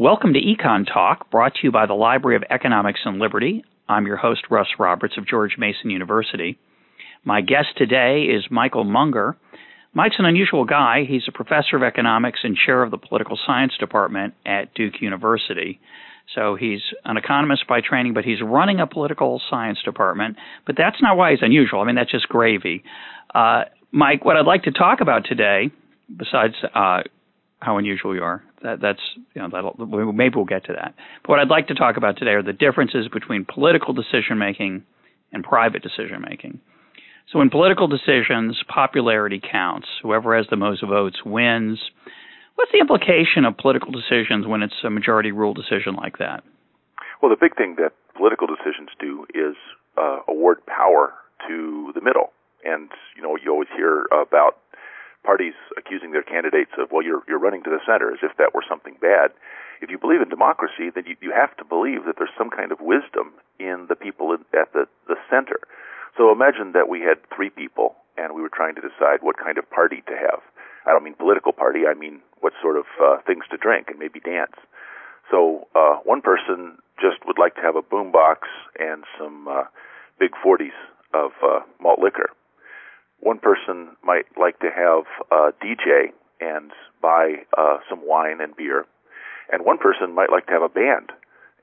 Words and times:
Welcome 0.00 0.32
to 0.32 0.40
Econ 0.40 0.90
Talk, 0.90 1.30
brought 1.30 1.56
to 1.56 1.60
you 1.62 1.70
by 1.70 1.84
the 1.84 1.92
Library 1.92 2.34
of 2.34 2.42
Economics 2.48 3.00
and 3.04 3.18
Liberty. 3.18 3.66
I'm 3.86 4.06
your 4.06 4.16
host, 4.16 4.44
Russ 4.50 4.68
Roberts 4.78 5.18
of 5.18 5.28
George 5.28 5.56
Mason 5.58 5.90
University. 5.90 6.58
My 7.22 7.42
guest 7.42 7.76
today 7.76 8.22
is 8.22 8.46
Michael 8.50 8.84
Munger. 8.84 9.36
Mike's 9.92 10.16
an 10.18 10.24
unusual 10.24 10.64
guy. 10.64 11.04
He's 11.06 11.24
a 11.28 11.32
professor 11.32 11.76
of 11.76 11.82
economics 11.82 12.40
and 12.44 12.56
chair 12.56 12.82
of 12.82 12.90
the 12.90 12.96
political 12.96 13.38
science 13.46 13.74
department 13.78 14.32
at 14.46 14.72
Duke 14.72 15.02
University. 15.02 15.78
So 16.34 16.56
he's 16.56 16.80
an 17.04 17.18
economist 17.18 17.66
by 17.68 17.82
training, 17.82 18.14
but 18.14 18.24
he's 18.24 18.40
running 18.42 18.80
a 18.80 18.86
political 18.86 19.38
science 19.50 19.82
department. 19.84 20.38
But 20.66 20.76
that's 20.78 21.02
not 21.02 21.18
why 21.18 21.32
he's 21.32 21.42
unusual. 21.42 21.82
I 21.82 21.84
mean, 21.84 21.96
that's 21.96 22.10
just 22.10 22.26
gravy. 22.26 22.84
Uh, 23.34 23.64
Mike, 23.92 24.24
what 24.24 24.38
I'd 24.38 24.46
like 24.46 24.62
to 24.62 24.72
talk 24.72 25.02
about 25.02 25.26
today, 25.26 25.70
besides 26.16 26.54
uh, 26.74 27.00
how 27.60 27.78
unusual 27.78 28.14
you 28.14 28.22
are, 28.22 28.42
that, 28.62 28.80
that's 28.80 29.00
you 29.34 29.42
know 29.42 29.48
that'll, 29.52 30.12
maybe 30.12 30.36
we'll 30.36 30.44
get 30.44 30.64
to 30.66 30.72
that. 30.72 30.94
But 31.22 31.28
what 31.28 31.38
I'd 31.38 31.48
like 31.48 31.68
to 31.68 31.74
talk 31.74 31.96
about 31.96 32.16
today 32.16 32.32
are 32.32 32.42
the 32.42 32.52
differences 32.52 33.08
between 33.12 33.44
political 33.44 33.92
decision 33.92 34.38
making 34.38 34.84
and 35.32 35.44
private 35.44 35.82
decision 35.82 36.22
making. 36.28 36.60
So 37.32 37.40
in 37.40 37.50
political 37.50 37.86
decisions, 37.86 38.60
popularity 38.66 39.40
counts. 39.40 39.86
Whoever 40.02 40.36
has 40.36 40.46
the 40.50 40.56
most 40.56 40.82
votes 40.82 41.18
wins. 41.24 41.78
What's 42.56 42.72
the 42.72 42.80
implication 42.80 43.44
of 43.46 43.56
political 43.56 43.92
decisions 43.92 44.46
when 44.46 44.62
it's 44.62 44.74
a 44.84 44.90
majority 44.90 45.30
rule 45.30 45.54
decision 45.54 45.94
like 45.94 46.18
that? 46.18 46.42
Well, 47.22 47.30
the 47.30 47.36
big 47.40 47.56
thing 47.56 47.76
that 47.78 47.92
political 48.16 48.46
decisions 48.46 48.88
do 48.98 49.26
is 49.32 49.54
uh, 49.96 50.18
award 50.28 50.58
power 50.66 51.14
to 51.48 51.92
the 51.94 52.00
middle. 52.00 52.32
And 52.64 52.90
you 53.16 53.22
know, 53.22 53.36
you 53.42 53.50
always 53.50 53.68
hear 53.76 54.04
about 54.12 54.58
parties 55.24 55.54
accusing 55.76 56.12
their 56.12 56.22
candidates 56.22 56.72
of, 56.78 56.90
well, 56.90 57.04
you're 57.04 57.22
you're 57.28 57.38
running 57.38 57.62
to 57.64 57.70
the 57.70 57.80
center, 57.86 58.12
as 58.12 58.20
if 58.22 58.36
that 58.38 58.54
were 58.54 58.64
something 58.68 58.96
bad. 59.00 59.32
If 59.80 59.90
you 59.90 59.98
believe 59.98 60.20
in 60.20 60.28
democracy, 60.28 60.90
then 60.94 61.04
you, 61.06 61.16
you 61.20 61.32
have 61.32 61.56
to 61.56 61.64
believe 61.64 62.04
that 62.04 62.16
there's 62.18 62.34
some 62.36 62.50
kind 62.50 62.72
of 62.72 62.80
wisdom 62.80 63.32
in 63.58 63.86
the 63.88 63.96
people 63.96 64.32
in, 64.32 64.44
at 64.58 64.72
the 64.72 64.86
the 65.08 65.16
center. 65.28 65.60
So 66.16 66.32
imagine 66.32 66.72
that 66.72 66.88
we 66.88 67.00
had 67.00 67.18
three 67.34 67.50
people 67.50 67.94
and 68.18 68.34
we 68.34 68.42
were 68.42 68.52
trying 68.52 68.74
to 68.74 68.80
decide 68.80 69.22
what 69.22 69.38
kind 69.38 69.56
of 69.56 69.68
party 69.70 70.02
to 70.06 70.12
have. 70.12 70.40
I 70.86 70.90
don't 70.90 71.04
mean 71.04 71.14
political 71.14 71.52
party, 71.52 71.86
I 71.88 71.94
mean 71.94 72.20
what 72.40 72.52
sort 72.60 72.76
of 72.76 72.84
uh, 73.00 73.16
things 73.26 73.44
to 73.50 73.56
drink 73.56 73.88
and 73.88 73.98
maybe 73.98 74.20
dance. 74.20 74.56
So 75.30 75.68
uh, 75.74 75.96
one 76.04 76.20
person 76.20 76.78
just 77.00 77.24
would 77.26 77.38
like 77.38 77.54
to 77.54 77.62
have 77.62 77.76
a 77.76 77.82
boombox 77.82 78.48
and 78.78 79.04
some 79.18 79.48
uh, 79.48 79.64
big 80.18 80.32
40s 80.44 80.76
of 81.14 81.32
uh, 81.42 81.60
malt 81.80 82.00
liquor. 82.00 82.30
One 83.20 83.38
person 83.38 83.96
might 84.02 84.26
like 84.38 84.58
to 84.60 84.70
have 84.74 85.04
a 85.30 85.52
DJ 85.62 86.12
and 86.40 86.72
buy 87.02 87.44
uh, 87.56 87.78
some 87.88 88.00
wine 88.06 88.40
and 88.40 88.56
beer, 88.56 88.86
and 89.52 89.64
one 89.64 89.78
person 89.78 90.14
might 90.14 90.30
like 90.30 90.46
to 90.46 90.52
have 90.52 90.62
a 90.62 90.68
band 90.68 91.12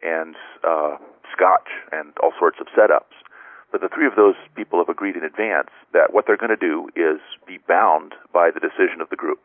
and 0.03 0.35
uh, 0.63 0.97
scotch 1.33 1.69
and 1.91 2.13
all 2.21 2.33
sorts 2.39 2.57
of 2.61 2.67
setups. 2.77 3.15
But 3.71 3.81
the 3.81 3.89
three 3.89 4.07
of 4.07 4.15
those 4.15 4.35
people 4.55 4.79
have 4.79 4.89
agreed 4.89 5.15
in 5.15 5.23
advance 5.23 5.69
that 5.93 6.13
what 6.13 6.25
they're 6.25 6.37
going 6.37 6.55
to 6.55 6.57
do 6.57 6.87
is 6.95 7.19
be 7.45 7.59
bound 7.67 8.13
by 8.33 8.49
the 8.51 8.61
decision 8.61 9.01
of 9.01 9.09
the 9.09 9.17
group. 9.19 9.43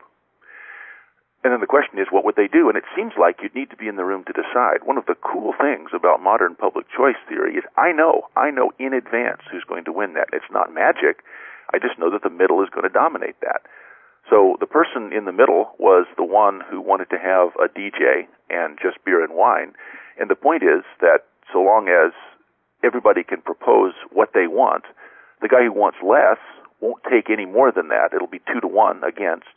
And 1.43 1.53
then 1.53 1.61
the 1.61 1.67
question 1.67 1.99
is, 1.99 2.07
what 2.11 2.25
would 2.25 2.37
they 2.37 2.47
do? 2.47 2.69
And 2.69 2.79
it 2.79 2.87
seems 2.95 3.15
like 3.19 3.43
you'd 3.43 3.55
need 3.55 3.71
to 3.71 3.77
be 3.77 3.89
in 3.89 3.97
the 3.97 4.05
room 4.05 4.23
to 4.25 4.33
decide. 4.33 4.87
One 4.87 4.97
of 4.97 5.07
the 5.07 5.19
cool 5.19 5.53
things 5.59 5.91
about 5.93 6.23
modern 6.23 6.55
public 6.55 6.87
choice 6.87 7.19
theory 7.29 7.57
is 7.57 7.65
I 7.77 7.91
know, 7.91 8.31
I 8.37 8.51
know 8.51 8.71
in 8.79 8.95
advance 8.95 9.43
who's 9.51 9.67
going 9.67 9.85
to 9.87 9.93
win 9.93 10.15
that. 10.15 10.31
It's 10.33 10.53
not 10.53 10.73
magic. 10.73 11.27
I 11.73 11.79
just 11.79 11.99
know 11.99 12.11
that 12.11 12.23
the 12.23 12.31
middle 12.31 12.63
is 12.63 12.69
going 12.71 12.85
to 12.85 12.93
dominate 12.93 13.39
that. 13.41 13.63
So 14.31 14.57
the 14.61 14.67
person 14.67 15.13
in 15.13 15.25
the 15.25 15.33
middle 15.33 15.75
was 15.79 16.07
the 16.17 16.25
one 16.25 16.61
who 16.71 16.81
wanted 16.81 17.11
to 17.11 17.19
have 17.19 17.55
a 17.59 17.69
DJ 17.69 18.27
and 18.51 18.79
just 18.81 19.03
beer 19.05 19.23
and 19.23 19.35
wine. 19.35 19.75
And 20.19 20.31
the 20.31 20.37
point 20.37 20.63
is 20.63 20.85
that 21.01 21.27
so 21.53 21.61
long 21.61 21.89
as 21.89 22.13
everybody 22.85 23.23
can 23.23 23.43
propose 23.43 23.95
what 24.13 24.31
they 24.35 24.47
want. 24.47 24.85
The 25.41 25.49
guy 25.49 25.65
who 25.65 25.73
wants 25.73 25.99
less 26.03 26.39
won't 26.81 27.03
take 27.09 27.31
any 27.31 27.47
more 27.47 27.73
than 27.73 27.89
that. 27.89 28.15
It'll 28.15 28.31
be 28.31 28.43
two 28.53 28.61
to 28.61 28.69
one 28.69 29.03
against. 29.05 29.55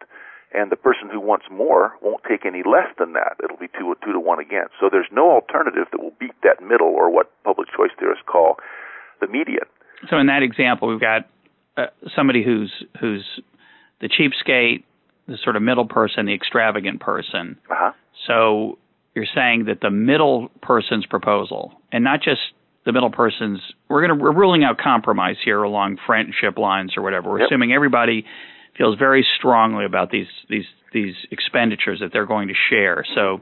And 0.54 0.72
the 0.72 0.78
person 0.78 1.10
who 1.12 1.20
wants 1.20 1.46
more 1.52 1.98
won't 2.02 2.24
take 2.24 2.46
any 2.46 2.64
less 2.64 2.88
than 2.98 3.14
that. 3.14 3.36
It'll 3.44 3.58
be 3.58 3.68
two, 3.78 3.94
two 4.06 4.14
to 4.14 4.20
one 4.20 4.40
against. 4.40 4.74
So 4.80 4.90
there's 4.90 5.10
no 5.12 5.32
alternative 5.32 5.88
that 5.92 6.02
will 6.02 6.14
beat 6.20 6.38
that 6.44 6.62
middle 6.62 6.88
or 6.88 7.10
what 7.10 7.32
public 7.44 7.68
choice 7.76 7.92
theorists 8.00 8.24
call 8.26 8.58
the 9.20 9.28
median. 9.28 9.66
So 10.10 10.18
in 10.18 10.28
that 10.28 10.44
example, 10.44 10.88
we've 10.88 11.02
got 11.02 11.28
uh, 11.78 11.88
somebody 12.16 12.44
who's 12.44 12.72
who's 13.00 13.25
the 14.02 14.09
cheapskate, 14.09 14.84
the 15.28 15.38
sort 15.44 15.56
of 15.56 15.62
middle 15.62 15.88
person, 15.88 16.25
the 16.25 16.34
extravagant 16.34 17.00
person. 17.00 17.58
Uh-huh. 17.69 17.91
So 18.28 18.78
you're 19.16 19.28
saying 19.34 19.66
that 19.66 19.81
the 19.81 19.91
middle 19.91 20.50
person's 20.62 21.06
proposal, 21.06 21.74
and 21.91 22.03
not 22.03 22.22
just 22.22 22.41
the 22.85 22.94
middle 22.94 23.12
person's 23.12 23.59
we're 23.90 24.06
going 24.06 24.18
to 24.18 24.24
we're 24.24 24.34
ruling 24.34 24.64
out 24.64 24.78
compromise 24.78 25.38
here 25.44 25.64
along 25.64 25.97
friendship 26.06 26.58
lines 26.58 26.94
or 26.97 27.03
whatever. 27.03 27.30
We're 27.30 27.41
yep. 27.41 27.47
assuming 27.50 27.74
everybody 27.74 28.25
feels 28.78 28.97
very 28.97 29.25
strongly 29.38 29.85
about 29.85 30.12
these 30.12 30.28
these 30.50 30.66
these 30.94 31.16
expenditures 31.31 32.00
that 32.00 32.12
they're 32.14 32.25
going 32.25 32.47
to 32.47 32.53
share. 32.69 33.03
So 33.16 33.41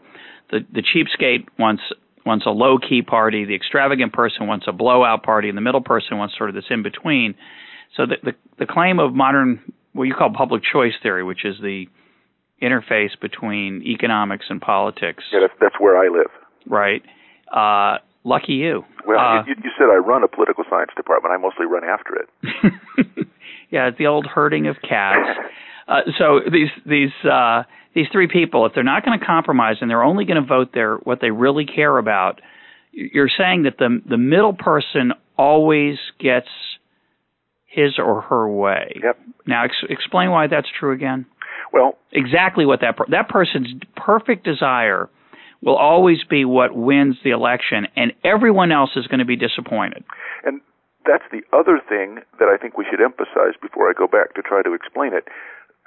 the 0.51 0.59
the 0.71 0.81
cheapskate 0.81 1.47
wants 1.59 1.83
wants 2.25 2.45
a 2.45 2.49
low 2.51 2.77
key 2.77 3.01
party, 3.01 3.45
the 3.45 3.55
extravagant 3.55 4.13
person 4.13 4.47
wants 4.47 4.65
a 4.67 4.71
blowout 4.71 5.23
party, 5.23 5.49
and 5.49 5.57
the 5.57 5.61
middle 5.61 5.81
person 5.81 6.17
wants 6.17 6.35
sort 6.37 6.49
of 6.49 6.55
this 6.55 6.65
in 6.69 6.83
between. 6.83 7.35
So 7.95 8.05
the, 8.05 8.15
the 8.23 8.31
the 8.59 8.65
claim 8.65 8.99
of 8.99 9.13
modern 9.13 9.61
what 9.93 10.03
you 10.03 10.13
call 10.13 10.31
public 10.31 10.63
choice 10.63 10.93
theory, 11.01 11.23
which 11.23 11.45
is 11.45 11.55
the 11.61 11.85
interface 12.61 13.19
between 13.21 13.83
economics 13.83 14.45
and 14.49 14.61
politics. 14.61 15.23
Yeah, 15.31 15.41
that's, 15.41 15.53
that's 15.59 15.75
where 15.79 15.97
I 15.97 16.07
live. 16.07 16.31
Right. 16.65 17.03
Uh, 17.51 17.99
Lucky 18.25 18.53
you. 18.53 18.85
Well, 19.05 19.19
uh, 19.19 19.43
you, 19.45 19.55
you 19.63 19.71
said 19.77 19.87
I 19.91 19.97
run 19.97 20.23
a 20.23 20.29
political 20.29 20.63
science 20.69 20.91
department. 20.95 21.33
I 21.33 21.37
mostly 21.37 21.65
run 21.65 21.83
after 21.83 22.15
it. 22.15 23.27
yeah, 23.69 23.87
it's 23.87 23.97
the 23.97 24.07
old 24.07 24.25
herding 24.25 24.67
of 24.67 24.77
cats. 24.81 25.39
Uh, 25.85 25.99
so 26.17 26.39
these 26.49 26.69
these 26.85 27.11
uh, 27.29 27.63
these 27.93 28.05
three 28.09 28.29
people, 28.29 28.65
if 28.65 28.71
they're 28.73 28.85
not 28.85 29.03
going 29.03 29.19
to 29.19 29.25
compromise 29.25 29.75
and 29.81 29.89
they're 29.89 30.01
only 30.01 30.23
going 30.23 30.41
to 30.41 30.47
vote 30.47 30.69
their 30.73 30.95
what 30.95 31.19
they 31.19 31.29
really 31.29 31.65
care 31.65 31.97
about, 31.97 32.39
you're 32.93 33.27
saying 33.27 33.63
that 33.63 33.77
the 33.77 34.01
the 34.09 34.15
middle 34.17 34.53
person 34.53 35.11
always 35.37 35.97
gets 36.21 36.47
his 37.73 37.97
or 37.97 38.21
her 38.21 38.47
way. 38.47 38.99
Yep. 39.03 39.19
Now 39.47 39.65
ex- 39.65 39.85
explain 39.89 40.31
why 40.31 40.47
that's 40.47 40.67
true 40.79 40.91
again. 40.91 41.25
Well, 41.71 41.97
exactly 42.11 42.65
what 42.65 42.81
that 42.81 42.97
per- 42.97 43.07
that 43.09 43.29
person's 43.29 43.73
perfect 43.95 44.43
desire 44.43 45.09
will 45.61 45.75
always 45.75 46.23
be 46.29 46.45
what 46.45 46.75
wins 46.75 47.15
the 47.23 47.31
election, 47.31 47.87
and 47.95 48.11
everyone 48.23 48.71
else 48.71 48.91
is 48.95 49.07
going 49.07 49.19
to 49.19 49.25
be 49.25 49.37
disappointed. 49.37 50.03
And 50.45 50.59
that's 51.05 51.23
the 51.31 51.41
other 51.55 51.79
thing 51.87 52.19
that 52.39 52.47
I 52.47 52.57
think 52.57 52.77
we 52.77 52.85
should 52.89 53.01
emphasize 53.01 53.55
before 53.61 53.89
I 53.89 53.93
go 53.97 54.07
back 54.07 54.35
to 54.35 54.41
try 54.41 54.61
to 54.61 54.73
explain 54.73 55.13
it 55.13 55.27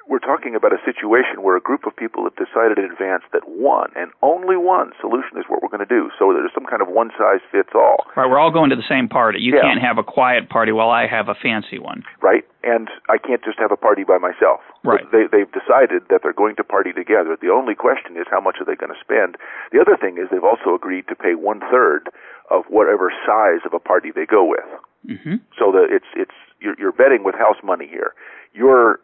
we're 0.08 0.22
talking 0.22 0.54
about 0.54 0.72
a 0.72 0.78
situation 0.86 1.42
where 1.42 1.56
a 1.56 1.60
group 1.60 1.82
of 1.86 1.94
people 1.96 2.22
have 2.24 2.38
decided 2.38 2.78
in 2.78 2.86
advance 2.86 3.26
that 3.34 3.42
one 3.46 3.90
and 3.96 4.10
only 4.22 4.56
one 4.56 4.92
solution 5.00 5.34
is 5.34 5.44
what 5.50 5.62
we're 5.62 5.68
going 5.68 5.82
to 5.82 5.90
do. 5.90 6.10
So 6.18 6.30
there's 6.30 6.54
some 6.54 6.66
kind 6.66 6.80
of 6.80 6.88
one 6.88 7.10
size 7.18 7.42
fits 7.50 7.74
all. 7.74 8.06
Right, 8.14 8.30
we're 8.30 8.38
all 8.38 8.54
going 8.54 8.70
to 8.70 8.76
the 8.76 8.86
same 8.88 9.08
party. 9.08 9.42
You 9.42 9.58
yeah. 9.58 9.66
can't 9.66 9.82
have 9.82 9.98
a 9.98 10.06
quiet 10.06 10.48
party 10.48 10.70
while 10.70 10.90
I 10.90 11.06
have 11.10 11.28
a 11.28 11.34
fancy 11.34 11.78
one. 11.78 12.06
Right, 12.22 12.46
and 12.62 12.86
I 13.10 13.18
can't 13.18 13.42
just 13.42 13.58
have 13.58 13.72
a 13.74 13.76
party 13.76 14.04
by 14.06 14.18
myself. 14.18 14.62
Right. 14.86 15.02
They, 15.10 15.26
they've 15.26 15.50
decided 15.50 16.06
that 16.10 16.22
they're 16.22 16.36
going 16.36 16.54
to 16.56 16.64
party 16.64 16.92
together. 16.94 17.34
The 17.34 17.50
only 17.50 17.74
question 17.74 18.14
is 18.14 18.30
how 18.30 18.40
much 18.40 18.62
are 18.62 18.66
they 18.66 18.78
going 18.78 18.94
to 18.94 19.02
spend. 19.02 19.34
The 19.74 19.82
other 19.82 19.98
thing 19.98 20.22
is 20.22 20.30
they've 20.30 20.46
also 20.46 20.74
agreed 20.74 21.10
to 21.10 21.16
pay 21.18 21.34
one 21.34 21.58
third 21.66 22.10
of 22.50 22.62
whatever 22.70 23.10
size 23.26 23.66
of 23.66 23.74
a 23.74 23.82
party 23.82 24.14
they 24.14 24.26
go 24.26 24.46
with. 24.46 24.66
Mm-hmm. 25.06 25.42
So 25.58 25.70
that 25.74 25.90
it's 25.90 26.10
it's 26.14 26.34
you're, 26.58 26.74
you're 26.78 26.92
betting 26.92 27.22
with 27.22 27.34
house 27.34 27.58
money 27.62 27.86
here. 27.86 28.14
You're 28.54 28.98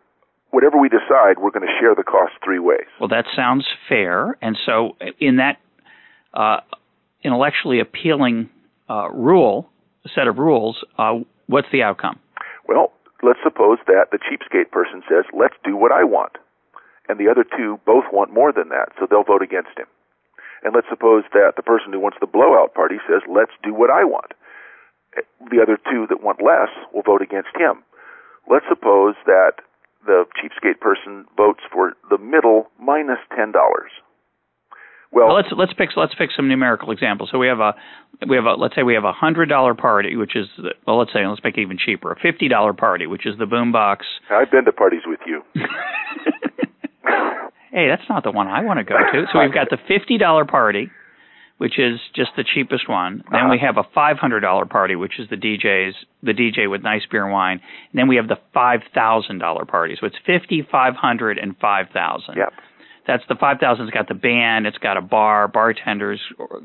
whatever 0.53 0.79
we 0.79 0.89
decide, 0.89 1.41
we're 1.41 1.51
going 1.51 1.67
to 1.67 1.75
share 1.81 1.97
the 1.97 2.05
cost 2.05 2.33
three 2.45 2.61
ways. 2.61 2.87
Well, 3.01 3.09
that 3.09 3.25
sounds 3.35 3.67
fair. 3.89 4.39
And 4.41 4.57
so, 4.65 4.97
in 5.19 5.37
that 5.37 5.59
uh, 6.33 6.61
intellectually 7.25 7.81
appealing 7.81 8.49
uh, 8.89 9.11
rule, 9.11 9.69
set 10.15 10.29
of 10.29 10.39
rules, 10.39 10.85
uh, 10.99 11.19
what's 11.49 11.69
the 11.73 11.83
outcome? 11.83 12.21
Well, 12.69 12.93
let's 13.23 13.41
suppose 13.43 13.79
that 13.87 14.13
the 14.13 14.19
cheapskate 14.19 14.71
person 14.71 15.03
says, 15.09 15.25
let's 15.37 15.57
do 15.65 15.77
what 15.77 15.91
I 15.91 16.05
want. 16.05 16.37
And 17.09 17.19
the 17.19 17.29
other 17.29 17.45
two 17.45 17.81
both 17.85 18.05
want 18.13 18.33
more 18.33 18.53
than 18.53 18.69
that, 18.69 18.93
so 18.99 19.07
they'll 19.11 19.25
vote 19.25 19.43
against 19.43 19.77
him. 19.77 19.87
And 20.63 20.75
let's 20.75 20.87
suppose 20.89 21.25
that 21.33 21.55
the 21.57 21.63
person 21.63 21.93
who 21.93 21.99
wants 21.99 22.19
the 22.21 22.31
blowout 22.31 22.75
party 22.75 22.97
says, 23.09 23.23
let's 23.27 23.51
do 23.65 23.75
what 23.75 23.91
I 23.91 24.05
want. 24.05 24.33
The 25.51 25.61
other 25.61 25.77
two 25.91 26.07
that 26.09 26.23
want 26.23 26.39
less 26.41 26.71
will 26.95 27.03
vote 27.03 27.21
against 27.21 27.51
him. 27.59 27.83
Let's 28.49 28.65
suppose 28.69 29.15
that 29.27 29.61
the 30.07 30.25
cheapskate 30.37 30.81
person 30.81 31.25
votes 31.37 31.61
for 31.73 31.95
the 32.11 32.19
middle 32.19 32.71
minus 32.81 33.19
ten 33.37 33.53
dollars. 33.53 33.91
Well, 35.13 35.27
well, 35.27 35.37
let's 35.37 35.49
let's 35.57 35.73
pick 35.75 35.91
let's 35.97 36.15
pick 36.15 36.31
some 36.35 36.49
numerical 36.49 36.91
examples. 36.91 37.29
So 37.31 37.39
we 37.39 37.47
have 37.47 37.61
a 37.61 37.75
we 38.27 38.37
have 38.37 38.47
a 38.47 38.55
let's 38.55 38.75
say 38.75 38.83
we 38.83 38.95
have 38.95 39.05
a 39.05 39.13
hundred 39.13 39.49
dollar 39.49 39.75
party, 39.75 40.17
which 40.17 40.35
is 40.35 40.47
the, 40.57 40.71
well 40.87 40.99
let's 40.99 41.13
say 41.13 41.27
let's 41.27 41.43
make 41.45 41.59
it 41.59 41.61
even 41.61 41.77
cheaper, 41.77 42.11
a 42.13 42.19
fifty 42.19 42.49
dollar 42.49 42.73
party, 42.73 43.07
which 43.07 43.27
is 43.27 43.37
the 43.39 43.45
boombox. 43.45 43.99
I've 44.31 44.51
been 44.51 44.65
to 44.65 44.73
parties 44.73 45.03
with 45.07 45.21
you. 45.27 45.43
hey, 47.73 47.89
that's 47.89 48.09
not 48.09 48.25
the 48.25 48.31
one 48.31 48.49
I 48.49 48.63
want 48.63 48.79
to 48.79 48.85
go 48.85 48.97
to. 48.97 49.27
So 49.33 49.41
we've 49.41 49.53
got 49.53 49.69
the 49.71 49.79
fifty 49.87 50.17
dollar 50.17 50.47
party, 50.47 50.91
which 51.59 51.79
is 51.79 52.01
just 52.15 52.31
the 52.37 52.45
cheapest 52.45 52.89
one. 52.89 53.23
Then 53.31 53.49
we 53.49 53.57
uh-huh. 53.57 53.67
have 53.67 53.77
a 53.77 53.89
five 53.95 54.19
hundred 54.19 54.41
dollar 54.41 54.67
party, 54.67 54.97
which 54.97 55.19
is 55.19 55.29
the 55.31 55.37
DJ's 55.37 55.95
the 56.23 56.33
DJ 56.33 56.71
with 56.71 56.83
nice 56.83 57.03
beer 57.11 57.25
and 57.25 57.33
wine. 57.33 57.61
And 57.93 57.99
then 57.99 58.09
we 58.09 58.17
have 58.17 58.29
the 58.29 58.39
five 58.53 58.81
thousand 58.95 59.39
dollar 59.39 59.65
party. 59.65 59.97
So 60.01 60.07
it's 60.07 60.17
fifty, 60.27 60.67
five 60.71 60.95
hundred, 60.95 61.39
and 61.39 61.57
five 61.59 61.87
thousand. 61.93 62.37
Yep. 62.37 62.53
That's 63.07 63.23
the 63.29 63.35
five 63.35 63.59
thousand. 63.59 63.87
It's 63.87 63.95
got 63.95 64.09
the 64.09 64.15
band. 64.15 64.67
It's 64.67 64.79
got 64.79 64.97
a 64.97 65.01
bar, 65.01 65.49
bartenders, 65.49 66.21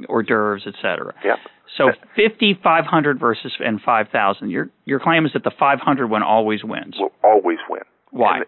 hors 0.08 0.24
d'oeuvres, 0.24 0.64
etc. 0.68 1.14
Yep. 1.24 1.38
So 1.78 1.92
fifty, 2.16 2.58
five 2.64 2.86
hundred 2.86 3.20
versus 3.20 3.54
and 3.60 3.82
five 3.82 4.08
thousand. 4.12 4.50
Your 4.50 4.70
your 4.86 5.00
claim 5.00 5.26
is 5.26 5.34
that 5.34 5.44
the 5.44 5.52
five 5.60 5.80
hundred 5.80 6.08
one 6.08 6.24
always 6.24 6.64
wins. 6.64 6.96
Will 7.00 7.12
always 7.24 7.60
win. 7.70 7.82
Why? 8.12 8.38
And 8.38 8.46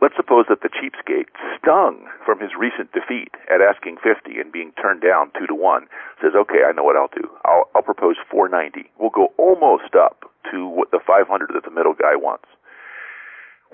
let's 0.00 0.16
suppose 0.16 0.46
that 0.48 0.62
the 0.62 0.70
cheapskate, 0.70 1.28
stung 1.58 2.06
from 2.24 2.40
his 2.40 2.50
recent 2.58 2.92
defeat 2.92 3.34
at 3.50 3.60
asking 3.60 3.98
fifty 4.02 4.40
and 4.40 4.52
being 4.52 4.72
turned 4.80 5.02
down 5.02 5.30
two 5.38 5.46
to 5.46 5.54
one, 5.54 5.86
says, 6.20 6.34
"Okay, 6.34 6.64
I 6.64 6.72
know 6.72 6.84
what 6.84 6.96
I'll 6.96 7.12
do. 7.14 7.28
I'll 7.44 7.68
I'll 7.74 7.82
propose 7.82 8.16
four 8.30 8.48
ninety. 8.48 8.90
We'll 8.98 9.14
go 9.14 9.32
almost 9.38 9.94
up 9.94 10.30
to 10.50 10.66
what 10.66 10.90
the 10.90 11.00
five 11.04 11.28
hundred 11.28 11.50
that 11.54 11.64
the 11.64 11.74
middle 11.74 11.94
guy 11.94 12.16
wants." 12.16 12.46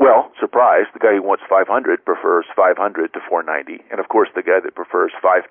Well, 0.00 0.32
surprise, 0.40 0.86
the 0.94 0.98
guy 0.98 1.12
who 1.12 1.22
wants 1.22 1.44
500 1.44 1.68
prefers 2.06 2.46
500 2.56 3.12
to 3.12 3.20
490, 3.28 3.84
and 3.92 4.00
of 4.00 4.08
course 4.08 4.30
the 4.34 4.40
guy 4.40 4.56
that 4.64 4.74
prefers 4.74 5.12
5,000 5.20 5.44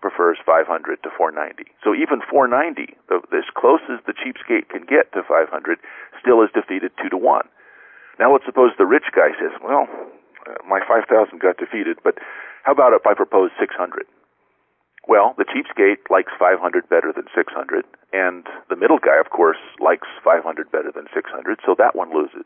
prefers 0.00 0.38
500 0.46 0.66
to 1.02 1.10
490. 1.14 1.70
So 1.82 1.94
even 1.94 2.18
490, 2.26 2.94
the, 3.06 3.22
as 3.34 3.46
close 3.54 3.82
as 3.86 4.02
the 4.06 4.14
cheapskate 4.14 4.70
can 4.70 4.82
get 4.82 5.10
to 5.14 5.22
500, 5.22 5.78
still 6.18 6.42
is 6.42 6.50
defeated 6.54 6.90
2 7.02 7.10
to 7.10 7.16
1. 7.16 7.46
Now 8.18 8.32
let's 8.32 8.46
suppose 8.46 8.72
the 8.76 8.86
rich 8.86 9.14
guy 9.14 9.30
says, 9.38 9.54
well, 9.62 9.86
uh, 10.46 10.58
my 10.68 10.80
5,000 10.86 11.06
got 11.40 11.58
defeated, 11.58 11.98
but 12.02 12.18
how 12.64 12.72
about 12.72 12.92
if 12.92 13.06
I 13.06 13.14
propose 13.14 13.50
600? 13.58 14.06
Well, 15.06 15.34
the 15.38 15.48
cheapskate 15.48 16.04
likes 16.10 16.32
500 16.38 16.60
better 16.90 17.14
than 17.16 17.24
600, 17.34 17.84
and 18.12 18.44
the 18.68 18.76
middle 18.76 18.98
guy, 18.98 19.16
of 19.18 19.30
course, 19.30 19.56
likes 19.80 20.06
500 20.22 20.70
better 20.70 20.92
than 20.92 21.06
600, 21.14 21.60
so 21.64 21.74
that 21.78 21.96
one 21.96 22.12
loses. 22.12 22.44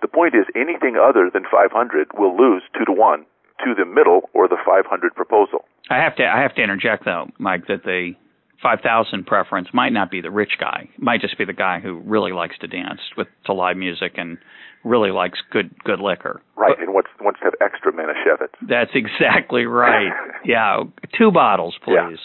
The 0.00 0.06
point 0.06 0.34
is, 0.34 0.46
anything 0.54 0.94
other 0.94 1.28
than 1.32 1.42
500 1.50 1.74
will 2.14 2.36
lose 2.36 2.62
2 2.78 2.84
to 2.84 2.92
1 2.92 3.26
to 3.64 3.74
the 3.74 3.84
middle 3.84 4.30
or 4.32 4.46
the 4.46 4.58
500 4.64 5.14
proposal. 5.14 5.64
I 5.90 5.98
have 5.98 6.16
to 6.16 6.24
I 6.24 6.40
have 6.40 6.54
to 6.54 6.62
interject 6.62 7.04
though, 7.04 7.30
Mike, 7.38 7.66
that 7.68 7.84
the 7.84 8.14
5000 8.62 9.26
preference 9.26 9.68
might 9.72 9.92
not 9.92 10.10
be 10.10 10.20
the 10.20 10.30
rich 10.30 10.52
guy. 10.58 10.88
It 10.94 11.02
might 11.02 11.20
just 11.20 11.36
be 11.36 11.44
the 11.44 11.52
guy 11.52 11.80
who 11.80 12.00
really 12.00 12.32
likes 12.32 12.56
to 12.58 12.66
dance 12.66 13.00
with 13.16 13.28
to 13.46 13.52
live 13.52 13.76
music 13.76 14.14
and 14.16 14.38
really 14.84 15.10
likes 15.10 15.38
good 15.50 15.74
good 15.84 16.00
liquor. 16.00 16.40
Right, 16.56 16.78
and 16.78 16.92
wants 16.94 17.10
wants 17.20 17.40
to 17.40 17.44
have 17.44 17.54
extra 17.60 17.92
Manischewitz. 17.92 18.54
That's 18.68 18.90
exactly 18.94 19.64
right. 19.64 20.12
yeah, 20.44 20.82
two 21.18 21.30
bottles, 21.30 21.74
please. 21.84 22.18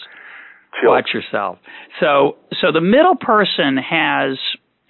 Yeah. 0.82 0.88
Watch 0.88 1.10
yourself. 1.12 1.58
So 1.98 2.36
so 2.60 2.72
the 2.72 2.80
middle 2.80 3.16
person 3.16 3.76
has 3.76 4.38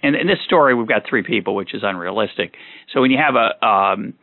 and 0.03 0.15
in 0.15 0.27
this 0.27 0.39
story 0.45 0.75
we've 0.75 0.87
got 0.87 1.03
three 1.09 1.23
people, 1.23 1.55
which 1.55 1.73
is 1.73 1.81
unrealistic. 1.83 2.53
So 2.93 3.01
when 3.01 3.11
you 3.11 3.17
have 3.17 3.35
a 3.35 3.65
um, 3.65 4.13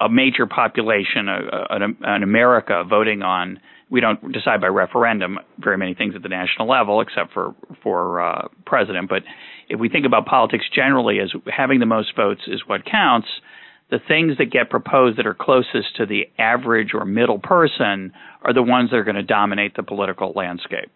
a 0.00 0.08
major 0.08 0.46
population, 0.46 1.28
an 1.28 2.22
America 2.22 2.82
voting 2.88 3.22
on, 3.22 3.60
we 3.90 4.00
don't 4.00 4.32
decide 4.32 4.60
by 4.60 4.66
referendum 4.66 5.38
very 5.58 5.78
many 5.78 5.94
things 5.94 6.14
at 6.16 6.22
the 6.22 6.28
national 6.28 6.68
level, 6.68 7.00
except 7.00 7.32
for 7.32 7.54
for 7.82 8.20
uh, 8.20 8.48
president. 8.64 9.08
But 9.08 9.22
if 9.68 9.80
we 9.80 9.88
think 9.88 10.06
about 10.06 10.26
politics 10.26 10.64
generally 10.72 11.18
as 11.20 11.32
having 11.46 11.80
the 11.80 11.86
most 11.86 12.14
votes 12.16 12.42
is 12.46 12.62
what 12.66 12.84
counts, 12.84 13.28
the 13.90 13.98
things 13.98 14.38
that 14.38 14.46
get 14.50 14.70
proposed 14.70 15.18
that 15.18 15.26
are 15.26 15.34
closest 15.34 15.96
to 15.96 16.06
the 16.06 16.28
average 16.38 16.90
or 16.94 17.04
middle 17.04 17.38
person 17.38 18.12
are 18.42 18.52
the 18.52 18.62
ones 18.62 18.90
that 18.90 18.96
are 18.96 19.04
going 19.04 19.16
to 19.16 19.22
dominate 19.22 19.76
the 19.76 19.82
political 19.82 20.32
landscape. 20.34 20.90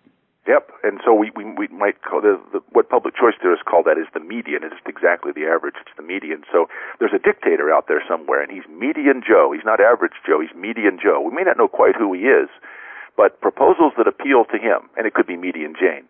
Yep, 0.48 0.72
and 0.82 0.98
so 1.04 1.12
we 1.14 1.30
we, 1.36 1.44
we 1.52 1.68
might 1.68 2.02
call 2.02 2.22
the, 2.22 2.40
the 2.50 2.58
what 2.72 2.88
public 2.88 3.14
choice 3.14 3.36
theorists 3.38 3.62
call 3.68 3.84
that 3.84 4.00
is 4.00 4.08
the 4.14 4.24
median. 4.24 4.64
It's 4.64 4.74
exactly 4.88 5.30
the 5.30 5.44
average. 5.46 5.76
It's 5.78 5.94
the 5.96 6.02
median. 6.02 6.42
So 6.50 6.66
there's 6.98 7.12
a 7.14 7.20
dictator 7.20 7.70
out 7.70 7.86
there 7.86 8.02
somewhere, 8.08 8.42
and 8.42 8.50
he's 8.50 8.66
median 8.66 9.22
Joe. 9.22 9.52
He's 9.52 9.64
not 9.64 9.78
average 9.78 10.16
Joe. 10.26 10.40
He's 10.40 10.56
median 10.56 10.98
Joe. 10.98 11.20
We 11.20 11.30
may 11.30 11.44
not 11.44 11.58
know 11.58 11.68
quite 11.68 11.94
who 11.94 12.10
he 12.14 12.26
is, 12.26 12.48
but 13.16 13.38
proposals 13.40 13.92
that 13.98 14.08
appeal 14.08 14.48
to 14.50 14.58
him, 14.58 14.88
and 14.96 15.06
it 15.06 15.14
could 15.14 15.28
be 15.28 15.36
median 15.36 15.76
Jane. 15.78 16.08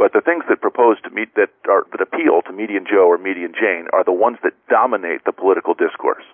But 0.00 0.14
the 0.14 0.22
things 0.22 0.44
that 0.48 0.62
propose 0.62 0.96
to 1.04 1.10
meet 1.10 1.34
that 1.34 1.50
are 1.68 1.84
that 1.92 2.00
appeal 2.00 2.40
to 2.46 2.52
median 2.54 2.86
Joe 2.90 3.04
or 3.04 3.18
median 3.18 3.52
Jane 3.52 3.84
are 3.92 4.02
the 4.02 4.16
ones 4.16 4.38
that 4.42 4.54
dominate 4.66 5.26
the 5.26 5.32
political 5.32 5.74
discourse. 5.74 6.24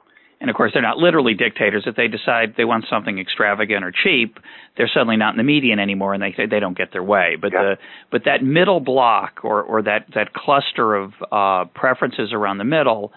And 0.40 0.48
of 0.48 0.54
course, 0.54 0.70
they're 0.72 0.82
not 0.82 0.98
literally 0.98 1.34
dictators. 1.34 1.82
If 1.84 1.96
they 1.96 2.06
decide 2.06 2.54
they 2.56 2.64
want 2.64 2.84
something 2.88 3.18
extravagant 3.18 3.84
or 3.84 3.90
cheap, 3.90 4.38
they're 4.76 4.90
suddenly 4.92 5.16
not 5.16 5.32
in 5.34 5.38
the 5.38 5.42
median 5.42 5.80
anymore, 5.80 6.14
and 6.14 6.22
they 6.22 6.46
they 6.46 6.60
don't 6.60 6.78
get 6.78 6.92
their 6.92 7.02
way. 7.02 7.36
But 7.40 7.50
yeah. 7.52 7.62
the 7.62 7.78
but 8.12 8.22
that 8.26 8.44
middle 8.44 8.78
block 8.78 9.40
or 9.42 9.64
or 9.64 9.82
that 9.82 10.06
that 10.14 10.32
cluster 10.32 10.94
of 10.94 11.12
uh, 11.32 11.64
preferences 11.74 12.32
around 12.32 12.58
the 12.58 12.64
middle 12.64 13.12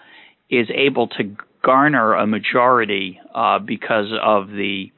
is 0.50 0.66
able 0.74 1.06
to 1.06 1.36
garner 1.62 2.14
a 2.14 2.26
majority 2.26 3.20
uh, 3.36 3.60
because 3.60 4.10
of 4.20 4.48
the 4.48 4.90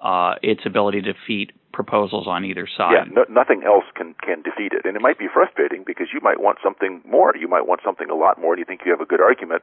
uh, 0.00 0.34
its 0.42 0.60
ability 0.64 1.00
to 1.02 1.12
defeat 1.12 1.50
proposals 1.72 2.26
on 2.26 2.44
either 2.44 2.66
side. 2.66 2.92
Yeah, 2.92 3.04
no, 3.10 3.24
nothing 3.28 3.62
else 3.64 3.84
can 3.94 4.14
can 4.22 4.42
defeat 4.42 4.72
it, 4.72 4.84
and 4.84 4.96
it 4.96 5.02
might 5.02 5.18
be 5.18 5.26
frustrating 5.32 5.84
because 5.86 6.08
you 6.12 6.20
might 6.22 6.40
want 6.40 6.58
something 6.62 7.02
more. 7.08 7.34
You 7.36 7.48
might 7.48 7.66
want 7.66 7.80
something 7.84 8.10
a 8.10 8.14
lot 8.14 8.40
more, 8.40 8.54
and 8.54 8.58
you 8.60 8.64
think 8.64 8.82
you 8.84 8.92
have 8.92 9.00
a 9.00 9.06
good 9.06 9.20
argument, 9.20 9.62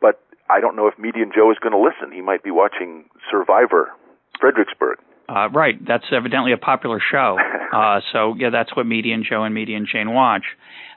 but 0.00 0.20
I 0.50 0.60
don't 0.60 0.76
know 0.76 0.86
if 0.86 0.98
Median 0.98 1.30
Joe 1.34 1.50
is 1.50 1.58
going 1.58 1.72
to 1.72 1.78
listen. 1.78 2.14
He 2.14 2.22
might 2.22 2.42
be 2.42 2.50
watching 2.50 3.04
Survivor, 3.30 3.90
Fredericksburg. 4.40 4.98
Uh, 5.28 5.50
right, 5.50 5.76
that's 5.86 6.06
evidently 6.10 6.52
a 6.52 6.58
popular 6.58 7.00
show. 7.00 7.36
Uh, 7.68 8.00
so 8.14 8.34
yeah, 8.38 8.48
that's 8.48 8.74
what 8.74 8.86
Median 8.86 9.22
Joe 9.28 9.44
and 9.44 9.54
Median 9.54 9.86
Jane 9.92 10.14
watch. 10.14 10.44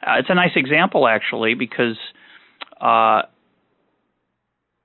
Uh, 0.08 0.20
it's 0.20 0.30
a 0.30 0.34
nice 0.34 0.54
example 0.56 1.06
actually 1.06 1.54
because 1.54 1.98
uh, 2.80 3.24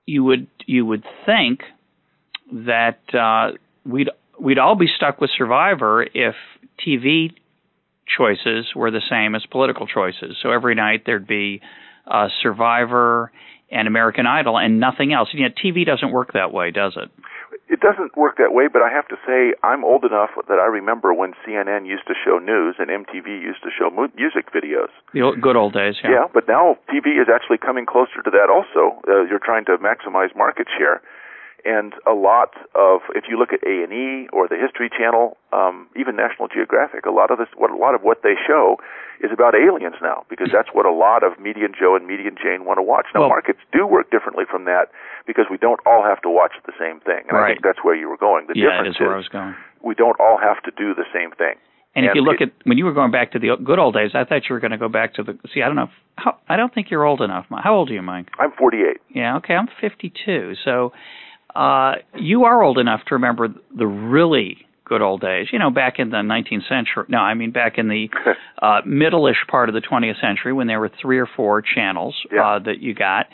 you 0.04 0.24
would 0.24 0.48
you 0.66 0.84
would 0.84 1.04
think 1.24 1.60
that 2.50 2.98
uh, 3.14 3.56
we'd 3.84 4.10
we'd 4.40 4.58
all 4.58 4.76
be 4.76 4.86
stuck 4.94 5.20
with 5.20 5.30
Survivor 5.36 6.02
if 6.02 6.34
TV 6.86 7.32
choices 8.06 8.66
were 8.74 8.90
the 8.90 9.02
same 9.10 9.34
as 9.34 9.44
political 9.50 9.86
choices. 9.86 10.36
So 10.42 10.50
every 10.50 10.74
night 10.74 11.02
there'd 11.06 11.26
be 11.26 11.60
uh, 12.06 12.28
Survivor 12.42 13.32
and 13.70 13.88
American 13.88 14.26
Idol 14.26 14.58
and 14.58 14.78
nothing 14.78 15.12
else. 15.12 15.28
And 15.32 15.40
yet 15.40 15.54
TV 15.56 15.84
doesn't 15.84 16.12
work 16.12 16.32
that 16.34 16.52
way, 16.52 16.70
does 16.70 16.96
it? 16.96 17.10
It 17.68 17.80
doesn't 17.80 18.16
work 18.16 18.38
that 18.38 18.54
way, 18.54 18.70
but 18.72 18.82
I 18.82 18.94
have 18.94 19.08
to 19.08 19.18
say 19.26 19.50
I'm 19.66 19.82
old 19.82 20.04
enough 20.04 20.30
that 20.46 20.62
I 20.62 20.70
remember 20.70 21.12
when 21.12 21.34
CNN 21.42 21.82
used 21.82 22.06
to 22.06 22.14
show 22.14 22.38
news 22.38 22.76
and 22.78 22.86
MTV 22.86 23.26
used 23.26 23.62
to 23.66 23.70
show 23.74 23.90
mu- 23.90 24.12
music 24.14 24.54
videos. 24.54 24.94
The 25.12 25.22
old, 25.22 25.40
good 25.42 25.56
old 25.56 25.74
days, 25.74 25.96
yeah. 26.02 26.10
Yeah, 26.10 26.26
but 26.32 26.46
now 26.46 26.78
TV 26.86 27.18
is 27.18 27.26
actually 27.26 27.58
coming 27.58 27.84
closer 27.84 28.22
to 28.22 28.30
that 28.30 28.54
also. 28.54 29.02
Uh, 29.02 29.26
you're 29.26 29.42
trying 29.42 29.64
to 29.66 29.78
maximize 29.82 30.30
market 30.36 30.68
share 30.78 31.02
and 31.66 31.92
a 32.06 32.14
lot 32.14 32.54
of 32.78 33.00
if 33.18 33.24
you 33.28 33.36
look 33.38 33.52
at 33.52 33.60
A 33.66 33.82
and 33.82 33.92
E 33.92 34.28
or 34.32 34.46
the 34.46 34.54
History 34.56 34.88
Channel, 34.88 35.36
um, 35.52 35.88
even 35.98 36.14
National 36.14 36.46
Geographic, 36.46 37.04
a 37.06 37.10
lot 37.10 37.30
of 37.30 37.38
this, 37.38 37.48
what 37.56 37.70
a 37.70 37.76
lot 37.76 37.94
of 37.94 38.02
what 38.02 38.22
they 38.22 38.34
show 38.46 38.76
is 39.20 39.30
about 39.32 39.54
aliens 39.54 39.96
now 40.00 40.24
because 40.30 40.48
that's 40.52 40.68
what 40.72 40.86
a 40.86 40.92
lot 40.92 41.24
of 41.24 41.40
median 41.40 41.72
Joe 41.78 41.96
and 41.96 42.06
median 42.06 42.36
Jane 42.40 42.64
want 42.64 42.78
to 42.78 42.82
watch. 42.82 43.06
Now 43.14 43.20
Well- 43.22 43.30
markets 43.30 43.58
do 43.72 43.86
work 43.86 44.10
differently 44.10 44.44
from 44.48 44.64
that 44.66 44.88
because 45.26 45.46
we 45.50 45.56
don't 45.58 45.80
all 45.84 46.04
have 46.04 46.20
to 46.22 46.30
watch 46.30 46.52
the 46.66 46.72
same 46.78 47.00
thing, 47.00 47.24
and 47.28 47.36
I 47.36 47.48
think 47.48 47.62
that's 47.62 47.82
where 47.82 47.96
you 47.96 48.08
were 48.08 48.16
going. 48.18 48.46
The 48.46 48.54
yeah, 48.54 48.70
difference 48.70 48.96
is 48.96 49.00
where 49.00 49.14
I 49.14 49.16
was 49.16 49.28
going. 49.28 49.54
we 49.82 49.94
don't 49.94 50.18
all 50.20 50.38
have 50.38 50.62
to 50.64 50.70
do 50.70 50.94
the 50.94 51.04
same 51.12 51.32
thing. 51.32 51.56
And 51.96 52.04
if 52.04 52.14
you 52.14 52.20
look 52.20 52.42
it- 52.42 52.52
at 52.52 52.66
when 52.68 52.76
you 52.76 52.84
were 52.84 52.92
going 52.92 53.10
back 53.10 53.32
to 53.32 53.38
the 53.38 53.56
good 53.56 53.78
old 53.78 53.94
days, 53.94 54.10
I 54.14 54.24
thought 54.24 54.48
you 54.50 54.54
were 54.54 54.60
going 54.60 54.72
to 54.72 54.76
go 54.76 54.88
back 54.90 55.14
to 55.14 55.22
the. 55.22 55.38
See, 55.54 55.62
I 55.62 55.66
don't 55.66 55.76
know. 55.76 55.84
If, 55.84 55.90
how, 56.18 56.36
I 56.46 56.56
don't 56.56 56.72
think 56.74 56.90
you're 56.90 57.04
old 57.04 57.22
enough. 57.22 57.46
How 57.50 57.74
old 57.74 57.88
are 57.90 57.94
you, 57.94 58.02
Mike? 58.02 58.28
I'm 58.38 58.52
48. 58.52 58.98
Yeah, 59.08 59.36
okay, 59.38 59.54
I'm 59.54 59.66
52. 59.80 60.56
So 60.62 60.92
uh, 61.56 61.94
you 62.14 62.44
are 62.44 62.62
old 62.62 62.78
enough 62.78 63.00
to 63.08 63.14
remember 63.14 63.48
the 63.76 63.86
really 63.86 64.58
good 64.84 65.02
old 65.02 65.20
days. 65.20 65.48
You 65.52 65.58
know, 65.58 65.70
back 65.70 65.94
in 65.98 66.10
the 66.10 66.18
19th 66.18 66.68
century. 66.68 67.04
No, 67.08 67.18
I 67.18 67.34
mean 67.34 67.50
back 67.50 67.78
in 67.78 67.88
the 67.88 68.08
uh, 68.62 68.80
middle-ish 68.86 69.44
part 69.48 69.68
of 69.68 69.74
the 69.74 69.80
20th 69.80 70.20
century 70.20 70.52
when 70.52 70.66
there 70.68 70.78
were 70.80 70.90
three 71.00 71.18
or 71.18 71.26
four 71.36 71.62
channels 71.62 72.14
Yeah. 72.32 72.46
uh, 72.46 72.58
that 72.60 72.78
you 72.80 72.94
got. 72.94 73.26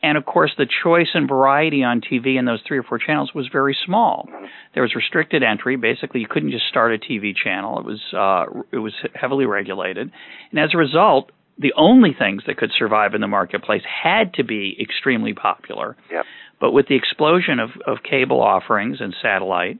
And 0.00 0.16
of 0.16 0.24
course, 0.24 0.52
the 0.56 0.66
choice 0.84 1.08
and 1.14 1.28
variety 1.28 1.82
on 1.82 2.00
TV 2.00 2.38
in 2.38 2.44
those 2.44 2.60
three 2.66 2.78
or 2.78 2.84
four 2.84 2.98
channels 2.98 3.32
was 3.34 3.48
very 3.52 3.76
small. 3.84 4.28
There 4.74 4.82
was 4.84 4.94
restricted 4.94 5.42
entry. 5.42 5.74
Basically, 5.76 6.20
you 6.20 6.28
couldn't 6.28 6.52
just 6.52 6.66
start 6.68 6.92
a 6.94 6.98
TV 6.98 7.34
channel. 7.34 7.80
It 7.80 7.84
was 7.84 8.00
uh, 8.14 8.60
it 8.72 8.78
was 8.78 8.92
heavily 9.14 9.44
regulated, 9.46 10.12
and 10.52 10.60
as 10.60 10.70
a 10.72 10.76
result, 10.78 11.32
the 11.58 11.72
only 11.76 12.14
things 12.16 12.44
that 12.46 12.56
could 12.58 12.70
survive 12.78 13.14
in 13.14 13.20
the 13.20 13.26
marketplace 13.26 13.82
had 14.04 14.34
to 14.34 14.44
be 14.44 14.76
extremely 14.80 15.32
popular. 15.34 15.96
Yep. 16.12 16.24
But 16.60 16.72
with 16.72 16.88
the 16.88 16.96
explosion 16.96 17.58
of, 17.60 17.70
of 17.86 17.98
cable 18.08 18.40
offerings 18.42 18.98
and 19.00 19.14
satellite, 19.22 19.78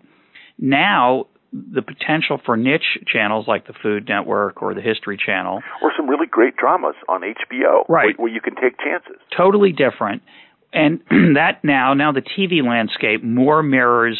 now 0.58 1.26
the 1.52 1.82
potential 1.82 2.38
for 2.44 2.56
niche 2.56 2.98
channels 3.06 3.46
like 3.48 3.66
the 3.66 3.72
Food 3.82 4.06
Network 4.08 4.60
or 4.62 4.74
the 4.74 4.82
History 4.82 5.16
Channel, 5.16 5.60
Or 5.82 5.92
some 5.96 6.06
really 6.08 6.26
great 6.26 6.56
dramas 6.56 6.94
on 7.08 7.22
HBO, 7.22 7.88
Right. 7.88 8.18
where, 8.18 8.24
where 8.26 8.32
you 8.32 8.40
can 8.40 8.54
take 8.54 8.78
chances. 8.78 9.16
totally 9.36 9.72
different. 9.72 10.22
And 10.72 11.00
that 11.36 11.64
now, 11.64 11.94
now 11.94 12.12
the 12.12 12.20
TV 12.22 12.62
landscape 12.62 13.24
more 13.24 13.62
mirrors 13.62 14.18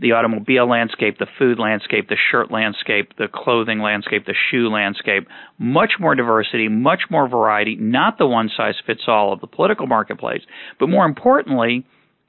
the 0.00 0.12
automobile 0.12 0.68
landscape, 0.68 1.18
the 1.18 1.26
food 1.38 1.58
landscape, 1.58 2.08
the 2.08 2.16
shirt 2.30 2.50
landscape, 2.50 3.12
the 3.18 3.28
clothing 3.32 3.80
landscape, 3.80 4.24
the 4.24 4.34
shoe 4.50 4.68
landscape. 4.68 5.28
Much 5.58 5.92
more 6.00 6.14
diversity, 6.14 6.68
much 6.68 7.02
more 7.10 7.28
variety, 7.28 7.76
not 7.76 8.16
the 8.18 8.26
one 8.26 8.50
size 8.56 8.76
fits 8.86 9.02
all 9.06 9.32
of 9.32 9.40
the 9.40 9.46
political 9.46 9.86
marketplace, 9.86 10.42
but 10.78 10.88
more 10.88 11.04
importantly, 11.04 11.86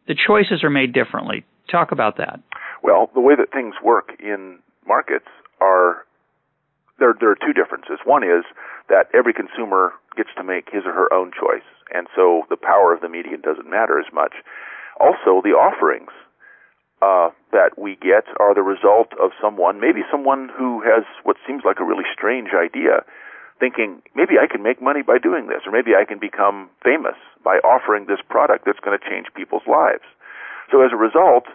the 0.08 0.16
choices 0.16 0.64
are 0.64 0.70
made 0.70 0.94
differently. 0.94 1.46
Talk 1.72 1.92
about 1.92 2.18
that. 2.18 2.42
Well, 2.84 3.10
the 3.14 3.22
way 3.22 3.36
that 3.38 3.54
things 3.54 3.76
work 3.84 4.10
in 4.20 4.60
markets 4.86 5.28
are 5.62 6.06
there 7.00 7.16
there 7.20 7.32
are 7.32 7.40
two 7.40 7.54
differences. 7.54 8.00
One 8.06 8.24
is 8.24 8.44
that 8.90 9.08
every 9.14 9.34
consumer 9.34 9.94
gets 10.18 10.30
to 10.38 10.44
make 10.44 10.68
his 10.72 10.84
or 10.86 10.94
her 10.94 11.14
own 11.14 11.32
choice, 11.32 11.66
and 11.94 12.08
so 12.16 12.44
the 12.50 12.58
power 12.58 12.94
of 12.94 13.02
the 13.02 13.10
median 13.10 13.42
doesn't 13.42 13.70
matter 13.70 13.98
as 13.98 14.12
much. 14.14 14.34
Also, 15.00 15.42
the 15.42 15.56
offerings 15.56 16.12
uh, 17.02 17.30
that 17.52 17.78
we 17.78 17.96
get 17.96 18.26
are 18.40 18.54
the 18.54 18.62
result 18.62 19.14
of 19.22 19.32
someone, 19.42 19.80
maybe 19.80 20.02
someone 20.10 20.50
who 20.56 20.82
has 20.82 21.04
what 21.24 21.38
seems 21.46 21.64
like 21.66 21.80
a 21.80 21.84
really 21.84 22.06
strange 22.14 22.50
idea, 22.54 23.04
thinking 23.60 24.02
maybe 24.16 24.38
I 24.42 24.48
can 24.48 24.64
make 24.64 24.82
money 24.82 25.02
by 25.02 25.18
doing 25.18 25.48
this, 25.48 25.66
or 25.66 25.72
maybe 25.72 25.92
I 25.98 26.06
can 26.06 26.20
become 26.20 26.70
famous 26.84 27.18
by 27.44 27.58
offering 27.66 28.06
this 28.06 28.20
product 28.30 28.66
that's 28.66 28.80
going 28.80 28.98
to 28.98 29.04
change 29.04 29.28
people's 29.36 29.66
lives. 29.68 30.06
So 30.72 30.82
as 30.82 30.92
a 30.94 30.98
result, 30.98 31.46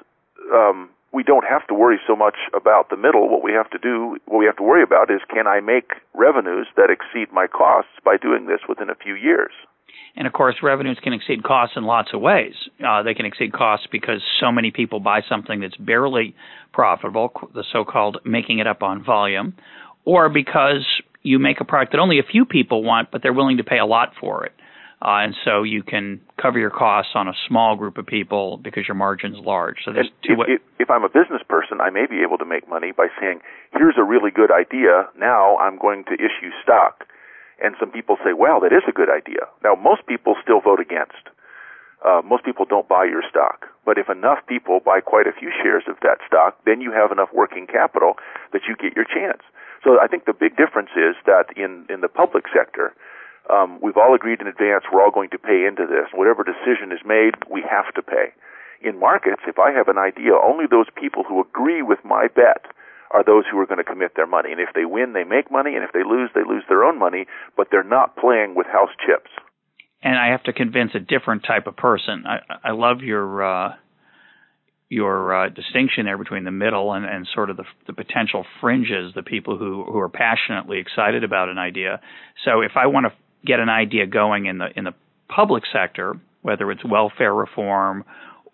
um, 0.53 0.91
we 1.13 1.23
don't 1.23 1.47
have 1.47 1.67
to 1.69 1.75
worry 1.75 1.99
so 2.07 2.15
much 2.15 2.37
about 2.55 2.91
the 2.91 2.97
middle. 2.97 3.29
What 3.29 3.43
we 3.43 3.53
have 3.53 3.71
to 3.71 3.79
do, 3.79 4.19
what 4.27 4.39
we 4.39 4.47
have 4.47 4.57
to 4.57 4.63
worry 4.63 4.83
about 4.83 5.11
is 5.11 5.21
can 5.33 5.47
I 5.47 5.61
make 5.61 5.95
revenues 6.13 6.67
that 6.77 6.91
exceed 6.91 7.33
my 7.33 7.47
costs 7.47 7.93
by 8.05 8.17
doing 8.17 8.47
this 8.47 8.61
within 8.69 8.91
a 8.91 8.95
few 8.95 9.15
years? 9.15 9.53
And 10.17 10.27
of 10.27 10.33
course, 10.33 10.57
revenues 10.63 10.99
can 11.03 11.13
exceed 11.13 11.43
costs 11.43 11.77
in 11.77 11.85
lots 11.85 12.09
of 12.15 12.21
ways. 12.21 12.55
Uh, 12.87 13.03
they 13.03 13.13
can 13.15 13.27
exceed 13.27 13.53
costs 13.53 13.87
because 13.93 14.23
so 14.41 14.51
many 14.51 14.71
people 14.71 14.99
buy 14.99 15.21
something 15.29 15.61
that's 15.61 15.77
barely 15.77 16.35
profitable, 16.73 17.33
the 17.55 17.65
so-called 17.71 18.19
making 18.25 18.59
it 18.59 18.67
up 18.67 18.83
on 18.83 19.05
volume, 19.05 19.55
or 20.05 20.29
because 20.29 20.87
you 21.23 21.39
make 21.39 21.61
a 21.61 21.65
product 21.65 21.93
that 21.93 21.99
only 21.99 22.19
a 22.19 22.23
few 22.23 22.47
people 22.47 22.83
want, 22.83 23.11
but 23.11 23.23
they're 23.23 23.33
willing 23.33 23.59
to 23.59 23.65
pay 23.65 23.79
a 23.79 23.87
lot 23.87 24.13
for 24.19 24.47
it. 24.47 24.53
Uh, 25.03 25.29
and 25.29 25.35
so 25.45 25.63
you 25.63 25.83
can 25.83 26.21
cover 26.41 26.59
your 26.59 26.71
costs 26.71 27.13
on 27.15 27.29
a 27.29 27.35
small 27.47 27.77
group 27.77 27.99
of 27.99 28.07
people 28.07 28.57
because 28.57 28.89
your 28.89 28.95
margin's 28.95 29.37
large. 29.39 29.77
So 29.85 29.93
there's 29.93 30.09
two 30.25 30.41
if, 30.41 30.49
if, 30.49 30.89
if 30.89 30.91
I'm 30.91 31.05
a 31.05 31.09
business 31.09 31.43
person, 31.47 31.81
I 31.83 31.91
may 31.91 32.07
be 32.09 32.23
able 32.25 32.39
to 32.39 32.47
make 32.47 32.67
money 32.67 32.93
by 32.97 33.09
saying, 33.21 33.41
"Here's 33.73 33.97
a 33.99 34.05
really 34.05 34.31
good 34.31 34.51
idea. 34.51 35.09
Now 35.19 35.59
I'm 35.59 35.77
going 35.79 36.05
to 36.05 36.15
issue 36.15 36.49
stock." 36.63 37.05
And 37.63 37.75
some 37.81 37.91
people 37.91 38.17
say, 38.25 38.33
well, 38.33 38.61
that 38.61 38.73
is 38.73 38.85
a 38.89 38.93
good 38.93 39.09
idea. 39.09 39.49
Now, 39.65 39.75
most 39.75 40.07
people 40.07 40.37
still 40.43 40.61
vote 40.61 40.81
against. 40.81 41.25
Uh, 42.05 42.21
most 42.23 42.45
people 42.45 42.67
don't 42.69 42.89
buy 42.89 43.05
your 43.05 43.23
stock. 43.29 43.67
But 43.85 43.99
if 43.99 44.11
enough 44.11 44.45
people 44.47 44.81
buy 44.85 45.01
quite 45.01 45.27
a 45.27 45.33
few 45.33 45.51
shares 45.63 45.85
of 45.89 45.97
that 46.03 46.19
stock, 46.27 46.59
then 46.67 46.81
you 46.81 46.93
have 46.93 47.11
enough 47.11 47.31
working 47.33 47.67
capital 47.67 48.17
that 48.53 48.63
you 48.69 48.77
get 48.77 48.95
your 48.95 49.07
chance. 49.07 49.43
So 49.83 49.99
I 50.01 50.07
think 50.07 50.27
the 50.27 50.35
big 50.35 50.57
difference 50.57 50.91
is 50.97 51.17
that 51.25 51.47
in, 51.57 51.87
in 51.89 52.01
the 52.01 52.09
public 52.09 52.45
sector, 52.53 52.93
um, 53.49 53.79
we've 53.81 53.97
all 53.97 54.15
agreed 54.15 54.41
in 54.41 54.47
advance 54.47 54.85
we're 54.93 55.03
all 55.03 55.15
going 55.15 55.31
to 55.31 55.39
pay 55.39 55.65
into 55.65 55.87
this. 55.87 56.11
Whatever 56.13 56.43
decision 56.43 56.91
is 56.91 57.01
made, 57.07 57.35
we 57.51 57.63
have 57.63 57.95
to 57.95 58.03
pay. 58.03 58.35
In 58.83 58.99
markets, 58.99 59.43
if 59.47 59.59
I 59.59 59.71
have 59.73 59.89
an 59.89 59.99
idea, 59.99 60.35
only 60.35 60.67
those 60.67 60.91
people 60.95 61.23
who 61.23 61.41
agree 61.41 61.83
with 61.83 62.05
my 62.05 62.29
bet 62.29 62.67
are 63.11 63.25
those 63.25 63.45
who 63.51 63.59
are 63.59 63.67
going 63.67 63.79
to 63.79 63.85
commit 63.85 64.13
their 64.17 64.27
money. 64.27 64.53
And 64.53 64.61
if 64.61 64.71
they 64.75 64.85
win, 64.85 65.13
they 65.13 65.25
make 65.25 65.51
money, 65.51 65.75
and 65.75 65.85
if 65.85 65.93
they 65.93 66.05
lose, 66.05 66.31
they 66.35 66.45
lose 66.47 66.65
their 66.69 66.85
own 66.85 66.99
money, 66.99 67.27
but 67.57 67.69
they're 67.71 67.85
not 67.85 68.17
playing 68.17 68.55
with 68.55 68.67
house 68.67 68.91
chips. 69.07 69.31
And 70.03 70.17
I 70.17 70.29
have 70.29 70.43
to 70.45 70.53
convince 70.53 70.93
a 70.95 71.01
different 71.01 71.45
type 71.45 71.67
of 71.67 71.77
person. 71.77 72.25
I, 72.27 72.69
I 72.69 72.73
love 72.73 73.01
your 73.01 73.43
uh, 73.43 73.75
your 74.89 75.35
uh, 75.35 75.49
distinction 75.49 76.05
there 76.05 76.19
between 76.19 76.45
the 76.45 76.51
middle 76.51 76.93
and, 76.93 77.05
and 77.05 77.27
sort 77.35 77.51
of 77.51 77.57
the, 77.57 77.65
the 77.89 77.93
potential 77.93 78.45
fringes, 78.61 79.13
the 79.15 79.23
people 79.23 79.59
who, 79.59 79.85
who 79.85 79.99
are 79.99 80.09
passionately 80.09 80.79
excited 80.79 81.25
about 81.25 81.49
an 81.49 81.59
idea. 81.59 82.01
So 82.45 82.61
if 82.61 82.73
I 82.77 82.87
want 82.87 83.07
to 83.07 83.13
get 83.45 83.59
an 83.59 83.69
idea 83.69 84.07
going 84.07 84.47
in 84.47 84.59
the 84.59 84.67
in 84.77 84.85
the 84.85 84.95
public 85.29 85.65
sector, 85.73 86.15
whether 86.43 86.71
it's 86.71 86.85
welfare 86.85 87.35
reform 87.35 88.05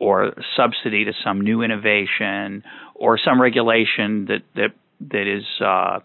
or 0.02 0.32
subsidy 0.56 1.04
to 1.04 1.12
some 1.24 1.40
new 1.40 1.62
innovation 1.62 2.64
or 2.96 3.16
some 3.16 3.40
regulation 3.40 4.26
that 4.26 4.42
that 4.56 4.70
that 5.12 5.26
is 5.26 5.44
uh, 5.64 6.00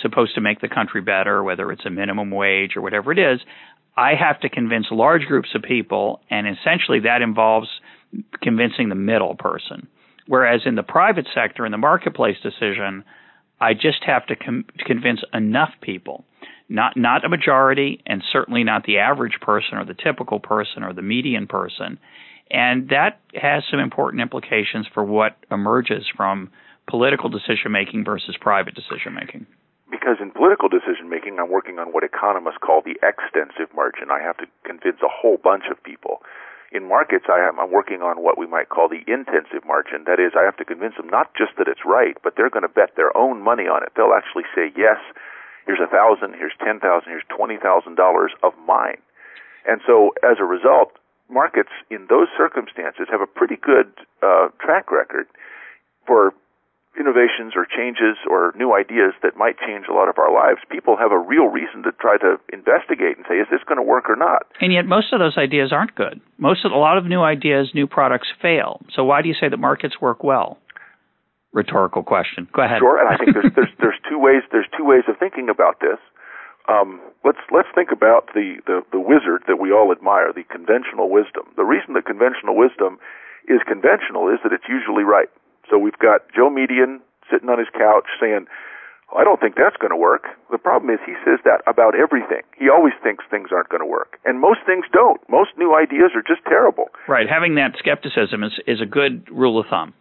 supposed 0.00 0.34
to 0.34 0.40
make 0.40 0.60
the 0.60 0.68
country 0.68 1.02
better, 1.02 1.42
whether 1.42 1.70
it's 1.70 1.84
a 1.84 1.90
minimum 1.90 2.30
wage 2.30 2.76
or 2.76 2.80
whatever 2.80 3.12
it 3.12 3.18
is, 3.18 3.40
I 3.96 4.12
have 4.14 4.40
to 4.40 4.48
convince 4.48 4.86
large 4.90 5.22
groups 5.22 5.50
of 5.54 5.62
people, 5.62 6.20
and 6.30 6.46
essentially 6.48 7.00
that 7.00 7.20
involves 7.20 7.68
convincing 8.42 8.88
the 8.88 8.94
middle 8.94 9.34
person. 9.34 9.86
Whereas 10.26 10.62
in 10.64 10.74
the 10.76 10.82
private 10.82 11.26
sector, 11.34 11.66
in 11.66 11.72
the 11.72 11.78
marketplace 11.78 12.36
decision, 12.42 13.04
I 13.60 13.74
just 13.74 14.02
have 14.06 14.26
to 14.26 14.36
com- 14.36 14.64
convince 14.78 15.20
enough 15.34 15.72
people, 15.82 16.24
not 16.70 16.96
not 16.96 17.24
a 17.24 17.28
majority, 17.28 18.00
and 18.06 18.22
certainly 18.32 18.64
not 18.64 18.84
the 18.84 18.98
average 18.98 19.38
person 19.42 19.76
or 19.76 19.84
the 19.84 19.94
typical 19.94 20.40
person 20.40 20.82
or 20.82 20.94
the 20.94 21.02
median 21.02 21.46
person. 21.46 21.98
And 22.52 22.90
that 22.90 23.18
has 23.34 23.64
some 23.70 23.80
important 23.80 24.20
implications 24.20 24.86
for 24.92 25.02
what 25.02 25.36
emerges 25.50 26.04
from 26.14 26.52
political 26.86 27.30
decision 27.30 27.72
making 27.72 28.04
versus 28.04 28.36
private 28.38 28.74
decision 28.74 29.14
making. 29.14 29.46
Because 29.90 30.20
in 30.20 30.30
political 30.30 30.68
decision 30.68 31.08
making, 31.08 31.38
I'm 31.40 31.50
working 31.50 31.78
on 31.78 31.92
what 31.96 32.04
economists 32.04 32.60
call 32.60 32.82
the 32.84 33.00
extensive 33.00 33.72
margin. 33.74 34.12
I 34.12 34.20
have 34.20 34.36
to 34.38 34.46
convince 34.64 35.00
a 35.00 35.08
whole 35.08 35.38
bunch 35.40 35.64
of 35.70 35.82
people. 35.82 36.20
In 36.72 36.88
markets, 36.88 37.26
I 37.28 37.40
am, 37.40 37.60
I'm 37.60 37.70
working 37.70 38.00
on 38.00 38.24
what 38.24 38.36
we 38.36 38.46
might 38.46 38.68
call 38.68 38.88
the 38.88 39.04
intensive 39.04 39.64
margin. 39.64 40.04
That 40.04 40.20
is, 40.20 40.32
I 40.36 40.44
have 40.44 40.56
to 40.56 40.64
convince 40.64 40.96
them 40.96 41.08
not 41.08 41.32
just 41.36 41.56
that 41.56 41.68
it's 41.68 41.84
right, 41.84 42.16
but 42.24 42.34
they're 42.36 42.52
going 42.52 42.68
to 42.68 42.72
bet 42.72 42.96
their 42.96 43.16
own 43.16 43.44
money 43.44 43.64
on 43.64 43.82
it. 43.82 43.92
They'll 43.96 44.16
actually 44.16 44.48
say, 44.56 44.72
yes, 44.76 44.96
here's 45.64 45.80
a 45.80 45.88
thousand, 45.88 46.34
here's 46.40 46.56
ten 46.60 46.80
thousand, 46.80 47.12
here's 47.12 47.28
twenty 47.28 47.56
thousand 47.56 47.96
dollars 47.96 48.32
of 48.42 48.52
mine. 48.66 49.00
And 49.68 49.80
so 49.86 50.16
as 50.24 50.40
a 50.40 50.48
result, 50.48 50.96
markets 51.32 51.72
in 51.90 52.06
those 52.08 52.28
circumstances 52.36 53.08
have 53.10 53.20
a 53.20 53.26
pretty 53.26 53.56
good 53.56 53.88
uh, 54.22 54.48
track 54.60 54.92
record 54.92 55.26
for 56.06 56.34
innovations 56.98 57.56
or 57.56 57.64
changes 57.64 58.20
or 58.28 58.52
new 58.56 58.74
ideas 58.76 59.14
that 59.22 59.36
might 59.36 59.56
change 59.58 59.86
a 59.88 59.94
lot 59.94 60.08
of 60.08 60.18
our 60.18 60.32
lives, 60.32 60.60
people 60.70 60.96
have 60.96 61.10
a 61.10 61.18
real 61.18 61.48
reason 61.48 61.82
to 61.82 61.92
try 61.92 62.18
to 62.18 62.36
investigate 62.52 63.16
and 63.16 63.24
say, 63.28 63.36
is 63.36 63.48
this 63.50 63.60
going 63.64 63.80
to 63.80 63.82
work 63.82 64.08
or 64.08 64.16
not? 64.16 64.44
And 64.60 64.72
yet, 64.72 64.84
most 64.84 65.12
of 65.12 65.18
those 65.18 65.38
ideas 65.38 65.72
aren't 65.72 65.94
good. 65.94 66.20
Most 66.36 66.64
of 66.64 66.72
a 66.72 66.76
lot 66.76 66.98
of 66.98 67.06
new 67.06 67.22
ideas, 67.22 67.70
new 67.74 67.86
products 67.86 68.28
fail. 68.40 68.80
So 68.94 69.04
why 69.04 69.22
do 69.22 69.28
you 69.28 69.34
say 69.34 69.48
that 69.48 69.56
markets 69.56 70.00
work 70.00 70.22
well? 70.22 70.58
Rhetorical 71.52 72.02
question. 72.02 72.48
Go 72.52 72.62
ahead. 72.62 72.80
Sure, 72.80 72.98
and 73.00 73.08
I 73.08 73.16
think 73.16 73.34
there's 73.34 73.52
there's 73.54 73.72
there's 73.78 74.00
two 74.08 74.18
ways 74.18 74.40
there's 74.52 74.68
two 74.76 74.84
ways 74.84 75.04
of 75.08 75.18
thinking 75.18 75.48
about 75.50 75.80
this 75.80 76.00
um, 76.68 77.00
let's 77.24 77.42
let's 77.50 77.68
think 77.74 77.90
about 77.90 78.30
the, 78.34 78.62
the 78.66 78.82
the 78.92 79.00
wizard 79.00 79.42
that 79.48 79.58
we 79.58 79.72
all 79.72 79.90
admire, 79.90 80.32
the 80.32 80.44
conventional 80.44 81.10
wisdom. 81.10 81.50
The 81.56 81.64
reason 81.64 81.94
the 81.94 82.02
conventional 82.02 82.56
wisdom 82.56 82.98
is 83.48 83.60
conventional 83.66 84.28
is 84.28 84.38
that 84.44 84.52
it's 84.52 84.68
usually 84.68 85.02
right. 85.02 85.30
So 85.70 85.78
we've 85.78 85.98
got 85.98 86.22
Joe 86.34 86.50
Median 86.50 87.00
sitting 87.30 87.48
on 87.48 87.58
his 87.58 87.70
couch 87.74 88.06
saying, 88.20 88.46
I 89.16 89.24
don't 89.24 89.40
think 89.40 89.56
that's 89.56 89.76
going 89.76 89.90
to 89.90 89.96
work. 89.96 90.24
The 90.50 90.58
problem 90.58 90.92
is 90.94 91.00
he 91.04 91.14
says 91.24 91.40
that 91.44 91.60
about 91.66 91.94
everything. 91.94 92.42
He 92.56 92.70
always 92.70 92.94
thinks 93.02 93.24
things 93.30 93.48
aren't 93.52 93.68
going 93.68 93.82
to 93.82 93.88
work. 93.88 94.18
And 94.24 94.40
most 94.40 94.60
things 94.64 94.86
don't. 94.92 95.20
Most 95.28 95.50
new 95.58 95.74
ideas 95.74 96.12
are 96.14 96.22
just 96.22 96.44
terrible. 96.48 96.88
Right. 97.08 97.28
Having 97.28 97.56
that 97.56 97.76
skepticism 97.78 98.42
is, 98.42 98.52
is 98.66 98.80
a 98.80 98.86
good 98.86 99.28
rule 99.30 99.58
of 99.58 99.66
thumb. 99.66 99.92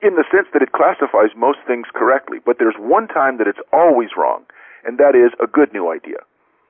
In 0.00 0.16
the 0.16 0.24
sense 0.32 0.48
that 0.54 0.62
it 0.62 0.72
classifies 0.72 1.36
most 1.36 1.58
things 1.66 1.84
correctly. 1.92 2.38
But 2.40 2.56
there's 2.58 2.76
one 2.78 3.08
time 3.08 3.36
that 3.38 3.46
it's 3.46 3.60
always 3.72 4.08
wrong 4.16 4.44
and 4.84 4.98
that 4.98 5.14
is 5.14 5.32
a 5.42 5.46
good 5.46 5.72
new 5.72 5.90
idea. 5.90 6.18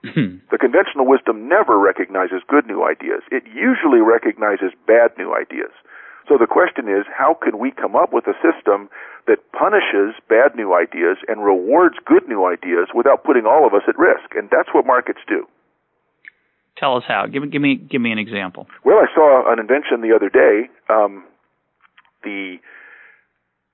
Hmm. 0.00 0.40
the 0.50 0.56
conventional 0.56 1.04
wisdom 1.04 1.46
never 1.46 1.78
recognizes 1.78 2.40
good 2.48 2.64
new 2.64 2.82
ideas. 2.82 3.20
It 3.30 3.44
usually 3.52 4.00
recognizes 4.00 4.72
bad 4.86 5.12
new 5.18 5.36
ideas. 5.36 5.76
So 6.26 6.38
the 6.38 6.46
question 6.46 6.88
is, 6.88 7.04
how 7.12 7.34
can 7.34 7.58
we 7.58 7.70
come 7.70 7.94
up 7.96 8.10
with 8.10 8.24
a 8.26 8.32
system 8.40 8.88
that 9.26 9.44
punishes 9.52 10.16
bad 10.28 10.56
new 10.56 10.72
ideas 10.72 11.18
and 11.28 11.44
rewards 11.44 11.96
good 12.06 12.26
new 12.28 12.46
ideas 12.46 12.88
without 12.94 13.24
putting 13.24 13.44
all 13.44 13.66
of 13.66 13.74
us 13.74 13.82
at 13.88 13.98
risk? 13.98 14.32
And 14.34 14.48
that's 14.48 14.70
what 14.72 14.86
markets 14.86 15.20
do. 15.28 15.46
Tell 16.78 16.96
us 16.96 17.04
how. 17.06 17.26
Give 17.26 17.42
me, 17.42 17.48
give 17.50 17.60
me, 17.60 17.76
give 17.76 18.00
me 18.00 18.10
an 18.10 18.18
example. 18.18 18.68
Well, 18.84 19.04
I 19.04 19.14
saw 19.14 19.52
an 19.52 19.58
invention 19.58 20.00
the 20.00 20.16
other 20.16 20.30
day. 20.30 20.70
Um, 20.88 21.24
the 22.22 22.56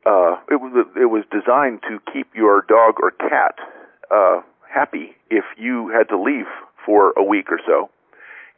uh, 0.07 0.39
it 0.51 0.63
was 0.63 0.87
it 0.97 1.07
was 1.07 1.25
designed 1.31 1.83
to 1.83 1.99
keep 2.13 2.29
your 2.35 2.65
dog 2.69 2.95
or 3.03 3.11
cat 3.11 3.59
uh, 4.11 4.41
happy 4.69 5.17
if 5.31 5.45
you 5.59 5.89
had 5.89 6.09
to 6.09 6.21
leave 6.21 6.47
for 6.85 7.13
a 7.17 7.25
week 7.25 7.51
or 7.51 7.61
so. 7.67 7.91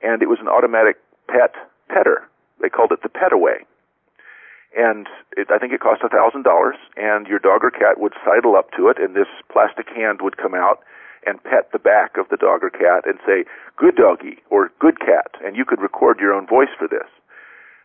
And 0.03 0.23
it 0.23 0.29
was 0.29 0.39
an 0.41 0.49
automatic 0.49 0.97
pet 1.29 1.55
petter. 1.89 2.29
They 2.61 2.69
called 2.69 2.93
it 2.93 3.03
the 3.03 3.09
pet 3.09 3.33
away. 3.33 3.67
And 4.77 5.07
it, 5.37 5.49
I 5.51 5.59
think 5.59 5.73
it 5.73 5.81
cost 5.81 6.03
a 6.05 6.09
thousand 6.09 6.43
dollars, 6.43 6.77
and 6.97 7.27
your 7.27 7.39
dog 7.39 7.65
or 7.65 7.71
cat 7.71 7.99
would 7.99 8.13
sidle 8.25 8.55
up 8.55 8.71
to 8.77 8.89
it, 8.89 8.99
and 8.99 9.17
this 9.17 9.31
plastic 9.51 9.89
hand 9.89 10.21
would 10.21 10.37
come 10.37 10.55
out 10.55 10.81
and 11.27 11.43
pet 11.43 11.73
the 11.73 11.79
back 11.79 12.17
of 12.17 12.29
the 12.29 12.37
dog 12.37 12.63
or 12.63 12.71
cat 12.71 13.05
and 13.07 13.19
say, 13.27 13.45
good 13.77 13.97
doggy, 13.97 14.39
or 14.51 14.71
good 14.79 15.01
cat, 15.01 15.35
and 15.45 15.57
you 15.57 15.65
could 15.65 15.81
record 15.81 16.21
your 16.21 16.35
own 16.35 16.47
voice 16.47 16.71
for 16.79 16.87
this. 16.87 17.09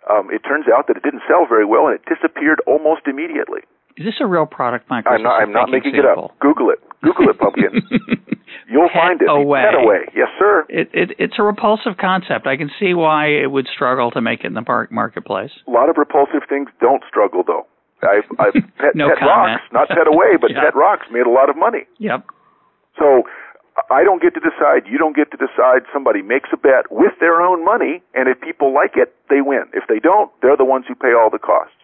Um, 0.10 0.30
it 0.30 0.44
turns 0.44 0.66
out 0.68 0.88
that 0.88 0.98
it 0.98 1.04
didn't 1.04 1.24
sell 1.28 1.46
very 1.48 1.66
well, 1.66 1.88
and 1.88 1.96
it 1.96 2.06
disappeared 2.06 2.62
almost 2.68 3.08
immediately. 3.08 3.62
Is 3.98 4.06
this 4.06 4.16
a 4.22 4.26
real 4.26 4.46
product, 4.46 4.90
Mike? 4.90 5.06
I'm 5.08 5.22
not. 5.22 5.42
I'm 5.42 5.52
not 5.52 5.70
making 5.70 5.94
sample? 5.94 6.26
it 6.26 6.32
up. 6.32 6.40
Google 6.40 6.70
it. 6.72 6.80
Google 7.04 7.30
it, 7.30 7.38
pumpkin. 7.38 7.84
You'll 8.70 8.90
pet 8.90 9.02
find 9.02 9.22
it. 9.22 9.30
Away. 9.30 9.62
Pet 9.62 9.76
away. 9.76 10.10
Yes, 10.16 10.30
sir. 10.40 10.66
It, 10.70 10.90
it, 10.94 11.12
it's 11.20 11.36
a 11.38 11.44
repulsive 11.44 11.98
concept. 12.00 12.48
I 12.48 12.58
can 12.58 12.72
see 12.80 12.94
why 12.94 13.28
it 13.28 13.52
would 13.52 13.68
struggle 13.68 14.10
to 14.12 14.22
make 14.22 14.42
it 14.42 14.48
in 14.48 14.54
the 14.54 14.64
park 14.64 14.92
marketplace. 14.92 15.52
A 15.68 15.72
lot 15.72 15.90
of 15.90 15.98
repulsive 15.98 16.48
things 16.50 16.70
don't 16.80 17.04
struggle, 17.08 17.44
though. 17.46 17.68
I've, 18.02 18.26
I've 18.40 18.54
pet, 18.80 18.96
no 18.96 19.10
pet 19.10 19.22
rocks, 19.22 19.62
not 19.72 19.88
pet 19.90 20.08
away, 20.08 20.38
but 20.40 20.52
yep. 20.56 20.64
pet 20.64 20.76
rocks 20.76 21.08
made 21.12 21.28
a 21.28 21.32
lot 21.32 21.50
of 21.50 21.56
money. 21.58 21.86
Yep. 22.00 22.26
So 22.98 23.24
I 23.90 24.04
don't 24.04 24.22
get 24.22 24.34
to 24.36 24.40
decide. 24.40 24.90
You 24.90 24.98
don't 24.98 25.16
get 25.16 25.32
to 25.32 25.38
decide. 25.38 25.84
Somebody 25.92 26.22
makes 26.22 26.50
a 26.54 26.58
bet 26.58 26.92
with 26.92 27.14
their 27.20 27.42
own 27.42 27.66
money, 27.66 28.02
and 28.14 28.28
if 28.28 28.40
people 28.42 28.74
like 28.74 28.96
it, 28.96 29.14
they 29.30 29.42
win. 29.42 29.66
If 29.74 29.86
they 29.88 30.00
don't, 30.00 30.32
they're 30.42 30.58
the 30.58 30.66
ones 30.66 30.86
who 30.88 30.96
pay 30.96 31.14
all 31.14 31.30
the 31.30 31.40
costs. 31.40 31.76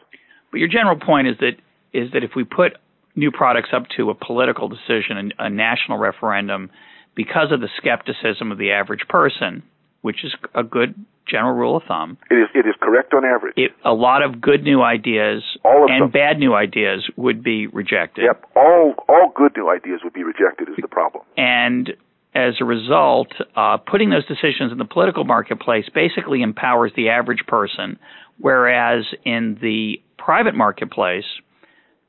But 0.52 0.60
your 0.60 0.70
general 0.70 0.98
point 0.98 1.28
is 1.28 1.38
that 1.40 1.58
is 1.94 2.12
that 2.14 2.24
if 2.24 2.32
we 2.36 2.44
put 2.44 2.74
new 3.16 3.32
products 3.32 3.70
up 3.74 3.84
to 3.98 4.10
a 4.10 4.16
political 4.16 4.68
decision, 4.68 5.32
a, 5.40 5.46
a 5.46 5.50
national 5.50 5.98
referendum, 5.98 6.70
because 7.16 7.52
of 7.52 7.60
the 7.60 7.70
skepticism 7.78 8.52
of 8.52 8.58
the 8.58 8.72
average 8.72 9.08
person, 9.10 9.64
which 10.02 10.24
is 10.24 10.34
a 10.56 10.64
good 10.64 10.96
general 11.30 11.54
rule 11.54 11.78
of 11.78 11.84
thumb. 11.84 12.18
It 12.32 12.36
is 12.36 12.48
it 12.56 12.66
is 12.66 12.76
correct 12.82 13.14
on 13.14 13.24
average. 13.26 13.54
It, 13.58 13.72
a 13.86 13.94
lot 13.94 14.24
of 14.24 14.42
good 14.42 14.64
new 14.64 14.82
ideas 14.82 15.44
and 15.64 16.04
them. 16.04 16.12
bad 16.12 16.40
new 16.40 16.54
ideas 16.54 17.08
would 17.16 17.44
be 17.44 17.68
rejected. 17.68 18.26
Yep, 18.26 18.46
all 18.56 18.96
all 19.08 19.32
good 19.36 19.54
new 19.56 19.70
ideas 19.70 20.02
would 20.04 20.14
be 20.14 20.24
rejected 20.24 20.70
is 20.70 20.76
the 20.82 20.88
problem. 20.88 21.24
And 21.38 21.94
as 22.34 22.56
a 22.62 22.66
result, 22.66 23.30
uh, 23.56 23.78
putting 23.78 24.10
those 24.10 24.26
decisions 24.26 24.72
in 24.72 24.78
the 24.78 24.86
political 24.86 25.24
marketplace 25.24 25.86
basically 25.94 26.42
empowers 26.42 26.92
the 26.96 27.10
average 27.10 27.46
person, 27.48 27.98
whereas 28.38 29.06
in 29.26 29.58
the 29.62 30.02
private 30.18 30.56
marketplace, 30.56 31.26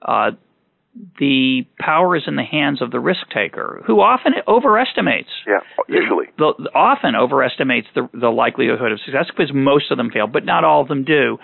uh, 0.03 0.33
the 1.19 1.63
power 1.79 2.17
is 2.17 2.25
in 2.27 2.37
the 2.37 2.43
hands 2.43 2.83
of 2.83 2.91
the 2.91 2.99
risk 2.99 3.21
taker, 3.33 3.83
who 3.87 4.01
often 4.01 4.33
overestimates. 4.49 5.29
Yeah, 5.47 5.61
usually. 5.89 6.27
The, 6.37 6.53
the, 6.59 6.71
often 6.75 7.15
overestimates 7.15 7.87
the 7.95 8.09
the 8.13 8.29
likelihood 8.29 8.93
of 8.93 8.99
success 9.05 9.27
because 9.29 9.53
most 9.55 9.91
of 9.91 9.99
them 9.99 10.11
fail, 10.11 10.27
but 10.27 10.45
not 10.45 10.65
all 10.65 10.83
of 10.83 10.89
them 10.89 11.05
do. 11.05 11.39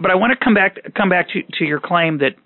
but 0.00 0.10
I 0.10 0.14
want 0.14 0.38
to 0.38 0.44
come 0.44 0.54
back 0.54 0.78
come 0.94 1.08
back 1.08 1.28
to, 1.30 1.42
to 1.58 1.64
your 1.64 1.80
claim 1.80 2.18
that 2.18 2.36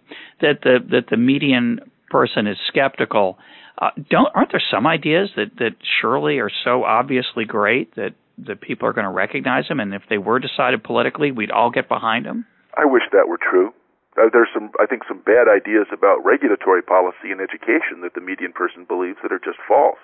that 0.41 0.61
the 0.63 0.79
that 0.91 1.07
the 1.11 1.17
median 1.17 1.81
person 2.11 2.47
is 2.47 2.57
skeptical. 2.69 3.39
Uh, 3.79 3.91
don't 4.09 4.29
aren't 4.35 4.53
there 4.53 4.63
some 4.71 4.87
ideas 4.87 5.31
that 5.37 5.57
that 5.59 5.73
surely 6.01 6.39
are 6.39 6.51
so 6.65 6.85
obviously 6.85 7.45
great 7.45 7.95
that 7.97 8.15
that 8.47 8.61
people 8.61 8.87
are 8.87 8.93
going 8.93 9.05
to 9.05 9.11
recognize 9.11 9.67
them, 9.69 9.81
and 9.81 9.95
if 9.95 10.03
they 10.09 10.19
were 10.19 10.39
decided 10.39 10.85
politically, 10.85 11.33
we'd 11.33 11.51
all 11.51 11.71
get 11.71 11.89
behind 11.89 12.25
them? 12.25 12.47
I 12.77 12.85
wish 12.85 13.03
that 13.13 13.27
were 13.27 13.39
true. 13.39 13.73
Uh, 14.16 14.32
there's 14.32 14.49
some, 14.52 14.73
I 14.80 14.87
think, 14.88 15.04
some 15.04 15.20
bad 15.20 15.44
ideas 15.44 15.87
about 15.92 16.25
regulatory 16.25 16.82
policy 16.82 17.28
and 17.28 17.40
education 17.40 18.00
that 18.00 18.16
the 18.16 18.25
median 18.25 18.52
person 18.52 18.88
believes 18.88 19.20
that 19.23 19.32
are 19.32 19.42
just 19.42 19.61
false. 19.68 20.00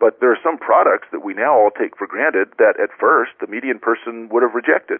But 0.00 0.18
there 0.20 0.32
are 0.32 0.40
some 0.42 0.56
products 0.58 1.08
that 1.12 1.20
we 1.22 1.34
now 1.36 1.52
all 1.54 1.70
take 1.70 1.96
for 1.96 2.08
granted 2.08 2.56
that 2.58 2.80
at 2.80 2.90
first 2.98 3.32
the 3.40 3.46
median 3.46 3.78
person 3.78 4.28
would 4.32 4.42
have 4.42 4.56
rejected. 4.56 4.98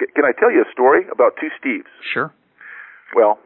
C- 0.00 0.10
can 0.16 0.24
I 0.24 0.32
tell 0.32 0.50
you 0.50 0.64
a 0.64 0.72
story 0.72 1.04
about 1.12 1.36
two 1.36 1.52
Steves? 1.60 1.92
Sure. 2.00 2.32
Well, 3.14 3.38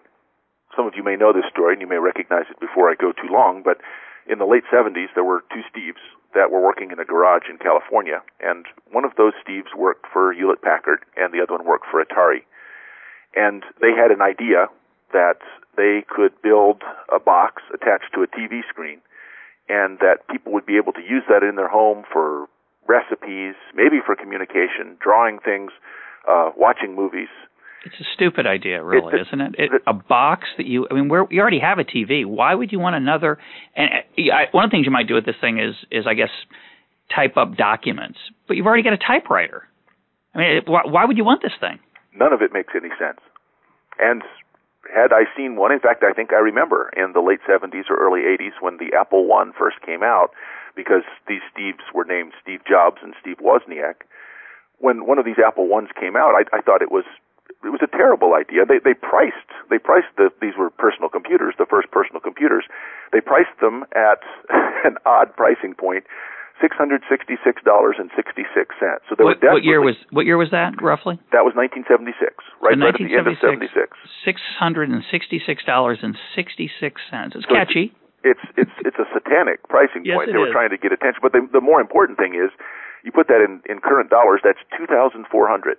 some 0.76 0.87
of 0.87 0.94
you 0.94 1.02
may 1.02 1.16
know 1.16 1.32
this 1.32 1.50
story 1.50 1.75
and 1.75 1.82
you 1.82 1.90
may 1.90 1.99
recognize 1.99 2.46
it 2.49 2.61
before 2.61 2.90
I 2.90 2.94
go 2.94 3.12
too 3.12 3.28
long, 3.30 3.62
but 3.62 3.82
in 4.30 4.38
the 4.38 4.46
late 4.46 4.64
70s 4.73 5.11
there 5.14 5.25
were 5.26 5.42
two 5.52 5.66
Steves 5.68 6.00
that 6.34 6.50
were 6.50 6.62
working 6.62 6.90
in 6.90 6.99
a 6.99 7.04
garage 7.04 7.46
in 7.50 7.58
California, 7.58 8.23
and 8.40 8.66
one 8.90 9.04
of 9.04 9.12
those 9.16 9.34
Steves 9.46 9.70
worked 9.76 10.06
for 10.12 10.32
Hewlett 10.32 10.62
Packard 10.62 11.04
and 11.16 11.32
the 11.32 11.42
other 11.42 11.54
one 11.54 11.66
worked 11.66 11.87
for 11.90 12.02
Atari 12.02 12.42
and 13.37 13.62
they 13.81 13.91
had 13.97 14.11
an 14.11 14.23
idea 14.23 14.67
that 15.12 15.38
they 15.76 16.05
could 16.09 16.33
build 16.43 16.83
a 17.14 17.19
box 17.19 17.62
attached 17.73 18.14
to 18.14 18.23
a 18.23 18.26
TV 18.26 18.61
screen 18.69 19.00
and 19.69 19.99
that 19.99 20.29
people 20.31 20.53
would 20.53 20.67
be 20.67 20.76
able 20.76 20.93
to 20.93 21.00
use 21.00 21.23
that 21.29 21.43
in 21.43 21.57
their 21.57 21.69
home 21.69 22.04
for 22.13 22.47
recipes, 22.87 23.54
maybe 23.75 23.99
for 24.04 24.15
communication, 24.15 24.97
drawing 25.00 25.39
things, 25.39 25.71
uh, 26.28 26.50
watching 26.56 26.95
movies. 26.95 27.28
It's 27.87 27.97
a 28.00 28.04
stupid 28.15 28.47
idea, 28.47 28.82
really, 28.82 29.21
isn't 29.21 29.41
it? 29.41 29.54
it? 29.58 29.82
A 29.87 29.93
box 29.93 30.49
that 30.56 30.67
you, 30.67 30.87
I 30.91 30.95
mean, 30.95 31.08
where 31.08 31.26
you 31.30 31.41
already 31.41 31.61
have 31.61 31.78
a 31.78 31.85
TV. 31.85 32.25
Why 32.25 32.54
would 32.54 32.73
you 32.73 32.78
want 32.78 32.97
another? 32.97 33.39
And 33.76 33.91
I, 34.17 34.45
one 34.52 34.65
of 34.65 34.71
the 34.71 34.75
things 34.75 34.87
you 34.87 34.93
might 34.93 35.06
do 35.06 35.15
with 35.15 35.26
this 35.26 35.35
thing 35.41 35.58
is, 35.58 35.75
is 35.91 36.06
I 36.06 36.15
guess, 36.15 36.30
type 37.15 37.37
up 37.37 37.56
documents. 37.56 38.19
But 38.49 38.56
you've 38.56 38.67
already 38.67 38.82
got 38.85 38.95
a 38.95 38.99
typewriter. 38.99 39.69
I 40.35 40.39
mean, 40.39 40.61
why, 40.67 40.82
why 40.87 41.04
would 41.04 41.19
you 41.19 41.25
want 41.25 41.43
this 41.43 41.52
thing? 41.61 41.78
none 42.15 42.32
of 42.32 42.43
it 42.43 42.52
makes 42.52 42.73
any 42.75 42.91
sense. 42.99 43.21
And 43.99 44.23
had 44.93 45.13
I 45.13 45.25
seen 45.37 45.57
one, 45.57 45.73
in 45.73 45.80
fact, 45.80 46.04
I 46.04 46.13
think 46.13 46.33
I 46.33 46.39
remember 46.39 46.91
in 46.97 47.13
the 47.13 47.21
late 47.21 47.41
70s 47.49 47.89
or 47.89 47.97
early 47.97 48.23
80s 48.23 48.61
when 48.61 48.76
the 48.76 48.97
Apple 48.97 49.26
One 49.26 49.52
first 49.52 49.80
came 49.85 50.02
out, 50.02 50.30
because 50.76 51.02
these 51.28 51.41
Steves 51.54 51.87
were 51.95 52.04
named 52.04 52.33
Steve 52.43 52.61
Jobs 52.69 52.99
and 53.02 53.15
Steve 53.21 53.39
Wozniak. 53.39 54.04
When 54.78 55.07
one 55.07 55.19
of 55.19 55.25
these 55.25 55.39
Apple 55.39 55.69
Ones 55.69 55.89
came 55.99 56.17
out, 56.17 56.35
I, 56.35 56.45
I 56.57 56.61
thought 56.61 56.83
it 56.83 56.91
was 56.91 57.04
it 57.65 57.73
was 57.73 57.80
a 57.83 57.97
terrible 57.97 58.35
idea. 58.35 58.67
They 58.67 58.78
they 58.83 58.95
priced 58.95 59.49
they 59.71 59.78
priced 59.78 60.13
the 60.17 60.30
these 60.43 60.54
were 60.59 60.71
personal 60.71 61.09
computers, 61.09 61.54
the 61.59 61.67
first 61.67 61.91
personal 61.91 62.21
computers. 62.21 62.65
They 63.13 63.21
priced 63.21 63.57
them 63.61 63.85
at 63.95 64.21
an 64.85 64.97
odd 65.07 65.35
pricing 65.37 65.75
point 65.75 66.04
six 66.60 66.76
hundred 66.76 67.02
sixty 67.10 67.34
six 67.43 67.62
dollars 67.62 67.97
and 67.99 68.10
sixty 68.14 68.47
six 68.54 68.75
cents. 68.78 69.02
So 69.08 69.19
what, 69.19 69.38
what 69.43 69.64
year 69.64 69.80
was 69.80 69.97
what 70.10 70.26
year 70.26 70.36
was 70.36 70.50
that 70.50 70.78
roughly? 70.82 71.19
That 71.32 71.43
was 71.43 71.54
nineteen 71.56 71.84
seventy 71.88 72.14
six, 72.19 72.43
right, 72.62 72.78
right 72.78 72.95
at 72.95 73.00
the 73.00 73.10
end 73.10 73.26
of 73.26 73.38
seventy 73.40 73.71
six. 73.75 73.99
Six 74.25 74.40
hundred 74.58 74.90
and 74.90 75.02
sixty 75.10 75.43
six 75.43 75.64
dollars 75.64 75.99
and 76.02 76.17
sixty 76.34 76.71
six 76.80 77.02
cents. 77.10 77.34
It's 77.34 77.47
so 77.49 77.54
catchy. 77.54 77.93
It's, 78.25 78.40
it's 78.56 78.73
it's 78.80 78.97
a 78.97 79.04
satanic 79.12 79.60
pricing 79.69 80.00
yes, 80.08 80.17
point. 80.17 80.32
they 80.32 80.40
were 80.40 80.49
is. 80.49 80.56
trying 80.56 80.73
to 80.73 80.80
get 80.80 80.97
attention, 80.97 81.21
but 81.21 81.36
the, 81.36 81.45
the 81.52 81.60
more 81.60 81.76
important 81.76 82.17
thing 82.17 82.32
is, 82.32 82.49
you 83.04 83.12
put 83.12 83.28
that 83.28 83.45
in 83.45 83.60
in 83.69 83.84
current 83.84 84.08
dollars. 84.08 84.40
That's 84.40 84.62
two 84.73 84.88
thousand 84.88 85.28
four 85.28 85.45
hundred. 85.45 85.76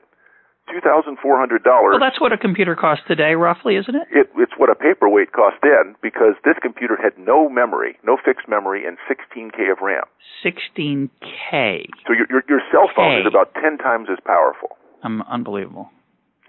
Two 0.71 0.81
thousand 0.81 1.17
four 1.21 1.37
hundred 1.37 1.63
dollars. 1.63 1.95
Well, 1.95 2.03
that's 2.03 2.19
what 2.19 2.33
a 2.33 2.37
computer 2.37 2.75
costs 2.75 3.05
today, 3.07 3.35
roughly, 3.35 3.75
isn't 3.75 3.95
it? 3.95 4.07
it? 4.11 4.29
It's 4.35 4.53
what 4.57 4.69
a 4.69 4.75
paperweight 4.75 5.31
cost 5.31 5.57
then, 5.61 5.95
because 6.01 6.33
this 6.43 6.55
computer 6.61 6.97
had 6.97 7.13
no 7.17 7.47
memory, 7.49 7.97
no 8.03 8.17
fixed 8.17 8.47
memory, 8.49 8.85
and 8.85 8.97
16k 9.05 9.71
of 9.71 9.79
RAM. 9.81 10.03
16k. 10.43 11.85
So 12.07 12.13
your 12.13 12.27
your, 12.29 12.43
your 12.49 12.61
cell 12.71 12.89
phone 12.95 13.21
K. 13.21 13.21
is 13.21 13.27
about 13.29 13.53
ten 13.61 13.77
times 13.77 14.07
as 14.11 14.17
powerful. 14.25 14.77
Um, 15.03 15.23
unbelievable. 15.29 15.89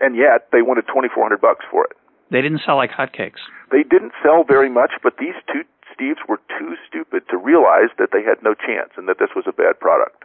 And 0.00 0.16
yet 0.16 0.48
they 0.52 0.60
wanted 0.60 0.86
2,400 0.88 1.40
bucks 1.40 1.64
for 1.70 1.84
it. 1.84 1.92
They 2.30 2.42
didn't 2.42 2.60
sell 2.66 2.76
like 2.76 2.90
hotcakes. 2.90 3.40
They 3.72 3.82
didn't 3.82 4.12
sell 4.22 4.44
very 4.44 4.68
much, 4.68 4.92
but 5.02 5.14
these 5.18 5.36
two 5.48 5.64
Steves 5.96 6.20
were 6.28 6.40
too 6.58 6.76
stupid 6.88 7.22
to 7.30 7.36
realize 7.36 7.88
that 7.98 8.10
they 8.12 8.22
had 8.22 8.42
no 8.42 8.52
chance 8.52 8.92
and 8.96 9.08
that 9.08 9.18
this 9.18 9.30
was 9.34 9.44
a 9.48 9.52
bad 9.52 9.80
product. 9.80 10.24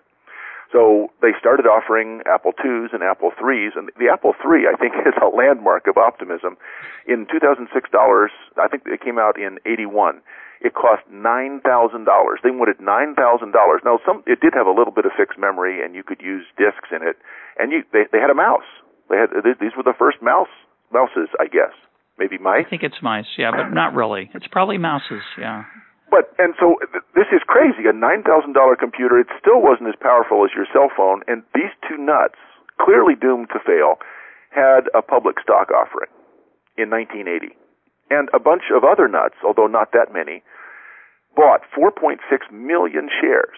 So 0.72 1.12
they 1.22 1.36
started 1.38 1.68
offering 1.68 2.24
Apple 2.26 2.56
IIs 2.56 2.96
and 2.96 3.04
Apple 3.04 3.32
IIIs, 3.36 3.76
and 3.76 3.92
the 4.00 4.08
Apple 4.08 4.32
III, 4.40 4.72
I 4.72 4.76
think, 4.80 4.96
is 5.06 5.14
a 5.22 5.28
landmark 5.28 5.88
of 5.88 5.98
optimism. 5.98 6.56
In 7.08 7.28
2006 7.28 7.68
dollars, 7.92 8.32
I 8.56 8.68
think 8.68 8.84
it 8.86 9.02
came 9.04 9.20
out 9.20 9.38
in 9.38 9.60
81. 9.66 10.22
It 10.62 10.74
cost 10.76 11.02
nine 11.10 11.60
thousand 11.60 12.06
dollars. 12.06 12.40
They 12.44 12.52
wanted 12.52 12.80
nine 12.80 13.16
thousand 13.16 13.52
dollars. 13.52 13.82
Now, 13.84 14.00
some 14.06 14.24
it 14.28 14.40
did 14.40 14.54
have 14.54 14.68
a 14.68 14.72
little 14.72 14.94
bit 14.94 15.06
of 15.06 15.12
fixed 15.18 15.40
memory, 15.40 15.84
and 15.84 15.96
you 15.96 16.04
could 16.04 16.22
use 16.22 16.46
discs 16.56 16.94
in 16.94 17.02
it. 17.02 17.18
And 17.58 17.72
you, 17.72 17.84
they, 17.92 18.06
they 18.12 18.20
had 18.20 18.30
a 18.30 18.38
mouse. 18.38 18.70
They 19.10 19.18
had 19.18 19.34
these 19.60 19.74
were 19.76 19.84
the 19.84 19.98
first 19.98 20.22
mouse 20.22 20.54
mouses, 20.94 21.30
I 21.40 21.48
guess. 21.48 21.74
Maybe 22.20 22.38
mice. 22.38 22.66
I 22.68 22.70
think 22.70 22.84
it's 22.84 23.02
mice, 23.02 23.26
yeah, 23.38 23.50
but 23.50 23.74
not 23.74 23.96
really. 23.96 24.30
It's 24.36 24.46
probably 24.48 24.78
mouses, 24.78 25.24
yeah. 25.40 25.64
But 26.12 26.36
and 26.38 26.54
so 26.60 26.76
th- 26.92 27.04
this 27.16 27.32
is 27.32 27.40
crazy. 27.48 27.88
A 27.88 27.94
nine 27.96 28.22
thousand 28.22 28.54
dollar 28.54 28.76
computer, 28.76 29.18
it 29.18 29.28
still 29.40 29.62
wasn't 29.64 29.88
as 29.90 29.96
powerful 29.96 30.44
as 30.44 30.52
your 30.54 30.68
cell 30.72 30.92
phone. 30.92 31.24
And 31.32 31.42
these 31.56 31.72
two 31.88 31.96
nuts, 31.98 32.36
clearly 32.78 33.16
doomed 33.16 33.48
to 33.56 33.60
fail, 33.64 33.96
had 34.52 34.92
a 34.94 35.02
public 35.02 35.40
stock 35.40 35.72
offering 35.72 36.12
in 36.78 36.92
1980, 36.92 37.56
and 38.12 38.28
a 38.36 38.40
bunch 38.40 38.64
of 38.76 38.84
other 38.84 39.08
nuts, 39.08 39.36
although 39.46 39.68
not 39.68 39.92
that 39.96 40.12
many, 40.12 40.44
bought 41.36 41.62
4.6 41.72 42.20
million 42.52 43.08
shares. 43.08 43.56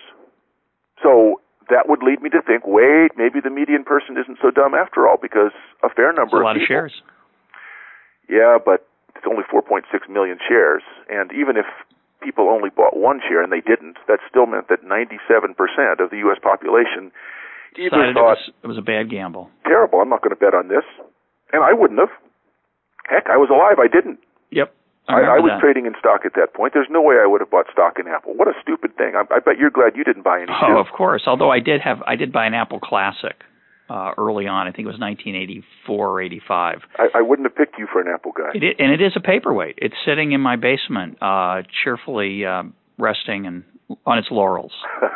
So 1.02 1.42
that 1.70 1.90
would 1.90 2.04
lead 2.04 2.22
me 2.22 2.30
to 2.30 2.42
think, 2.42 2.64
wait, 2.66 3.12
maybe 3.18 3.40
the 3.42 3.50
median 3.50 3.84
person 3.84 4.18
isn't 4.18 4.38
so 4.42 4.52
dumb 4.52 4.74
after 4.76 5.08
all, 5.08 5.18
because 5.22 5.54
a 5.82 5.90
fair 5.90 6.14
number 6.14 6.38
That's 6.38 6.46
a 6.46 6.50
lot 6.54 6.56
of 6.58 6.62
of 6.62 6.68
shares. 6.68 6.94
yeah, 8.30 8.58
but 8.64 8.86
it's 9.16 9.26
only 9.30 9.44
4.6 9.50 9.86
million 10.10 10.38
shares, 10.48 10.84
and 11.10 11.32
even 11.34 11.58
if 11.58 11.66
people 12.24 12.48
only 12.50 12.70
bought 12.72 12.96
one 12.96 13.20
share 13.28 13.44
and 13.44 13.52
they 13.52 13.62
didn't, 13.62 13.98
that 14.08 14.20
still 14.30 14.46
meant 14.48 14.70
that 14.70 14.84
97% 14.88 15.54
of 16.00 16.10
the 16.10 16.18
U.S. 16.26 16.40
population 16.42 17.12
either 17.78 17.90
Decided 17.90 18.10
it 18.10 18.14
thought, 18.16 18.38
was, 18.40 18.52
it 18.64 18.68
was 18.68 18.78
a 18.78 18.82
bad 18.86 19.10
gamble. 19.10 19.50
terrible, 19.66 20.00
I'm 20.00 20.10
not 20.10 20.22
going 20.24 20.32
to 20.34 20.40
bet 20.40 20.54
on 20.54 20.68
this. 20.70 20.86
And 21.52 21.64
I 21.64 21.74
wouldn't 21.74 22.00
have. 22.00 22.10
Heck, 23.10 23.28
I 23.30 23.38
was 23.38 23.50
alive, 23.52 23.78
I 23.84 23.88
didn't. 23.92 24.20
Yep. 24.52 24.74
I, 25.10 25.14
I, 25.14 25.20
I 25.36 25.40
was 25.44 25.52
that. 25.52 25.60
trading 25.60 25.86
in 25.86 25.94
stock 26.00 26.22
at 26.24 26.32
that 26.40 26.54
point. 26.56 26.72
There's 26.74 26.88
no 26.90 27.02
way 27.02 27.16
I 27.22 27.28
would 27.28 27.42
have 27.42 27.52
bought 27.52 27.66
stock 27.74 28.00
in 28.00 28.08
Apple. 28.08 28.34
What 28.38 28.48
a 28.48 28.54
stupid 28.62 28.96
thing. 28.96 29.14
I, 29.20 29.28
I 29.34 29.40
bet 29.44 29.58
you're 29.60 29.70
glad 29.70 29.98
you 30.00 30.04
didn't 30.06 30.24
buy 30.24 30.40
any 30.42 30.48
Oh, 30.50 30.68
too. 30.74 30.78
of 30.80 30.88
course. 30.96 31.24
Although 31.28 31.52
I 31.52 31.60
did 31.60 31.82
have, 31.82 32.00
I 32.08 32.16
did 32.16 32.32
buy 32.32 32.46
an 32.46 32.54
Apple 32.54 32.80
Classic. 32.80 33.36
Uh, 33.94 34.12
early 34.18 34.48
on. 34.48 34.68
I 34.68 34.72
think 34.72 34.86
it 34.88 34.92
was 34.92 35.00
1984 35.00 36.10
or 36.10 36.22
85. 36.22 36.80
I, 36.98 37.20
I 37.20 37.22
wouldn't 37.22 37.48
have 37.48 37.56
picked 37.56 37.78
you 37.78 37.88
for 37.92 38.02
an 38.02 38.08
Apple 38.12 38.32
guy. 38.36 38.50
It 38.56 38.64
is, 38.64 38.76
and 38.80 38.92
it 38.92 39.02
is 39.02 39.14
a 39.16 39.20
paperweight. 39.20 39.76
It's 39.78 39.94
sitting 40.04 40.32
in 40.32 40.42
my 40.42 40.56
basement, 40.56 41.20
uh, 41.22 41.62
cheerfully 41.84 42.44
uh, 42.44 42.64
resting 42.98 43.46
and 43.46 43.64
on 44.06 44.18
its 44.18 44.30
laurels. 44.32 44.72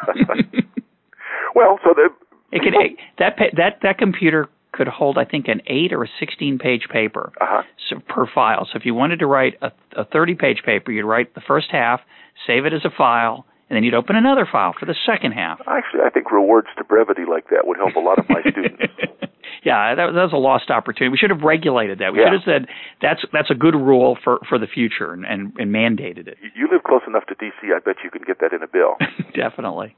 well, 1.55 1.79
so 1.83 1.95
the 1.95 2.09
it 2.51 2.61
could 2.61 2.73
that 3.17 3.35
that 3.57 3.79
that 3.81 3.97
computer 3.97 4.47
could 4.73 4.87
hold, 4.87 5.17
I 5.17 5.25
think, 5.25 5.47
an 5.47 5.61
eight 5.65 5.91
or 5.91 6.03
a 6.03 6.07
sixteen-page 6.19 6.87
paper 6.91 7.31
uh-huh. 7.41 7.63
so, 7.89 7.99
per 8.07 8.27
file. 8.31 8.67
So 8.71 8.77
if 8.77 8.85
you 8.85 8.93
wanted 8.93 9.19
to 9.19 9.25
write 9.25 9.55
a, 9.61 9.71
a 9.99 10.05
thirty-page 10.05 10.61
paper, 10.63 10.91
you'd 10.91 11.05
write 11.05 11.33
the 11.33 11.41
first 11.41 11.67
half, 11.71 12.01
save 12.45 12.65
it 12.65 12.73
as 12.73 12.85
a 12.85 12.91
file, 12.95 13.45
and 13.69 13.75
then 13.75 13.83
you'd 13.83 13.93
open 13.93 14.15
another 14.15 14.47
file 14.49 14.73
for 14.77 14.85
the 14.85 14.95
second 15.05 15.33
half. 15.33 15.59
Actually, 15.67 16.01
I 16.05 16.09
think 16.09 16.31
rewards 16.31 16.67
to 16.77 16.83
brevity 16.83 17.23
like 17.29 17.49
that 17.49 17.67
would 17.67 17.77
help 17.77 17.95
a 17.95 17.99
lot 17.99 18.17
of 18.17 18.25
my 18.29 18.41
students. 18.41 18.79
yeah, 19.63 19.95
that, 19.95 20.07
that 20.15 20.23
was 20.23 20.33
a 20.33 20.39
lost 20.39 20.69
opportunity. 20.69 21.11
We 21.11 21.17
should 21.17 21.31
have 21.31 21.41
regulated 21.41 21.99
that. 21.99 22.13
We 22.13 22.19
yeah. 22.19 22.31
should 22.31 22.39
have 22.39 22.47
said 22.47 22.61
that's 23.01 23.21
that's 23.33 23.51
a 23.51 23.55
good 23.55 23.75
rule 23.75 24.17
for 24.23 24.39
for 24.47 24.57
the 24.57 24.67
future 24.67 25.11
and, 25.11 25.25
and, 25.25 25.51
and 25.57 25.73
mandated 25.73 26.27
it. 26.27 26.37
You 26.55 26.69
live 26.71 26.83
close 26.83 27.03
enough 27.07 27.25
to 27.27 27.35
DC. 27.35 27.75
I 27.75 27.79
bet 27.79 27.97
you 28.03 28.09
can 28.09 28.23
get 28.25 28.39
that 28.39 28.53
in 28.53 28.63
a 28.63 28.67
bill. 28.67 28.95
Definitely. 29.35 29.95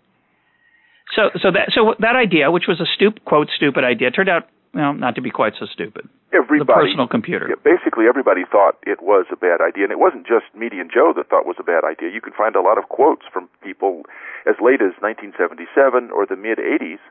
So 1.16 1.30
so 1.42 1.52
that 1.52 1.72
so 1.74 1.94
that 2.00 2.16
idea, 2.16 2.50
which 2.50 2.66
was 2.68 2.80
a 2.80 2.90
stupid 2.96 3.26
quote 3.26 3.50
stupid 3.56 3.84
idea, 3.84 4.10
turned 4.12 4.30
out 4.30 4.50
well, 4.74 4.94
not 4.94 5.16
to 5.16 5.22
be 5.22 5.32
quite 5.32 5.54
so 5.60 5.66
stupid. 5.66 6.08
Everybody, 6.32 6.62
the 6.62 6.74
personal 6.74 7.08
computer. 7.08 7.50
Yeah, 7.50 7.58
basically, 7.66 8.06
everybody 8.06 8.46
thought 8.46 8.78
it 8.86 9.02
was 9.02 9.26
a 9.34 9.36
bad 9.36 9.66
idea, 9.66 9.90
and 9.90 9.92
it 9.92 9.98
wasn't 9.98 10.28
just 10.28 10.46
Median 10.54 10.90
Joe 10.94 11.12
that 11.18 11.30
thought 11.30 11.42
it 11.42 11.50
was 11.50 11.58
a 11.60 11.66
bad 11.66 11.82
idea. 11.82 12.14
You 12.14 12.22
can 12.22 12.34
find 12.34 12.56
a 12.56 12.62
lot 12.62 12.78
of 12.78 12.86
quotes 12.90 13.26
from 13.34 13.50
people 13.66 14.06
as 14.46 14.62
late 14.62 14.78
as 14.78 14.94
1977 15.02 16.14
or 16.14 16.30
the 16.30 16.38
mid 16.38 16.62
80s 16.62 17.02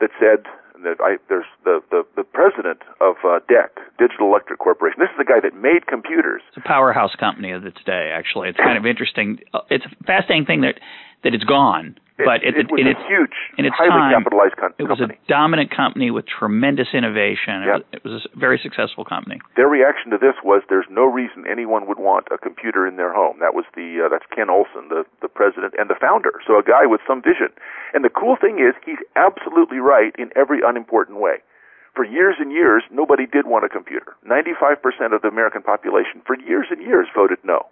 that 0.00 0.08
said 0.16 0.48
that 0.82 0.98
I, 1.04 1.20
there's 1.28 1.46
the, 1.64 1.84
the 1.92 2.02
the 2.16 2.24
president 2.24 2.80
of 3.00 3.20
uh, 3.22 3.44
DEC, 3.44 3.76
Digital 4.00 4.32
Electric 4.32 4.58
Corporation. 4.58 4.98
This 4.98 5.12
is 5.12 5.20
the 5.20 5.28
guy 5.28 5.38
that 5.44 5.54
made 5.54 5.86
computers. 5.86 6.40
It's 6.48 6.64
a 6.64 6.68
powerhouse 6.68 7.14
company 7.14 7.52
of 7.52 7.64
its 7.66 7.78
day. 7.84 8.10
Actually, 8.12 8.48
it's 8.48 8.58
kind 8.58 8.78
of 8.78 8.86
interesting. 8.86 9.38
It's 9.68 9.84
a 9.84 10.04
fascinating 10.04 10.46
thing 10.46 10.62
that 10.62 10.80
that 11.24 11.34
it's 11.34 11.44
gone 11.44 11.96
but 12.24 12.44
it, 12.44 12.54
it, 12.54 12.66
it 12.66 12.70
was 12.70 12.80
in 12.80 12.86
a 12.86 12.94
its, 12.94 13.04
huge, 13.08 13.36
in 13.58 13.64
its 13.64 13.76
highly 13.76 13.96
time, 13.96 14.12
capitalized 14.12 14.56
com- 14.56 14.74
it 14.78 14.84
was 14.84 15.00
a 15.00 15.08
dominant 15.28 15.72
company 15.74 16.10
with 16.10 16.26
tremendous 16.26 16.92
innovation. 16.92 17.64
Yep. 17.64 17.68
It, 17.68 17.72
was, 17.72 17.82
it 17.92 18.02
was 18.04 18.24
a 18.28 18.38
very 18.38 18.58
successful 18.62 19.04
company. 19.04 19.40
Their 19.56 19.68
reaction 19.68 20.10
to 20.12 20.18
this 20.18 20.36
was, 20.44 20.62
"There's 20.68 20.88
no 20.90 21.06
reason 21.06 21.44
anyone 21.48 21.88
would 21.88 21.98
want 21.98 22.28
a 22.30 22.38
computer 22.38 22.86
in 22.86 22.96
their 22.96 23.12
home." 23.12 23.38
That 23.40 23.54
was 23.54 23.64
the 23.74 24.06
uh, 24.06 24.08
that's 24.08 24.26
Ken 24.28 24.50
Olsen, 24.50 24.88
the 24.88 25.04
the 25.20 25.28
president 25.28 25.74
and 25.78 25.88
the 25.88 25.98
founder. 25.98 26.40
So 26.46 26.58
a 26.58 26.64
guy 26.64 26.86
with 26.86 27.00
some 27.06 27.22
vision. 27.22 27.50
And 27.94 28.04
the 28.04 28.12
cool 28.12 28.36
thing 28.36 28.60
is, 28.60 28.76
he's 28.84 29.02
absolutely 29.16 29.78
right 29.78 30.14
in 30.16 30.30
every 30.36 30.60
unimportant 30.64 31.20
way. 31.20 31.44
For 31.92 32.08
years 32.08 32.36
and 32.40 32.50
years, 32.50 32.84
nobody 32.88 33.26
did 33.28 33.44
want 33.44 33.68
a 33.68 33.68
computer. 33.68 34.16
95% 34.24 34.80
of 35.12 35.20
the 35.20 35.28
American 35.28 35.60
population, 35.60 36.24
for 36.24 36.40
years 36.40 36.72
and 36.72 36.80
years, 36.80 37.06
voted 37.14 37.36
no. 37.44 37.68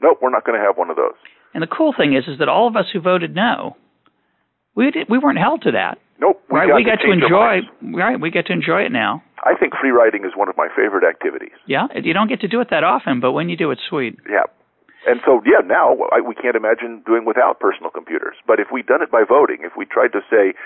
Nope, 0.00 0.18
we're 0.22 0.30
not 0.30 0.46
going 0.46 0.54
to 0.54 0.64
have 0.64 0.78
one 0.78 0.90
of 0.90 0.94
those. 0.94 1.18
And 1.54 1.62
the 1.62 1.70
cool 1.70 1.94
thing 1.96 2.14
is, 2.14 2.24
is 2.26 2.38
that 2.40 2.48
all 2.48 2.66
of 2.66 2.76
us 2.76 2.86
who 2.92 3.00
voted 3.00 3.34
no, 3.34 3.76
we 4.74 4.90
did, 4.90 5.08
we 5.08 5.18
weren't 5.18 5.38
held 5.38 5.62
to 5.62 5.72
that. 5.72 5.98
Nope. 6.18 6.42
We 6.50 6.58
right, 6.58 6.68
got 6.68 6.76
we 6.76 6.84
to 6.84 6.90
get 6.90 6.98
to 7.06 7.10
enjoy. 7.10 7.62
Right, 7.96 8.20
we 8.20 8.30
get 8.30 8.46
to 8.46 8.52
enjoy 8.52 8.82
it 8.82 8.92
now. 8.92 9.22
I 9.42 9.54
think 9.58 9.74
free 9.80 9.90
riding 9.90 10.24
is 10.24 10.32
one 10.34 10.48
of 10.48 10.56
my 10.56 10.68
favorite 10.74 11.04
activities. 11.06 11.54
Yeah, 11.66 11.86
you 11.94 12.12
don't 12.12 12.28
get 12.28 12.40
to 12.40 12.48
do 12.48 12.60
it 12.60 12.70
that 12.70 12.82
often, 12.82 13.20
but 13.20 13.32
when 13.32 13.48
you 13.48 13.56
do, 13.56 13.70
it's 13.70 13.82
sweet. 13.88 14.18
Yeah. 14.28 14.46
And 15.06 15.20
so, 15.26 15.42
yeah, 15.44 15.60
now 15.60 15.94
I, 16.10 16.20
we 16.24 16.34
can't 16.34 16.56
imagine 16.56 17.02
doing 17.04 17.26
without 17.26 17.60
personal 17.60 17.90
computers. 17.90 18.36
But 18.46 18.58
if 18.58 18.72
we'd 18.72 18.86
done 18.86 19.02
it 19.02 19.10
by 19.10 19.22
voting, 19.28 19.60
if 19.60 19.76
we 19.76 19.84
tried 19.84 20.16
to 20.16 20.24
say 20.32 20.56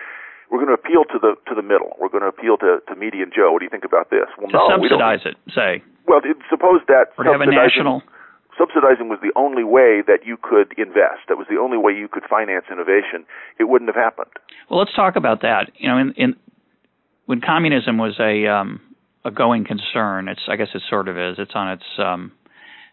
we're 0.48 0.62
going 0.62 0.70
to 0.70 0.78
appeal 0.78 1.04
to 1.10 1.18
the 1.18 1.34
to 1.50 1.54
the 1.58 1.66
middle, 1.66 1.96
we're 1.98 2.12
going 2.12 2.22
to 2.22 2.30
appeal 2.30 2.56
to 2.62 2.78
to 2.86 2.94
median 2.94 3.34
Joe. 3.34 3.50
What 3.50 3.60
do 3.60 3.66
you 3.66 3.74
think 3.74 3.84
about 3.84 4.10
this? 4.14 4.30
Well, 4.38 4.48
to 4.48 4.56
no, 4.56 4.70
subsidize 4.70 5.26
it, 5.26 5.36
say. 5.50 5.82
Well, 6.06 6.22
suppose 6.48 6.80
that 6.86 7.12
or 7.18 7.24
have 7.26 7.42
a 7.42 7.50
national 7.50 8.06
subsidizing 8.58 9.08
was 9.08 9.18
the 9.22 9.32
only 9.36 9.64
way 9.64 10.02
that 10.06 10.26
you 10.26 10.36
could 10.36 10.74
invest. 10.76 11.28
That 11.28 11.38
was 11.38 11.46
the 11.48 11.56
only 11.56 11.78
way 11.78 11.92
you 11.92 12.08
could 12.08 12.24
finance 12.28 12.66
innovation. 12.70 13.24
It 13.58 13.64
wouldn't 13.64 13.88
have 13.88 13.96
happened. 13.96 14.32
Well, 14.68 14.78
let's 14.78 14.94
talk 14.94 15.16
about 15.16 15.42
that. 15.42 15.70
You 15.78 15.88
know, 15.88 15.98
in, 15.98 16.12
in 16.16 16.34
when 17.26 17.40
communism 17.40 17.98
was 17.98 18.18
a 18.18 18.46
um, 18.50 18.80
a 19.24 19.30
going 19.30 19.64
concern, 19.64 20.28
it's 20.28 20.42
I 20.48 20.56
guess 20.56 20.68
it 20.74 20.82
sort 20.90 21.08
of 21.08 21.16
is. 21.16 21.36
It's 21.38 21.52
on 21.54 21.72
its 21.72 21.84
um, 21.98 22.32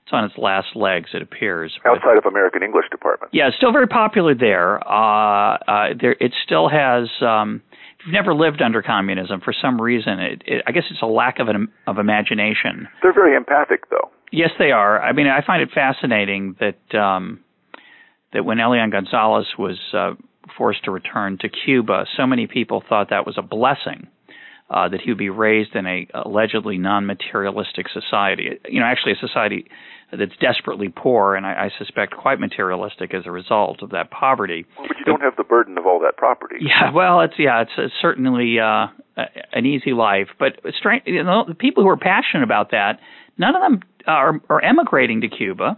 it's 0.03 0.13
on 0.13 0.23
its 0.25 0.37
last 0.37 0.75
legs. 0.75 1.09
It 1.13 1.21
appears 1.21 1.73
outside 1.85 2.17
of 2.17 2.25
American 2.25 2.61
English 2.61 2.85
department. 2.91 3.33
Yeah, 3.33 3.47
it's 3.47 3.57
still 3.57 3.71
very 3.71 3.87
popular 3.87 4.35
there. 4.35 4.77
Uh, 4.87 5.57
uh, 5.57 5.87
there, 5.99 6.15
it 6.19 6.33
still 6.45 6.69
has. 6.69 7.09
Um, 7.21 7.61
if 7.99 8.05
you've 8.05 8.13
never 8.13 8.35
lived 8.35 8.61
under 8.61 8.83
communism, 8.83 9.41
for 9.41 9.53
some 9.53 9.81
reason, 9.81 10.19
it, 10.19 10.43
it, 10.45 10.63
I 10.67 10.71
guess 10.73 10.83
it's 10.91 11.01
a 11.01 11.07
lack 11.07 11.39
of 11.39 11.47
an 11.47 11.69
of 11.87 11.97
imagination. 11.97 12.87
They're 13.01 13.13
very 13.13 13.35
empathic, 13.35 13.89
though. 13.89 14.11
Yes, 14.35 14.51
they 14.59 14.71
are. 14.71 15.01
I 15.01 15.13
mean, 15.13 15.27
I 15.27 15.45
find 15.45 15.61
it 15.61 15.69
fascinating 15.73 16.55
that 16.59 16.97
um, 16.97 17.39
that 18.33 18.43
when 18.43 18.59
Elian 18.59 18.89
Gonzalez 18.89 19.47
was 19.57 19.79
uh, 19.93 20.13
forced 20.57 20.83
to 20.85 20.91
return 20.91 21.37
to 21.41 21.49
Cuba, 21.49 22.05
so 22.17 22.27
many 22.27 22.45
people 22.45 22.83
thought 22.87 23.09
that 23.09 23.25
was 23.25 23.37
a 23.37 23.41
blessing. 23.41 24.07
Uh, 24.67 24.89
that 24.89 24.99
he 24.99 25.11
would 25.11 25.19
be 25.19 25.29
raised 25.29 25.75
in 25.75 25.85
a 25.85 26.07
allegedly 26.25 26.79
non-materialistic 26.79 27.85
society. 27.93 28.49
You 28.67 28.79
know, 28.79 28.87
actually, 28.87 29.11
a 29.11 29.27
society 29.27 29.67
that's 30.11 30.35
desperately 30.41 30.89
poor, 30.89 31.35
and 31.35 31.45
I, 31.45 31.65
I 31.65 31.69
suspect 31.77 32.15
quite 32.17 32.39
materialistic 32.39 33.13
as 33.13 33.27
a 33.27 33.31
result 33.31 33.83
of 33.83 33.91
that 33.91 34.09
poverty. 34.09 34.65
Well, 34.77 34.87
but 34.87 34.97
you 34.97 35.05
don't 35.05 35.21
have 35.21 35.35
the 35.35 35.43
burden 35.43 35.77
of 35.77 35.85
all 35.85 35.99
that 35.99 36.17
property. 36.17 36.55
Yeah, 36.61 36.91
well, 36.91 37.21
it's 37.21 37.35
yeah, 37.37 37.61
it's, 37.61 37.71
it's 37.77 37.93
certainly 38.01 38.57
uh, 38.59 38.87
an 39.53 39.67
easy 39.67 39.93
life. 39.93 40.29
But 40.39 40.53
strange, 40.79 41.03
you 41.05 41.23
know, 41.23 41.45
the 41.47 41.53
people 41.53 41.83
who 41.83 41.89
are 41.89 41.97
passionate 41.97 42.43
about 42.43 42.71
that, 42.71 42.99
none 43.37 43.55
of 43.55 43.61
them 43.61 43.79
are, 44.07 44.41
are 44.49 44.63
emigrating 44.63 45.21
to 45.21 45.27
Cuba. 45.27 45.77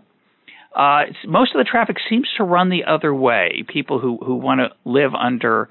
Uh, 0.75 1.03
most 1.25 1.55
of 1.55 1.59
the 1.59 1.69
traffic 1.69 1.97
seems 2.09 2.29
to 2.37 2.43
run 2.43 2.69
the 2.69 2.83
other 2.85 3.13
way. 3.13 3.63
People 3.67 3.99
who 3.99 4.17
who 4.17 4.35
want 4.35 4.59
to 4.59 4.69
live 4.89 5.15
under 5.15 5.69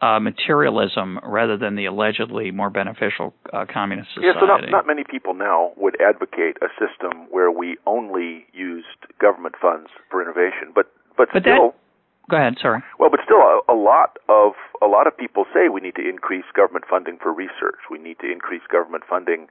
uh, 0.00 0.20
materialism 0.20 1.18
rather 1.22 1.56
than 1.56 1.74
the 1.74 1.86
allegedly 1.86 2.50
more 2.50 2.70
beneficial 2.70 3.34
uh, 3.52 3.64
communist 3.72 4.10
society. 4.14 4.28
Yeah, 4.34 4.40
so 4.40 4.46
not, 4.46 4.70
not 4.70 4.86
many 4.86 5.04
people 5.04 5.34
now 5.34 5.72
would 5.76 5.96
advocate 6.00 6.56
a 6.60 6.68
system 6.76 7.26
where 7.30 7.50
we 7.50 7.76
only 7.86 8.46
used 8.52 9.00
government 9.20 9.54
funds 9.60 9.88
for 10.10 10.22
innovation, 10.22 10.72
but 10.74 10.92
but, 11.16 11.28
but 11.32 11.42
still. 11.42 11.72
That, 11.72 12.30
go 12.30 12.36
ahead. 12.36 12.54
Sorry. 12.60 12.82
Well, 12.98 13.10
but 13.10 13.20
still, 13.24 13.40
a, 13.40 13.60
a 13.68 13.76
lot 13.76 14.18
of 14.28 14.52
a 14.82 14.86
lot 14.86 15.06
of 15.06 15.16
people 15.16 15.44
say 15.52 15.68
we 15.72 15.80
need 15.80 15.96
to 15.96 16.06
increase 16.06 16.44
government 16.54 16.84
funding 16.88 17.18
for 17.22 17.32
research. 17.32 17.80
We 17.90 17.98
need 17.98 18.18
to 18.20 18.30
increase 18.30 18.62
government 18.70 19.04
funding 19.08 19.48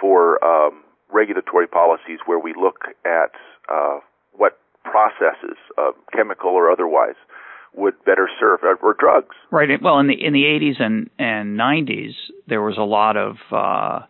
for 0.00 0.42
um, 0.44 0.82
regulatory 1.12 1.66
policies 1.66 2.18
where 2.26 2.38
we 2.38 2.54
look 2.60 2.84
at 3.04 3.32
uh, 3.72 3.98
what 4.32 4.58
processes, 4.84 5.56
uh, 5.78 5.92
chemical 6.12 6.50
or 6.50 6.70
otherwise, 6.70 7.14
would 7.74 7.94
better 8.04 8.28
serve 8.38 8.60
or 8.82 8.94
drugs. 8.98 9.34
Right. 9.50 9.68
Well, 9.80 9.98
in 9.98 10.08
the 10.08 10.14
in 10.14 10.32
the 10.32 10.44
80s 10.44 10.82
and 10.82 11.10
and 11.18 11.58
90s, 11.58 12.12
there 12.46 12.62
was 12.62 12.76
a 12.76 12.82
lot 12.82 13.16
of 13.16 13.36
uh, 13.50 14.00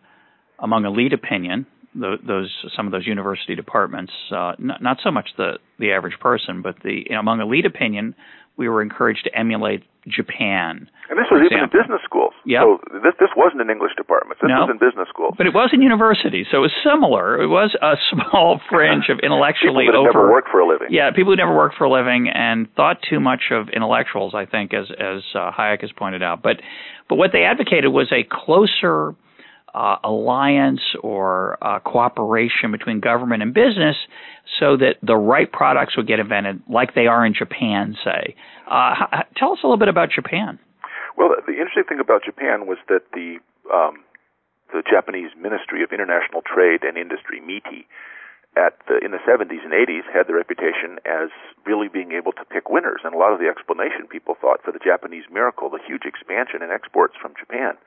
among 0.59 0.85
elite 0.85 1.13
opinion. 1.13 1.65
Those 1.95 2.51
some 2.75 2.87
of 2.87 2.91
those 2.91 3.05
university 3.05 3.55
departments, 3.55 4.11
uh, 4.31 4.53
not, 4.57 4.81
not 4.81 4.97
so 5.03 5.11
much 5.11 5.29
the 5.37 5.59
the 5.79 5.91
average 5.91 6.19
person, 6.19 6.61
but 6.61 6.75
the 6.83 7.03
you 7.07 7.13
know, 7.13 7.19
among 7.19 7.39
elite 7.39 7.65
opinion, 7.65 8.15
we 8.57 8.67
were 8.67 8.81
encouraged 8.81 9.25
to 9.25 9.37
emulate 9.37 9.83
Japan. 10.07 10.89
And 11.09 11.15
this 11.15 11.27
was 11.31 11.43
even 11.45 11.63
in 11.63 11.71
business 11.71 12.01
schools. 12.03 12.33
Yep. 12.45 12.61
So 12.63 12.67
this 13.03 13.15
this 13.19 13.31
wasn't 13.35 13.61
in 13.61 13.69
English 13.69 13.95
departments. 13.95 14.41
This 14.41 14.49
no, 14.49 14.67
was 14.67 14.71
in 14.71 14.79
business 14.79 15.07
schools. 15.07 15.35
But 15.37 15.47
it 15.47 15.53
was 15.53 15.71
in 15.71 15.81
universities, 15.81 16.47
so 16.51 16.59
it 16.59 16.67
was 16.67 16.75
similar. 16.83 17.39
It 17.39 17.47
was 17.47 17.75
a 17.79 17.95
small 18.11 18.59
fringe 18.69 19.07
of 19.07 19.19
intellectually 19.23 19.87
people 19.87 20.03
that 20.03 20.11
over. 20.11 20.27
never 20.27 20.31
worked 20.31 20.49
for 20.51 20.59
a 20.59 20.67
living. 20.67 20.87
Yeah, 20.91 21.11
people 21.15 21.31
who 21.31 21.39
never 21.39 21.55
worked 21.55 21.75
for 21.75 21.85
a 21.85 21.91
living 21.91 22.27
and 22.27 22.67
thought 22.75 22.99
too 23.07 23.19
much 23.19 23.51
of 23.51 23.69
intellectuals. 23.69 24.33
I 24.35 24.45
think, 24.45 24.73
as 24.73 24.91
as 24.91 25.23
uh, 25.35 25.51
Hayek 25.51 25.81
has 25.81 25.91
pointed 25.95 26.23
out. 26.23 26.43
But 26.43 26.59
but 27.07 27.15
what 27.15 27.31
they 27.31 27.43
advocated 27.43 27.91
was 27.91 28.11
a 28.11 28.23
closer 28.27 29.15
uh, 29.73 29.97
alliance 30.03 30.81
or 31.01 31.57
uh, 31.61 31.79
cooperation 31.79 32.71
between 32.71 32.99
government 32.99 33.41
and 33.41 33.53
business 33.53 33.95
so 34.59 34.77
that 34.77 34.95
the 35.01 35.15
right 35.15 35.51
products 35.51 35.97
would 35.97 36.07
get 36.07 36.19
invented 36.19 36.61
like 36.69 36.93
they 36.95 37.07
are 37.07 37.25
in 37.25 37.33
Japan, 37.33 37.95
say. 38.03 38.35
Uh, 38.69 39.23
tell 39.35 39.53
us 39.53 39.59
a 39.63 39.67
little 39.67 39.77
bit 39.77 39.89
about 39.89 40.09
Japan. 40.11 40.59
Well, 41.17 41.29
the 41.45 41.53
interesting 41.53 41.85
thing 41.87 41.99
about 41.99 42.23
Japan 42.25 42.67
was 42.67 42.77
that 42.89 43.01
the 43.13 43.37
um, 43.73 44.03
the 44.73 44.81
Japanese 44.81 45.29
Ministry 45.37 45.85
of 45.85 45.93
International 45.93 46.41
Trade 46.41 46.81
and 46.81 46.97
Industry, 46.97 47.39
MITI, 47.39 47.85
at 48.57 48.77
the, 48.89 48.97
in 49.01 49.13
the 49.13 49.21
70s 49.21 49.61
and 49.61 49.73
80s 49.73 50.05
had 50.09 50.25
the 50.25 50.33
reputation 50.33 50.97
as 51.05 51.29
really 51.65 51.87
being 51.87 52.11
able 52.11 52.33
to 52.33 52.45
pick 52.45 52.69
winners. 52.69 53.01
And 53.05 53.13
a 53.13 53.17
lot 53.17 53.33
of 53.33 53.39
the 53.39 53.49
explanation 53.49 54.09
people 54.09 54.35
thought 54.37 54.61
for 54.65 54.73
the 54.73 54.81
Japanese 54.81 55.25
miracle, 55.31 55.69
the 55.69 55.81
huge 55.81 56.05
expansion 56.05 56.61
in 56.61 56.69
exports 56.69 57.13
from 57.21 57.33
Japan, 57.37 57.77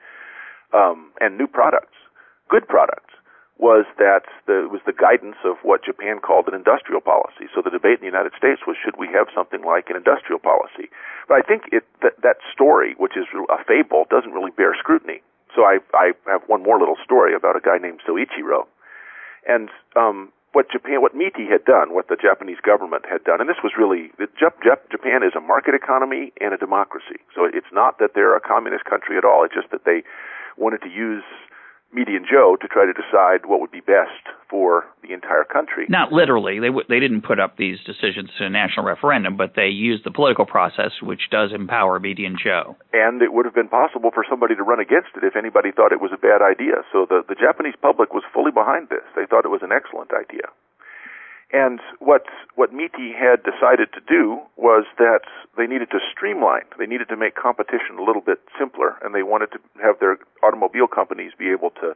um, 0.73 1.11
and 1.19 1.37
new 1.37 1.47
products, 1.47 1.95
good 2.49 2.67
products, 2.67 3.13
was 3.57 3.89
that 3.97 4.29
the, 4.45 4.69
was 4.69 4.81
the 4.85 4.93
guidance 4.93 5.41
of 5.41 5.57
what 5.65 5.81
Japan 5.83 6.21
called 6.21 6.45
an 6.45 6.53
industrial 6.53 7.01
policy. 7.01 7.49
So 7.49 7.65
the 7.65 7.73
debate 7.73 7.97
in 7.97 8.05
the 8.05 8.13
United 8.13 8.37
States 8.37 8.61
was 8.69 8.77
should 8.77 9.01
we 9.01 9.09
have 9.17 9.33
something 9.33 9.65
like 9.65 9.89
an 9.89 9.97
industrial 9.97 10.37
policy? 10.37 10.93
But 11.25 11.41
I 11.41 11.43
think 11.43 11.73
it, 11.73 11.81
that, 12.05 12.21
that 12.21 12.37
story, 12.53 12.93
which 13.01 13.17
is 13.17 13.25
a 13.33 13.57
fable, 13.65 14.05
doesn't 14.13 14.31
really 14.31 14.53
bear 14.53 14.77
scrutiny. 14.77 15.25
So 15.57 15.65
I, 15.65 15.81
I 15.97 16.13
have 16.29 16.45
one 16.45 16.61
more 16.61 16.77
little 16.77 17.01
story 17.01 17.33
about 17.33 17.57
a 17.57 17.63
guy 17.63 17.81
named 17.81 18.05
Soichiro. 18.05 18.69
And 19.49 19.73
um, 19.97 20.29
what 20.53 20.69
Japan, 20.69 21.01
what 21.01 21.17
MITI 21.17 21.49
had 21.49 21.65
done, 21.65 21.97
what 21.97 22.13
the 22.13 22.15
Japanese 22.15 22.61
government 22.61 23.09
had 23.09 23.23
done, 23.25 23.41
and 23.41 23.49
this 23.49 23.61
was 23.65 23.73
really 23.73 24.13
Japan 24.37 25.23
is 25.25 25.33
a 25.33 25.41
market 25.41 25.73
economy 25.73 26.31
and 26.41 26.53
a 26.53 26.57
democracy. 26.57 27.21
So 27.33 27.49
it's 27.49 27.73
not 27.73 27.97
that 27.97 28.13
they're 28.13 28.35
a 28.35 28.41
communist 28.41 28.85
country 28.85 29.17
at 29.17 29.25
all. 29.25 29.45
It's 29.45 29.53
just 29.53 29.71
that 29.71 29.85
they 29.85 30.05
wanted 30.57 30.81
to 30.83 30.89
use 30.89 31.23
median 31.93 32.25
Joe 32.29 32.57
to 32.59 32.67
try 32.67 32.85
to 32.85 32.93
decide 32.93 33.47
what 33.47 33.61
would 33.61 33.71
be 33.71 33.79
best 33.79 34.27
for 34.49 34.85
the 35.03 35.13
entire 35.13 35.43
country. 35.43 35.85
Not 35.87 36.11
literally. 36.11 36.59
They 36.59 36.67
w- 36.67 36.85
they 36.89 36.99
didn't 36.99 37.23
put 37.23 37.39
up 37.39 37.55
these 37.55 37.79
decisions 37.85 38.29
to 38.37 38.45
a 38.45 38.49
national 38.49 38.85
referendum, 38.85 39.37
but 39.37 39.55
they 39.55 39.67
used 39.67 40.03
the 40.03 40.11
political 40.11 40.45
process, 40.45 40.91
which 41.01 41.29
does 41.31 41.51
empower 41.53 41.99
median 41.99 42.35
Joe. 42.35 42.75
And 42.93 43.21
it 43.21 43.31
would 43.31 43.45
have 43.45 43.55
been 43.55 43.69
possible 43.71 44.11
for 44.13 44.25
somebody 44.29 44.55
to 44.55 44.63
run 44.63 44.79
against 44.79 45.15
it 45.15 45.23
if 45.23 45.35
anybody 45.35 45.71
thought 45.71 45.91
it 45.91 46.01
was 46.01 46.11
a 46.13 46.19
bad 46.19 46.41
idea. 46.43 46.83
So 46.91 47.05
the 47.07 47.23
the 47.27 47.35
Japanese 47.35 47.75
public 47.81 48.13
was 48.13 48.23
fully 48.33 48.51
behind 48.51 48.89
this. 48.89 49.07
They 49.15 49.25
thought 49.25 49.45
it 49.45 49.55
was 49.55 49.63
an 49.63 49.71
excellent 49.71 50.11
idea. 50.11 50.51
And 51.53 51.79
what 51.99 52.25
what 52.55 52.73
MITI 52.73 53.13
had 53.13 53.39
decided 53.43 53.93
to 53.93 54.01
do 54.01 54.39
was 54.57 54.83
that 54.97 55.21
they 55.55 55.65
needed 55.65 55.89
to 55.91 55.99
streamline. 56.11 56.67
They 56.77 56.85
needed 56.85 57.07
to 57.09 57.15
make 57.15 57.35
competition 57.35 57.97
a 57.97 58.03
little 58.03 58.21
bit 58.21 58.39
simpler, 58.59 58.97
and 59.01 59.15
they 59.15 59.23
wanted 59.23 59.51
to 59.53 59.59
have 59.81 59.99
their 59.99 60.17
automobile 60.43 60.87
companies 60.87 61.31
be 61.39 61.49
able 61.49 61.69
to 61.79 61.95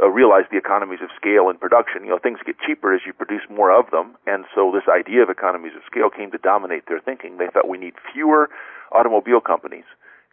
uh, 0.00 0.08
realize 0.08 0.44
the 0.50 0.58
economies 0.58 1.00
of 1.02 1.08
scale 1.16 1.50
in 1.50 1.58
production. 1.58 2.04
You 2.04 2.10
know, 2.10 2.18
things 2.22 2.38
get 2.46 2.56
cheaper 2.60 2.94
as 2.94 3.00
you 3.04 3.12
produce 3.12 3.42
more 3.50 3.74
of 3.74 3.90
them, 3.90 4.14
and 4.26 4.44
so 4.54 4.70
this 4.70 4.86
idea 4.86 5.22
of 5.22 5.30
economies 5.30 5.72
of 5.74 5.82
scale 5.84 6.10
came 6.10 6.30
to 6.30 6.38
dominate 6.38 6.86
their 6.86 7.00
thinking. 7.00 7.38
They 7.38 7.48
thought 7.48 7.68
we 7.68 7.78
need 7.78 7.94
fewer 8.14 8.48
automobile 8.92 9.40
companies 9.40 9.84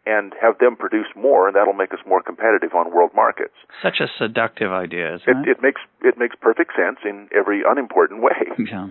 and 0.06 0.32
have 0.40 0.58
them 0.58 0.76
produce 0.76 1.10
more, 1.16 1.48
and 1.48 1.56
that'll 1.56 1.74
make 1.74 1.92
us 1.92 1.98
more 2.06 2.22
competitive 2.22 2.72
on 2.74 2.94
world 2.94 3.10
markets. 3.14 3.54
Such 3.82 3.98
a 3.98 4.06
seductive 4.06 4.70
idea, 4.70 5.16
isn't 5.16 5.28
it? 5.28 5.48
It, 5.48 5.58
it 5.58 5.62
makes 5.62 5.82
it 6.02 6.16
makes 6.16 6.36
perfect 6.40 6.72
sense 6.78 6.98
in 7.04 7.28
every 7.36 7.62
unimportant 7.66 8.22
way. 8.22 8.46
Yeah. 8.58 8.88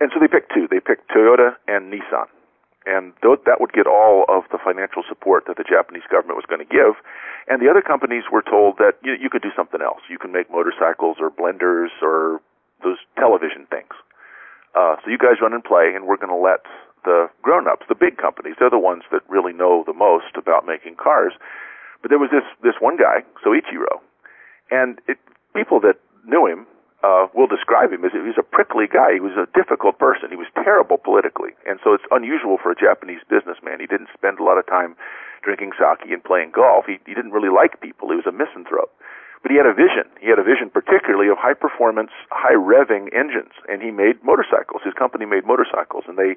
And 0.00 0.12
so 0.14 0.20
they 0.20 0.28
picked 0.28 0.54
two. 0.54 0.68
They 0.70 0.78
picked 0.78 1.10
Toyota 1.10 1.58
and 1.66 1.90
Nissan, 1.92 2.30
and 2.86 3.12
th- 3.18 3.42
that 3.50 3.58
would 3.58 3.72
get 3.72 3.86
all 3.90 4.24
of 4.28 4.44
the 4.52 4.58
financial 4.62 5.02
support 5.08 5.50
that 5.50 5.56
the 5.58 5.66
Japanese 5.66 6.06
government 6.06 6.38
was 6.38 6.46
going 6.46 6.62
to 6.62 6.70
give. 6.70 6.94
And 7.50 7.58
the 7.60 7.66
other 7.66 7.82
companies 7.82 8.22
were 8.30 8.42
told 8.42 8.78
that 8.78 8.94
you, 9.02 9.18
you 9.18 9.28
could 9.28 9.42
do 9.42 9.50
something 9.56 9.82
else. 9.82 9.98
You 10.08 10.18
can 10.18 10.30
make 10.30 10.50
motorcycles 10.54 11.16
or 11.18 11.34
blenders 11.34 11.90
or 12.00 12.38
those 12.84 12.98
television 13.18 13.66
things. 13.66 13.90
Uh, 14.78 14.94
so 15.02 15.10
you 15.10 15.18
guys 15.18 15.42
run 15.42 15.52
and 15.52 15.64
play, 15.64 15.90
and 15.96 16.06
we're 16.06 16.20
going 16.20 16.30
to 16.30 16.38
let 16.38 16.62
the 17.04 17.28
grown-ups, 17.42 17.86
the 17.88 17.94
big 17.94 18.16
companies. 18.16 18.56
They're 18.58 18.70
the 18.70 18.78
ones 18.78 19.02
that 19.12 19.22
really 19.28 19.52
know 19.52 19.84
the 19.86 19.92
most 19.92 20.36
about 20.36 20.66
making 20.66 20.96
cars. 20.96 21.32
But 22.02 22.10
there 22.10 22.18
was 22.18 22.30
this 22.30 22.46
this 22.62 22.78
one 22.80 22.96
guy, 22.96 23.26
Soichiro, 23.44 24.00
and 24.70 25.00
it, 25.08 25.18
people 25.54 25.80
that 25.80 25.98
knew 26.26 26.46
him 26.46 26.66
uh, 27.02 27.26
will 27.34 27.46
describe 27.46 27.92
him 27.92 28.04
as 28.04 28.12
he 28.12 28.18
was 28.18 28.38
a 28.38 28.42
prickly 28.42 28.86
guy. 28.86 29.14
He 29.14 29.20
was 29.20 29.34
a 29.38 29.46
difficult 29.54 29.98
person. 29.98 30.30
He 30.30 30.38
was 30.38 30.50
terrible 30.54 30.98
politically, 30.98 31.54
and 31.66 31.78
so 31.82 31.94
it's 31.94 32.06
unusual 32.10 32.58
for 32.62 32.70
a 32.70 32.78
Japanese 32.78 33.22
businessman. 33.30 33.80
He 33.80 33.86
didn't 33.86 34.10
spend 34.14 34.38
a 34.38 34.44
lot 34.44 34.58
of 34.58 34.66
time 34.66 34.94
drinking 35.42 35.72
sake 35.78 36.10
and 36.10 36.22
playing 36.22 36.50
golf. 36.54 36.86
He, 36.86 36.98
he 37.06 37.14
didn't 37.14 37.30
really 37.32 37.50
like 37.50 37.80
people. 37.80 38.10
He 38.10 38.18
was 38.18 38.26
a 38.26 38.34
misanthrope. 38.34 38.90
But 39.42 39.54
he 39.54 39.56
had 39.56 39.70
a 39.70 39.74
vision. 39.74 40.10
He 40.18 40.26
had 40.26 40.42
a 40.42 40.46
vision 40.46 40.70
particularly 40.70 41.30
of 41.30 41.38
high 41.38 41.54
performance, 41.54 42.10
high 42.30 42.58
revving 42.58 43.14
engines, 43.14 43.54
and 43.70 43.78
he 43.78 43.90
made 43.94 44.18
motorcycles. 44.26 44.82
His 44.82 44.94
company 44.98 45.26
made 45.26 45.46
motorcycles, 45.46 46.04
and 46.10 46.18
they 46.18 46.34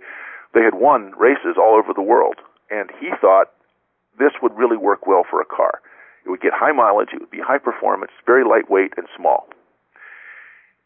they 0.53 0.61
had 0.61 0.75
won 0.75 1.13
races 1.17 1.55
all 1.57 1.75
over 1.75 1.93
the 1.93 2.01
world, 2.01 2.35
and 2.69 2.89
he 2.99 3.09
thought 3.19 3.51
this 4.19 4.33
would 4.41 4.55
really 4.55 4.77
work 4.77 5.07
well 5.07 5.23
for 5.29 5.41
a 5.41 5.45
car. 5.45 5.81
It 6.25 6.29
would 6.29 6.41
get 6.41 6.53
high 6.53 6.71
mileage, 6.71 7.09
it 7.13 7.19
would 7.19 7.31
be 7.31 7.39
high 7.41 7.57
performance, 7.57 8.11
very 8.25 8.43
lightweight 8.43 8.93
and 8.97 9.07
small. 9.15 9.47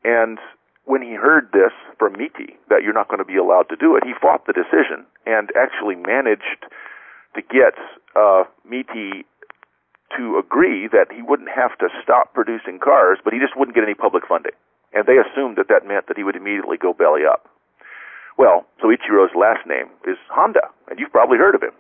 And 0.03 0.39
when 0.85 1.01
he 1.01 1.13
heard 1.15 1.49
this 1.51 1.73
from 1.97 2.13
MITI, 2.13 2.55
that 2.69 2.83
you're 2.83 2.93
not 2.93 3.07
going 3.09 3.19
to 3.19 3.25
be 3.25 3.37
allowed 3.37 3.67
to 3.69 3.75
do 3.75 3.95
it, 3.95 4.03
he 4.05 4.13
fought 4.21 4.45
the 4.45 4.53
decision 4.53 5.05
and 5.25 5.49
actually 5.57 5.95
managed 5.95 6.69
to 7.33 7.41
get 7.41 7.73
uh, 8.15 8.43
MITI 8.63 9.25
to 10.15 10.37
agree 10.37 10.87
that 10.87 11.11
he 11.11 11.21
wouldn't 11.21 11.49
have 11.49 11.77
to 11.79 11.89
stop 12.01 12.33
producing 12.33 12.79
cars, 12.79 13.17
but 13.23 13.33
he 13.33 13.39
just 13.39 13.57
wouldn't 13.57 13.75
get 13.75 13.83
any 13.83 13.95
public 13.95 14.23
funding. 14.27 14.53
And 14.93 15.05
they 15.05 15.17
assumed 15.17 15.57
that 15.57 15.67
that 15.67 15.85
meant 15.85 16.07
that 16.07 16.15
he 16.15 16.23
would 16.23 16.37
immediately 16.37 16.77
go 16.77 16.93
belly 16.93 17.25
up. 17.29 17.49
Well, 18.37 18.65
Soichiro's 18.83 19.33
last 19.35 19.65
name 19.65 19.87
is 20.07 20.17
Honda, 20.29 20.67
and 20.89 20.99
you've 20.99 21.11
probably 21.11 21.37
heard 21.37 21.55
of 21.55 21.63
him. 21.63 21.71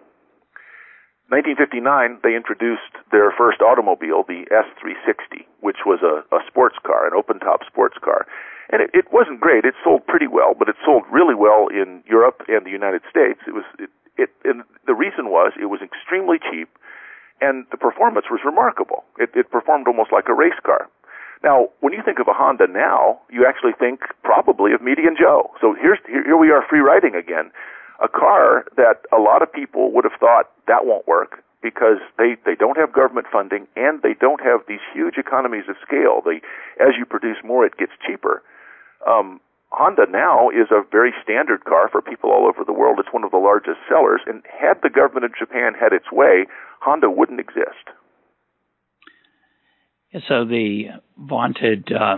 1959, 1.33 2.21
they 2.21 2.37
introduced 2.37 2.93
their 3.11 3.33
first 3.33 3.59
automobile, 3.59 4.23
the 4.23 4.45
S360, 4.53 5.43
which 5.59 5.81
was 5.83 5.99
a, 6.05 6.21
a 6.29 6.39
sports 6.47 6.77
car, 6.85 7.07
an 7.07 7.17
open-top 7.17 7.65
sports 7.65 7.97
car. 7.99 8.29
And 8.71 8.81
it, 8.81 8.91
it 8.93 9.05
wasn't 9.11 9.41
great. 9.41 9.65
It 9.65 9.73
sold 9.83 10.05
pretty 10.05 10.27
well, 10.27 10.53
but 10.57 10.69
it 10.69 10.77
sold 10.85 11.03
really 11.11 11.33
well 11.33 11.67
in 11.67 12.03
Europe 12.05 12.45
and 12.47 12.65
the 12.65 12.69
United 12.71 13.01
States. 13.09 13.41
It 13.47 13.57
was, 13.57 13.65
it, 13.79 13.89
it, 14.17 14.29
and 14.45 14.61
the 14.85 14.93
reason 14.93 15.33
was 15.33 15.51
it 15.59 15.65
was 15.65 15.81
extremely 15.81 16.37
cheap, 16.37 16.69
and 17.41 17.65
the 17.73 17.77
performance 17.77 18.29
was 18.29 18.39
remarkable. 18.45 19.03
It, 19.17 19.33
it 19.33 19.49
performed 19.49 19.87
almost 19.89 20.13
like 20.13 20.29
a 20.29 20.33
race 20.33 20.61
car. 20.63 20.87
Now, 21.43 21.69
when 21.79 21.93
you 21.93 22.01
think 22.03 22.19
of 22.19 22.27
a 22.27 22.33
Honda 22.33 22.67
now, 22.67 23.19
you 23.29 23.45
actually 23.45 23.73
think 23.77 24.01
probably 24.23 24.73
of 24.73 24.81
Median 24.81 25.15
Joe. 25.19 25.51
So 25.61 25.75
here's 25.79 25.99
here, 26.07 26.37
we 26.37 26.51
are 26.51 26.65
free 26.67 26.79
riding 26.79 27.15
again. 27.15 27.51
A 28.03 28.07
car 28.07 28.65
that 28.75 29.03
a 29.15 29.19
lot 29.21 29.41
of 29.41 29.51
people 29.51 29.91
would 29.93 30.03
have 30.03 30.19
thought 30.19 30.51
that 30.67 30.85
won't 30.85 31.07
work 31.07 31.43
because 31.61 31.97
they, 32.17 32.35
they 32.45 32.55
don't 32.55 32.77
have 32.77 32.93
government 32.93 33.27
funding 33.31 33.67
and 33.75 34.01
they 34.01 34.13
don't 34.19 34.41
have 34.41 34.61
these 34.67 34.83
huge 34.93 35.17
economies 35.17 35.63
of 35.69 35.75
scale. 35.81 36.21
They, 36.23 36.41
as 36.83 36.93
you 36.97 37.05
produce 37.05 37.37
more, 37.43 37.65
it 37.65 37.77
gets 37.77 37.93
cheaper. 38.05 38.43
Um, 39.07 39.39
Honda 39.71 40.05
now 40.09 40.49
is 40.49 40.71
a 40.71 40.83
very 40.91 41.13
standard 41.23 41.65
car 41.65 41.89
for 41.89 42.01
people 42.01 42.31
all 42.31 42.47
over 42.47 42.63
the 42.63 42.73
world. 42.73 42.99
It's 42.99 43.11
one 43.11 43.23
of 43.23 43.31
the 43.31 43.41
largest 43.41 43.79
sellers. 43.89 44.21
And 44.25 44.43
had 44.45 44.81
the 44.83 44.89
government 44.89 45.25
of 45.25 45.35
Japan 45.37 45.73
had 45.73 45.91
its 45.91 46.11
way, 46.11 46.45
Honda 46.81 47.09
wouldn't 47.09 47.39
exist. 47.39 47.89
So 50.27 50.45
the 50.45 50.85
vaunted 51.17 51.91
uh, 51.91 52.17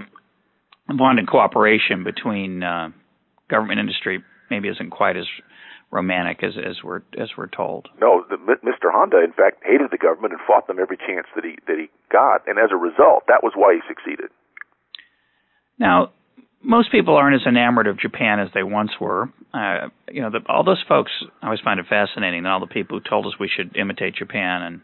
vaunted 0.89 1.27
cooperation 1.27 2.03
between 2.03 2.63
uh, 2.63 2.89
government 3.49 3.79
industry 3.79 4.23
maybe 4.49 4.67
isn't 4.69 4.91
quite 4.91 5.17
as 5.17 5.25
romantic 5.91 6.43
as 6.43 6.53
as 6.57 6.77
we're 6.83 7.01
as 7.19 7.29
we're 7.37 7.47
told. 7.47 7.87
No, 7.99 8.23
the, 8.29 8.35
Mr. 8.35 8.91
Honda, 8.91 9.23
in 9.23 9.31
fact, 9.33 9.63
hated 9.63 9.91
the 9.91 9.97
government 9.97 10.33
and 10.33 10.41
fought 10.45 10.67
them 10.67 10.77
every 10.79 10.97
chance 10.97 11.27
that 11.35 11.43
he 11.43 11.57
that 11.67 11.77
he 11.77 11.89
got, 12.11 12.47
and 12.47 12.59
as 12.59 12.69
a 12.71 12.77
result, 12.77 13.23
that 13.27 13.41
was 13.43 13.53
why 13.55 13.73
he 13.73 13.81
succeeded. 13.87 14.29
Now, 15.79 16.11
most 16.61 16.91
people 16.91 17.15
aren't 17.15 17.35
as 17.35 17.47
enamored 17.47 17.87
of 17.87 17.99
Japan 17.99 18.39
as 18.39 18.49
they 18.53 18.63
once 18.63 18.91
were. 18.99 19.29
Uh, 19.53 19.89
you 20.11 20.21
know, 20.21 20.29
the, 20.29 20.39
all 20.49 20.63
those 20.63 20.83
folks. 20.87 21.11
I 21.41 21.45
always 21.45 21.61
find 21.61 21.79
it 21.79 21.85
fascinating 21.87 22.43
that 22.43 22.49
all 22.49 22.59
the 22.59 22.67
people 22.67 22.99
who 22.99 23.09
told 23.09 23.25
us 23.25 23.33
we 23.39 23.49
should 23.49 23.75
imitate 23.75 24.15
Japan 24.15 24.61
and 24.61 24.81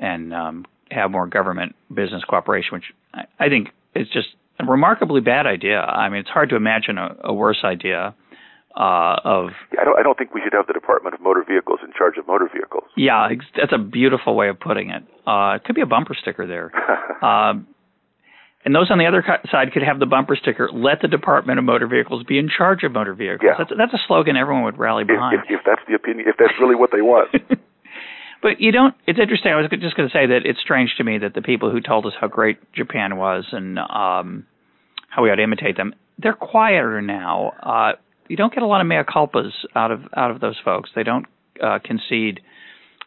and 0.00 0.32
um, 0.32 0.66
have 0.90 1.10
more 1.10 1.26
government 1.26 1.74
business 1.92 2.22
cooperation, 2.28 2.70
which 2.72 2.92
I, 3.14 3.24
I 3.38 3.48
think 3.48 3.68
is 3.94 4.08
just 4.12 4.28
a 4.60 4.64
remarkably 4.64 5.20
bad 5.20 5.46
idea. 5.46 5.80
I 5.80 6.08
mean, 6.08 6.20
it's 6.20 6.28
hard 6.28 6.50
to 6.50 6.56
imagine 6.56 6.98
a, 6.98 7.16
a 7.24 7.32
worse 7.32 7.58
idea. 7.64 8.14
Uh, 8.76 9.18
of 9.24 9.50
I 9.80 9.84
don't 9.84 9.98
I 9.98 10.02
don't 10.04 10.16
think 10.16 10.34
we 10.34 10.40
should 10.44 10.52
have 10.52 10.68
the 10.68 10.72
Department 10.72 11.14
of 11.14 11.20
Motor 11.20 11.42
Vehicles 11.42 11.80
in 11.82 11.90
charge 11.98 12.16
of 12.16 12.28
motor 12.28 12.48
vehicles. 12.52 12.84
Yeah, 12.96 13.28
that's 13.56 13.72
a 13.72 13.78
beautiful 13.78 14.36
way 14.36 14.50
of 14.50 14.60
putting 14.60 14.90
it. 14.90 15.02
Uh, 15.26 15.56
it 15.56 15.64
could 15.64 15.74
be 15.74 15.80
a 15.80 15.86
bumper 15.86 16.14
sticker 16.14 16.46
there. 16.46 16.70
um, 17.24 17.66
and 18.64 18.74
those 18.74 18.90
on 18.90 18.98
the 18.98 19.06
other 19.06 19.24
side 19.50 19.72
could 19.72 19.82
have 19.82 19.98
the 19.98 20.06
bumper 20.06 20.36
sticker: 20.36 20.68
"Let 20.72 21.00
the 21.00 21.08
Department 21.08 21.58
of 21.58 21.64
Motor 21.64 21.88
Vehicles 21.88 22.22
be 22.22 22.38
in 22.38 22.48
charge 22.48 22.84
of 22.84 22.92
motor 22.92 23.14
vehicles." 23.14 23.50
Yeah. 23.50 23.56
That's, 23.58 23.72
that's 23.76 23.94
a 23.94 24.02
slogan 24.06 24.36
everyone 24.36 24.62
would 24.64 24.78
rally 24.78 25.04
behind. 25.04 25.40
If, 25.40 25.50
if, 25.50 25.58
if 25.58 25.66
that's 25.66 25.82
the 25.88 25.94
opinion, 25.94 26.28
if 26.28 26.36
that's 26.38 26.54
really 26.60 26.76
what 26.76 26.90
they 26.92 27.02
want. 27.02 27.34
But 28.42 28.60
you 28.60 28.70
don't. 28.70 28.94
It's 29.06 29.18
interesting. 29.18 29.52
I 29.52 29.56
was 29.56 29.68
just 29.80 29.96
going 29.96 30.08
to 30.08 30.12
say 30.12 30.26
that 30.26 30.40
it's 30.44 30.60
strange 30.60 30.94
to 30.98 31.04
me 31.04 31.18
that 31.18 31.34
the 31.34 31.42
people 31.42 31.70
who 31.70 31.80
told 31.80 32.06
us 32.06 32.12
how 32.20 32.28
great 32.28 32.58
Japan 32.72 33.16
was 33.16 33.46
and 33.52 33.78
um, 33.78 34.46
how 35.08 35.22
we 35.22 35.30
ought 35.30 35.36
to 35.36 35.42
imitate 35.42 35.76
them, 35.76 35.94
they're 36.18 36.34
quieter 36.34 37.02
now. 37.02 37.52
Uh, 37.62 37.92
you 38.28 38.36
don't 38.36 38.52
get 38.52 38.62
a 38.62 38.66
lot 38.66 38.80
of 38.80 38.86
mea 38.86 39.02
culpas 39.02 39.50
out 39.74 39.90
of 39.90 40.02
out 40.16 40.30
of 40.30 40.40
those 40.40 40.56
folks. 40.64 40.90
They 40.94 41.02
don't 41.02 41.26
uh, 41.62 41.78
concede 41.82 42.40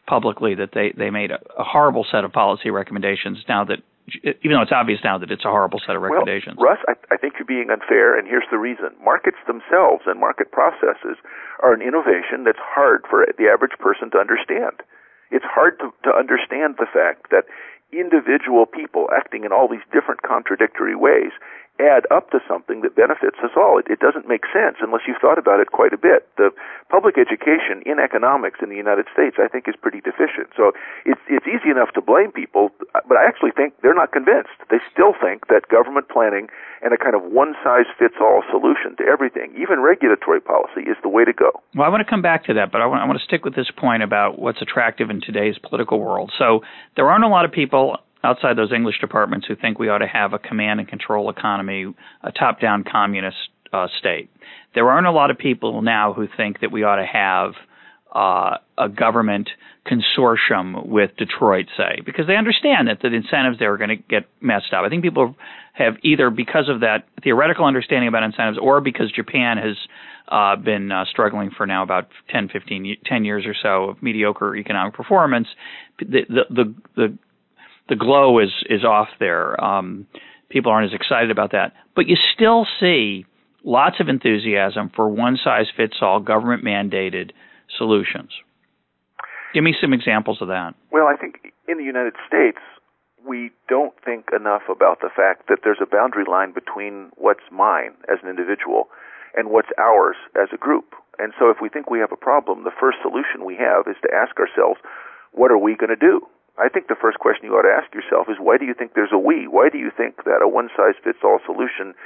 publicly 0.06 0.56
that 0.56 0.72
they 0.74 0.92
they 0.98 1.10
made 1.10 1.32
a, 1.32 1.40
a 1.58 1.64
horrible 1.64 2.06
set 2.12 2.26
of 2.26 2.34
policy 2.34 2.70
recommendations. 2.70 3.40
Now 3.48 3.64
that 3.66 3.80
even 4.44 4.58
though 4.58 4.64
it's 4.64 4.76
obvious 4.76 5.00
now 5.04 5.18
that 5.20 5.32
it's 5.32 5.46
a 5.46 5.50
horrible 5.50 5.80
set 5.86 5.96
of 5.96 6.02
recommendations. 6.02 6.58
Well, 6.58 6.76
Russ, 6.76 6.84
I, 6.90 7.16
I 7.16 7.18
think 7.18 7.36
you're 7.40 7.48
being 7.48 7.70
unfair, 7.72 8.18
and 8.18 8.28
here's 8.28 8.50
the 8.52 8.58
reason. 8.58 8.92
Markets 9.00 9.38
themselves 9.48 10.04
and 10.08 10.20
market 10.20 10.52
processes 10.52 11.16
are 11.64 11.72
an 11.72 11.82
innovation 11.82 12.44
that's 12.44 12.60
hard 12.60 13.06
for 13.10 13.24
the 13.38 13.48
average 13.48 13.78
person 13.80 14.12
to 14.12 14.18
understand 14.18 14.84
it's 15.32 15.46
hard 15.46 15.80
to, 15.80 15.92
to 16.04 16.16
understand 16.16 16.76
the 16.78 16.88
fact 16.92 17.32
that 17.32 17.46
individual 17.92 18.66
people 18.66 19.10
acting 19.16 19.44
in 19.44 19.52
all 19.52 19.68
these 19.68 19.84
different 19.92 20.22
contradictory 20.22 20.96
ways 20.96 21.32
add 21.82 22.06
up 22.14 22.30
to 22.32 22.40
something 22.48 22.82
that 22.82 22.96
benefits 22.96 23.42
us 23.42 23.52
all. 23.58 23.82
It, 23.82 23.90
it 23.90 24.00
doesn't 24.00 24.28
make 24.30 24.46
sense 24.54 24.78
unless 24.82 25.04
you've 25.10 25.22
thought 25.22 25.42
about 25.42 25.60
it 25.60 25.74
quite 25.74 25.94
a 25.94 25.98
bit. 25.98 26.30
The 26.38 26.54
public 26.90 27.18
education 27.18 27.82
in 27.86 27.98
economics 27.98 28.60
in 28.62 28.70
the 28.70 28.78
United 28.78 29.10
States, 29.10 29.38
I 29.42 29.48
think, 29.48 29.68
is 29.68 29.76
pretty 29.76 30.02
deficient. 30.02 30.54
So 30.56 30.72
it's 31.06 31.22
it's 31.28 31.48
easy 31.50 31.74
enough 31.74 31.92
to 31.98 32.02
blame 32.02 32.32
people, 32.32 32.70
but 32.94 33.18
I 33.18 33.26
actually 33.26 33.52
think 33.52 33.74
they're 33.82 33.98
not 33.98 34.12
convinced. 34.12 34.56
They 34.70 34.80
still 34.94 35.14
think 35.18 35.48
that 35.48 35.68
government 35.68 36.10
planning 36.10 36.48
and 36.82 36.94
a 36.94 36.98
kind 36.98 37.16
of 37.16 37.24
one 37.24 37.54
size 37.64 37.86
fits 37.98 38.16
all 38.20 38.44
solution 38.50 38.96
to 38.98 39.04
everything, 39.06 39.54
even 39.58 39.80
regulatory 39.82 40.42
policy, 40.42 40.90
is 40.90 40.98
the 41.04 41.10
way 41.10 41.26
to 41.26 41.34
go. 41.34 41.62
Well, 41.76 41.86
I 41.86 41.90
want 41.90 42.06
to 42.06 42.10
come 42.10 42.22
back 42.22 42.46
to 42.46 42.54
that, 42.56 42.72
but 42.72 42.82
I 42.82 42.86
want, 42.88 43.02
I 43.02 43.06
want 43.06 43.20
to 43.20 43.26
stick 43.26 43.46
with 43.46 43.56
this 43.56 43.70
point 43.70 44.04
about 44.04 44.40
what's 44.40 44.62
attractive 44.62 45.10
in 45.10 45.22
today's 45.22 45.58
political 45.58 46.00
world. 46.00 46.32
So 46.38 46.62
there 46.96 47.10
aren't 47.10 47.24
a 47.24 47.30
lot 47.30 47.46
of 47.46 47.52
people 47.52 47.98
outside 48.24 48.58
those 48.58 48.72
English 48.72 49.00
departments 49.00 49.48
who 49.48 49.56
think 49.56 49.80
we 49.80 49.90
ought 49.90 50.00
to 50.00 50.08
have 50.08 50.34
a 50.34 50.40
command 50.40 50.80
and 50.80 50.88
control 50.88 51.30
economy, 51.30 51.94
a 52.24 52.32
top 52.32 52.60
down 52.60 52.84
communist 52.84 53.38
uh, 53.74 53.88
state. 54.00 54.30
There 54.76 54.90
aren't 54.90 55.08
a 55.08 55.12
lot 55.12 55.32
of 55.32 55.38
people 55.38 55.82
now 55.82 56.14
who 56.14 56.28
think 56.38 56.62
that 56.62 56.72
we 56.72 56.84
ought 56.84 56.98
to 56.98 57.06
have 57.06 57.54
uh, 58.14 58.58
a 58.78 58.90
government 58.90 59.50
consortium 59.86 60.86
with 60.86 61.12
Detroit, 61.18 61.68
say, 61.78 62.02
because 62.06 62.28
they 62.28 62.36
understand 62.36 62.88
that 62.88 63.00
the 63.02 63.08
incentives 63.08 63.58
there 63.58 63.74
are 63.74 63.78
going 63.78 63.90
to 63.90 63.96
get 63.96 64.26
messed 64.42 64.74
up. 64.74 64.84
I 64.84 64.90
think 64.90 65.02
people 65.02 65.36
have 65.74 65.96
either 66.04 66.30
because 66.30 66.70
of 66.70 66.82
that 66.82 67.08
theoretical 67.24 67.66
understanding 67.66 68.08
about 68.08 68.24
incentives 68.24 68.60
or 68.62 68.82
because 68.82 69.12
Japan 69.12 69.58
has 69.58 69.78
uh, 70.28 70.56
been 70.56 70.92
uh, 70.92 71.06
struggling 71.10 71.52
for 71.56 71.66
now 71.66 71.84
about 71.84 72.10
10, 72.30 72.50
15, 72.50 72.98
10 73.06 73.26
years 73.26 73.46
or 73.46 73.56
so 73.62 73.92
of 73.92 74.04
mediocre 74.04 74.56
economic 74.56 74.94
performance. 74.94 75.48
The, 76.00 76.22
the, 76.28 76.44
the, 76.50 76.76
the 76.96 77.18
the 77.92 77.98
glow 77.98 78.40
is 78.40 78.50
is 78.70 78.86
off 78.86 79.10
there. 79.20 79.62
Um, 79.62 80.08
people 80.50 80.72
aren't 80.72 80.92
as 80.92 80.96
excited 80.96 81.30
about 81.30 81.52
that, 81.52 81.74
but 81.94 82.08
you 82.08 82.16
still 82.34 82.66
see 82.80 83.26
lots 83.64 84.00
of 84.00 84.08
enthusiasm 84.08 84.90
for 84.96 85.10
one 85.10 85.38
size 85.44 85.68
fits 85.76 85.98
all 86.02 86.22
government 86.22 86.64
mandated 86.64 87.32
solutions. 87.78 88.32
Give 89.54 89.64
me 89.64 89.76
some 89.80 89.92
examples 89.92 90.42
of 90.42 90.48
that. 90.48 90.74
Well, 90.90 91.06
I 91.06 91.18
think 91.20 91.52
in 91.68 91.78
the 91.78 91.84
United 91.84 92.16
States, 92.26 92.64
we 93.28 93.52
don't 93.68 93.94
think 94.06 94.30
enough 94.34 94.64
about 94.72 95.02
the 95.02 95.12
fact 95.14 95.50
that 95.50 95.60
there's 95.64 95.84
a 95.84 95.86
boundary 95.86 96.24
line 96.24 96.54
between 96.54 97.12
what's 97.18 97.44
mine 97.52 97.92
as 98.08 98.24
an 98.24 98.30
individual 98.30 98.88
and 99.36 99.52
what's 99.52 99.70
ours 99.78 100.16
as 100.42 100.48
a 100.54 100.58
group. 100.58 100.96
And 101.20 101.34
so 101.38 101.52
if 101.52 101.58
we 101.62 101.68
think 101.68 101.92
we 101.92 102.00
have 102.00 102.14
a 102.14 102.18
problem, 102.18 102.64
the 102.64 102.72
first 102.80 103.00
solution 103.04 103.44
we 103.44 103.60
have 103.60 103.84
is 103.92 104.00
to 104.02 104.10
ask 104.16 104.40
ourselves, 104.40 104.80
what 105.34 105.52
are 105.52 105.60
we 105.60 105.76
going 105.76 105.92
to 105.92 106.00
do? 106.00 106.24
I 106.62 106.70
think 106.70 106.88
the 106.88 107.00
first 107.00 107.18
question 107.18 107.50
you 107.50 107.58
ought 107.58 107.66
to 107.66 107.74
ask 107.74 107.90
yourself 107.90 108.30
is 108.30 108.38
why 108.38 108.62
do 108.62 108.66
you 108.66 108.78
think 108.78 108.94
there's 108.94 109.12
a 109.12 109.18
we? 109.18 109.50
Why 109.50 109.70
do 109.74 109.80
you 109.82 109.90
think 109.90 110.24
that 110.30 110.46
a 110.46 110.48
one 110.48 110.70
size 110.78 110.94
fits 111.04 111.26
all 111.26 111.42
solution 111.44 111.98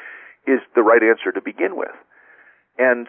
is 0.47 0.63
the 0.75 0.81
right 0.81 1.03
answer 1.03 1.35
to 1.35 1.41
begin 1.43 1.75
with? 1.75 1.91
And 2.79 3.07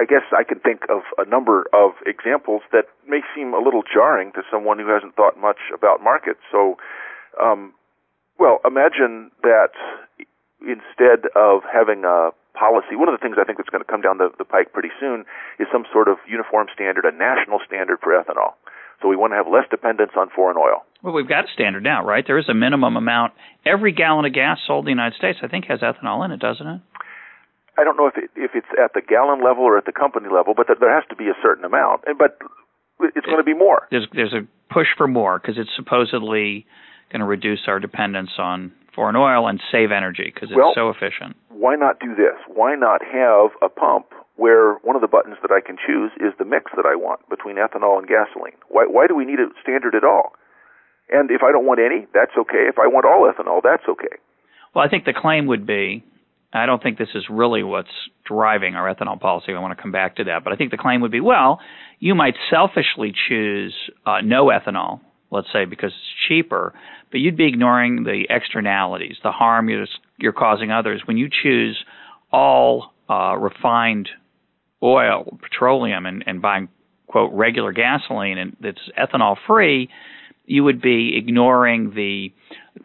I 0.00 0.08
guess 0.08 0.24
I 0.32 0.42
can 0.42 0.58
think 0.58 0.88
of 0.88 1.04
a 1.20 1.28
number 1.28 1.68
of 1.76 1.92
examples 2.06 2.62
that 2.72 2.88
may 3.06 3.20
seem 3.36 3.52
a 3.52 3.60
little 3.60 3.84
jarring 3.84 4.32
to 4.32 4.42
someone 4.50 4.78
who 4.80 4.88
hasn't 4.88 5.14
thought 5.14 5.38
much 5.38 5.60
about 5.68 6.02
markets. 6.02 6.40
So, 6.50 6.80
um, 7.36 7.74
well, 8.40 8.58
imagine 8.64 9.30
that 9.42 9.76
instead 10.64 11.28
of 11.36 11.62
having 11.68 12.08
a 12.08 12.32
policy, 12.56 12.96
one 12.96 13.12
of 13.12 13.14
the 13.14 13.22
things 13.22 13.36
I 13.38 13.44
think 13.44 13.58
that's 13.58 13.70
going 13.70 13.84
to 13.84 13.90
come 13.90 14.00
down 14.00 14.18
the, 14.18 14.32
the 14.38 14.48
pike 14.48 14.72
pretty 14.72 14.90
soon 14.98 15.28
is 15.60 15.68
some 15.70 15.84
sort 15.92 16.08
of 16.08 16.16
uniform 16.26 16.66
standard, 16.72 17.04
a 17.04 17.12
national 17.12 17.60
standard 17.66 18.00
for 18.02 18.16
ethanol. 18.16 18.56
So 19.02 19.08
we 19.08 19.16
want 19.16 19.32
to 19.32 19.36
have 19.36 19.46
less 19.46 19.64
dependence 19.70 20.12
on 20.16 20.30
foreign 20.34 20.56
oil. 20.56 20.84
Well, 21.02 21.12
we've 21.12 21.28
got 21.28 21.44
a 21.44 21.48
standard 21.52 21.82
now, 21.82 22.04
right? 22.04 22.24
There 22.26 22.38
is 22.38 22.48
a 22.48 22.54
minimum 22.54 22.96
amount. 22.96 23.34
Every 23.66 23.92
gallon 23.92 24.24
of 24.24 24.32
gas 24.32 24.58
sold 24.66 24.84
in 24.84 24.86
the 24.86 24.96
United 24.96 25.16
States, 25.16 25.38
I 25.42 25.48
think, 25.48 25.66
has 25.66 25.80
ethanol 25.80 26.24
in 26.24 26.30
it, 26.30 26.40
doesn't 26.40 26.66
it? 26.66 26.80
I 27.76 27.84
don't 27.84 27.96
know 27.96 28.06
if 28.06 28.16
it, 28.16 28.30
if 28.36 28.52
it's 28.54 28.70
at 28.82 28.94
the 28.94 29.02
gallon 29.02 29.44
level 29.44 29.64
or 29.64 29.76
at 29.76 29.84
the 29.84 29.92
company 29.92 30.28
level, 30.32 30.54
but 30.56 30.66
there 30.80 30.94
has 30.94 31.04
to 31.10 31.16
be 31.16 31.26
a 31.26 31.36
certain 31.42 31.64
amount. 31.64 32.02
But 32.18 32.38
it's 33.00 33.26
going 33.26 33.38
to 33.38 33.44
be 33.44 33.54
more. 33.54 33.88
There's 33.90 34.06
there's 34.12 34.32
a 34.32 34.46
push 34.72 34.86
for 34.96 35.08
more 35.08 35.38
because 35.38 35.56
it's 35.58 35.70
supposedly 35.76 36.66
going 37.10 37.20
to 37.20 37.26
reduce 37.26 37.66
our 37.66 37.80
dependence 37.80 38.30
on 38.38 38.72
foreign 38.94 39.16
oil 39.16 39.48
and 39.48 39.60
save 39.72 39.90
energy 39.90 40.30
because 40.32 40.50
it's 40.50 40.56
well, 40.56 40.72
so 40.74 40.88
efficient. 40.88 41.36
Why 41.50 41.74
not 41.74 41.98
do 42.00 42.14
this? 42.14 42.38
Why 42.48 42.76
not 42.76 43.02
have 43.02 43.50
a 43.60 43.68
pump 43.68 44.06
where 44.36 44.74
one 44.82 44.96
of 44.96 45.02
the 45.02 45.08
buttons 45.08 45.36
that 45.42 45.50
I 45.50 45.60
can 45.60 45.76
choose 45.76 46.10
is 46.18 46.34
the 46.38 46.44
mix 46.44 46.72
that 46.76 46.86
I 46.86 46.96
want 46.96 47.28
between 47.30 47.56
ethanol 47.56 47.98
and 47.98 48.08
gasoline. 48.08 48.58
Why, 48.68 48.86
why 48.86 49.06
do 49.06 49.14
we 49.14 49.24
need 49.24 49.38
a 49.38 49.48
standard 49.62 49.94
at 49.94 50.04
all? 50.04 50.32
And 51.10 51.30
if 51.30 51.42
I 51.42 51.52
don't 51.52 51.66
want 51.66 51.80
any, 51.80 52.06
that's 52.12 52.32
okay. 52.38 52.66
If 52.66 52.78
I 52.78 52.86
want 52.86 53.06
all 53.06 53.30
ethanol, 53.30 53.60
that's 53.62 53.84
okay. 53.88 54.16
Well, 54.74 54.84
I 54.84 54.88
think 54.88 55.04
the 55.04 55.14
claim 55.14 55.46
would 55.46 55.66
be 55.66 56.02
I 56.54 56.66
don't 56.66 56.80
think 56.80 56.98
this 56.98 57.08
is 57.16 57.24
really 57.28 57.64
what's 57.64 57.88
driving 58.24 58.76
our 58.76 58.94
ethanol 58.94 59.20
policy. 59.20 59.52
I 59.52 59.58
want 59.58 59.76
to 59.76 59.82
come 59.82 59.90
back 59.90 60.16
to 60.16 60.24
that. 60.24 60.44
But 60.44 60.52
I 60.52 60.56
think 60.56 60.70
the 60.70 60.76
claim 60.76 61.00
would 61.00 61.10
be 61.10 61.20
well, 61.20 61.58
you 61.98 62.14
might 62.14 62.34
selfishly 62.48 63.12
choose 63.28 63.74
uh, 64.06 64.20
no 64.22 64.46
ethanol, 64.46 65.00
let's 65.32 65.48
say 65.52 65.64
because 65.64 65.90
it's 65.90 66.28
cheaper, 66.28 66.72
but 67.10 67.18
you'd 67.18 67.36
be 67.36 67.48
ignoring 67.48 68.04
the 68.04 68.26
externalities, 68.30 69.16
the 69.24 69.32
harm 69.32 69.68
you're, 69.68 69.86
you're 70.18 70.32
causing 70.32 70.70
others. 70.70 71.02
When 71.06 71.16
you 71.16 71.28
choose 71.28 71.84
all 72.32 72.92
uh, 73.10 73.36
refined 73.36 74.08
oil, 74.84 75.38
petroleum, 75.42 76.06
and, 76.06 76.22
and 76.26 76.42
buying 76.42 76.68
quote 77.06 77.32
regular 77.32 77.72
gasoline 77.72 78.38
and 78.38 78.56
that's 78.60 78.80
ethanol 78.98 79.36
free, 79.46 79.88
you 80.46 80.62
would 80.64 80.82
be 80.82 81.16
ignoring 81.16 81.94
the 81.94 82.32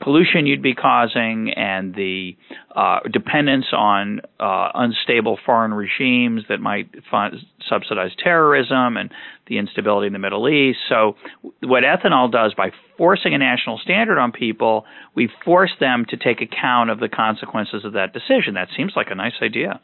pollution 0.02 0.46
you'd 0.46 0.62
be 0.62 0.74
causing 0.74 1.52
and 1.56 1.94
the 1.96 2.38
uh, 2.76 3.00
dependence 3.12 3.66
on 3.74 4.22
uh, 4.40 4.70
unstable 4.76 5.38
foreign 5.46 5.74
regimes 5.74 6.44
that 6.48 6.60
might 6.60 6.90
fund, 7.10 7.36
subsidize 7.68 8.12
terrorism 8.24 8.98
and 8.98 9.12
the 9.48 9.58
instability 9.58 10.08
in 10.08 10.14
the 10.14 10.20
Middle 10.20 10.48
East. 10.48 10.78
So, 10.88 11.16
what 11.62 11.84
ethanol 11.84 12.32
does 12.32 12.54
by 12.54 12.72
forcing 12.98 13.34
a 13.34 13.38
national 13.38 13.80
standard 13.80 14.20
on 14.20 14.32
people, 14.32 14.86
we 15.16 15.30
force 15.44 15.72
them 15.80 16.06
to 16.10 16.18
take 16.18 16.42
account 16.42 16.92
of 16.92 17.00
the 17.00 17.10
consequences 17.10 17.84
of 17.84 17.94
that 17.94 18.14
decision. 18.14 18.54
That 18.54 18.70
seems 18.78 18.94
like 18.96 19.08
a 19.10 19.16
nice 19.16 19.42
idea 19.42 19.82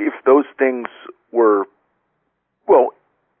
if 0.00 0.16
those 0.24 0.48
things 0.56 0.88
were, 1.30 1.68
well, 2.66 2.96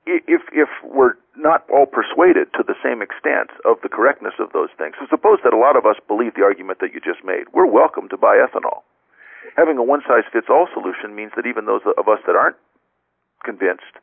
if 0.06 0.42
if 0.52 0.68
we're 0.84 1.16
not 1.36 1.64
all 1.72 1.86
persuaded 1.86 2.52
to 2.56 2.62
the 2.66 2.76
same 2.84 3.00
extent 3.00 3.48
of 3.64 3.80
the 3.82 3.88
correctness 3.88 4.34
of 4.38 4.52
those 4.52 4.68
things, 4.76 4.94
so 5.00 5.06
suppose 5.08 5.40
that 5.44 5.56
a 5.56 5.60
lot 5.60 5.76
of 5.76 5.86
us 5.86 5.96
believe 6.04 6.34
the 6.36 6.44
argument 6.44 6.80
that 6.80 6.92
you 6.92 7.00
just 7.00 7.24
made, 7.24 7.48
we're 7.52 7.68
welcome 7.68 8.08
to 8.08 8.16
buy 8.16 8.36
ethanol. 8.36 8.84
Having 9.56 9.78
a 9.78 9.82
one 9.82 10.02
size 10.06 10.28
fits 10.32 10.48
all 10.50 10.68
solution 10.72 11.16
means 11.16 11.32
that 11.36 11.48
even 11.48 11.64
those 11.64 11.82
of 11.84 12.08
us 12.08 12.20
that 12.26 12.36
aren't 12.36 12.60
convinced 13.44 13.96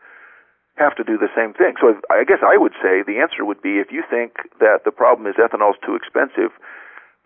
have 0.75 0.95
to 0.95 1.03
do 1.03 1.17
the 1.17 1.29
same 1.35 1.53
thing. 1.53 1.73
So 1.81 1.93
I 2.09 2.23
guess 2.25 2.41
I 2.41 2.57
would 2.57 2.73
say 2.81 3.01
the 3.01 3.21
answer 3.21 3.45
would 3.45 3.61
be 3.61 3.77
if 3.77 3.91
you 3.91 4.03
think 4.09 4.37
that 4.59 4.85
the 4.85 4.91
problem 4.91 5.25
is 5.29 5.37
ethanol 5.37 5.73
is 5.73 5.81
too 5.85 5.95
expensive, 5.95 6.53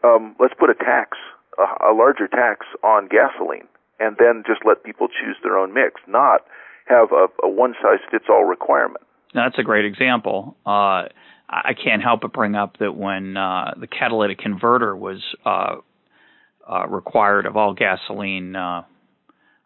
um, 0.03 0.35
let's 0.39 0.55
put 0.55 0.69
a 0.69 0.75
tax, 0.75 1.17
a, 1.59 1.91
a 1.91 1.93
larger 1.93 2.27
tax 2.27 2.65
on 2.83 3.07
gasoline 3.07 3.67
and 4.01 4.17
then 4.17 4.43
just 4.45 4.61
let 4.65 4.83
people 4.83 5.07
choose 5.07 5.37
their 5.43 5.57
own 5.57 5.73
mix, 5.73 6.01
not 6.07 6.41
have 6.85 7.09
a, 7.11 7.27
a 7.45 7.49
one 7.49 7.75
size 7.81 7.99
fits 8.09 8.25
all 8.29 8.43
requirement. 8.43 9.03
That's 9.33 9.57
a 9.59 9.63
great 9.63 9.85
example. 9.85 10.57
Uh, 10.65 11.07
I 11.47 11.73
can't 11.81 12.01
help 12.01 12.21
but 12.21 12.33
bring 12.33 12.55
up 12.55 12.77
that 12.79 12.95
when 12.95 13.37
uh, 13.37 13.73
the 13.79 13.87
catalytic 13.87 14.39
converter 14.39 14.95
was 14.95 15.21
uh, 15.45 15.75
uh, 16.69 16.87
required 16.87 17.45
of 17.45 17.57
all 17.57 17.73
gasoline, 17.73 18.55
uh, 18.55 18.83